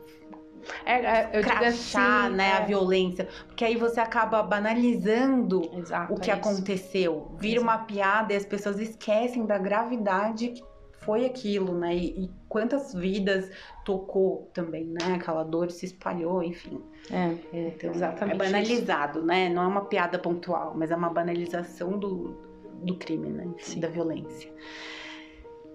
é, 0.84 0.94
é, 0.94 1.30
eu 1.32 1.42
crachar, 1.42 2.26
assim, 2.26 2.36
né, 2.36 2.48
é. 2.48 2.52
a 2.52 2.61
violência, 2.61 3.28
porque 3.46 3.64
aí 3.64 3.76
você 3.76 4.00
acaba 4.00 4.42
banalizando 4.42 5.62
Exato, 5.76 6.12
o 6.12 6.18
que 6.18 6.30
é 6.30 6.34
aconteceu. 6.34 7.32
Vira 7.38 7.61
Exato. 7.61 7.62
uma 7.62 7.78
piada 7.84 8.32
e 8.32 8.36
as 8.36 8.44
pessoas 8.44 8.80
esquecem 8.80 9.46
da 9.46 9.59
gravidade 9.59 10.48
que 10.48 10.62
foi 11.07 11.24
aquilo, 11.24 11.72
né? 11.72 11.94
E, 11.94 12.24
e, 12.24 12.30
quantas 12.48 12.92
vidas 12.92 13.48
tocou 13.84 14.50
também, 14.52 14.84
né? 14.84 15.14
Aquela 15.14 15.44
dor 15.44 15.70
se 15.70 15.86
espalhou, 15.86 16.42
enfim. 16.42 16.82
É, 17.11 17.57
é 17.57 17.68
então, 17.68 17.90
exatamente. 17.90 18.34
É 18.34 18.44
banalizado, 18.44 19.20
isso. 19.20 19.26
né? 19.26 19.48
Não 19.48 19.62
é 19.62 19.66
uma 19.66 19.84
piada 19.84 20.18
pontual, 20.18 20.74
mas 20.76 20.90
é 20.90 20.96
uma 20.96 21.09
banalização 21.09 21.96
do, 21.96 22.36
do 22.82 22.96
crime, 22.96 23.28
né? 23.28 23.48
Sim. 23.59 23.78
Da 23.80 23.88
violência. 23.88 24.52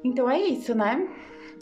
Então 0.04 0.30
é 0.30 0.40
isso, 0.40 0.76
né? 0.76 1.08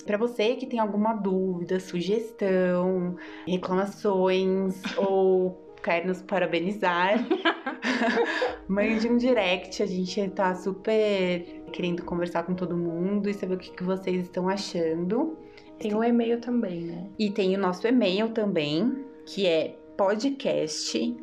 Para 0.06 0.18
você 0.18 0.56
que 0.56 0.66
tem 0.66 0.80
alguma 0.80 1.14
dúvida, 1.14 1.80
sugestão, 1.80 3.16
reclamações 3.46 4.82
ou 4.98 5.76
quer 5.84 6.06
nos 6.06 6.22
parabenizar, 6.22 7.20
mande 8.68 9.08
um 9.08 9.18
direct. 9.18 9.82
A 9.82 9.86
gente 9.86 10.30
tá 10.30 10.56
super 10.56 11.59
querendo 11.70 12.04
conversar 12.04 12.44
com 12.44 12.54
todo 12.54 12.76
mundo 12.76 13.30
e 13.30 13.34
saber 13.34 13.56
o 13.56 13.58
que, 13.58 13.72
que 13.72 13.84
vocês 13.84 14.24
estão 14.24 14.50
achando. 14.50 15.38
Tem 15.78 15.94
o 15.94 16.00
um 16.00 16.04
e-mail 16.04 16.42
também, 16.42 16.82
né? 16.82 17.08
E 17.18 17.30
tem 17.30 17.56
o 17.56 17.60
nosso 17.60 17.88
e-mail 17.88 18.30
também, 18.30 19.06
que 19.26 19.46
é 19.46 19.78
podcast 19.96 21.16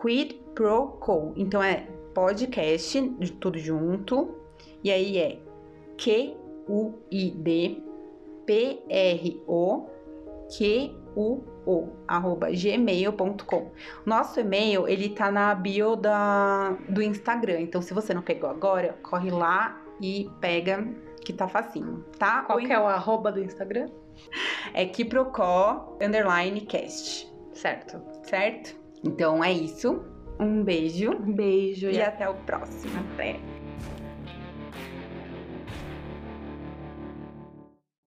quidproco. 0.00 1.32
Então 1.36 1.62
é 1.62 1.88
podcast, 2.14 3.00
de 3.18 3.32
tudo 3.32 3.58
junto. 3.58 4.36
E 4.84 4.90
aí 4.90 5.18
é 5.18 5.38
Q-U-I-D 5.96 7.82
P-R-O 8.46 9.86
Q-U 10.48 11.44
o 11.68 11.86
arroba 12.08 12.48
gmail.com. 12.50 13.70
Nosso 14.06 14.40
e-mail, 14.40 14.88
ele 14.88 15.10
tá 15.10 15.30
na 15.30 15.54
bio 15.54 15.96
da, 15.96 16.70
do 16.88 17.02
Instagram. 17.02 17.60
Então, 17.60 17.82
se 17.82 17.92
você 17.92 18.14
não 18.14 18.22
pegou 18.22 18.48
agora, 18.48 18.96
corre 19.02 19.30
lá 19.30 19.78
e 20.00 20.30
pega, 20.40 20.88
que 21.22 21.30
tá 21.30 21.46
facinho, 21.46 22.06
tá? 22.18 22.40
Qual 22.42 22.58
que 22.58 22.72
é 22.72 22.80
o 22.80 22.86
arroba 22.86 23.30
do 23.30 23.44
Instagram? 23.44 23.90
É 24.72 24.86
Kiprocó 24.86 25.98
underline 26.00 26.62
cast. 26.62 27.30
Certo. 27.52 28.00
Certo? 28.22 28.74
Então 29.04 29.44
é 29.44 29.52
isso. 29.52 30.02
Um 30.40 30.64
beijo. 30.64 31.10
Um 31.10 31.34
beijo. 31.34 31.88
E, 31.88 31.96
e 31.96 32.02
até 32.02 32.28
o 32.30 32.34
próximo. 32.34 32.92
Até. 33.12 33.38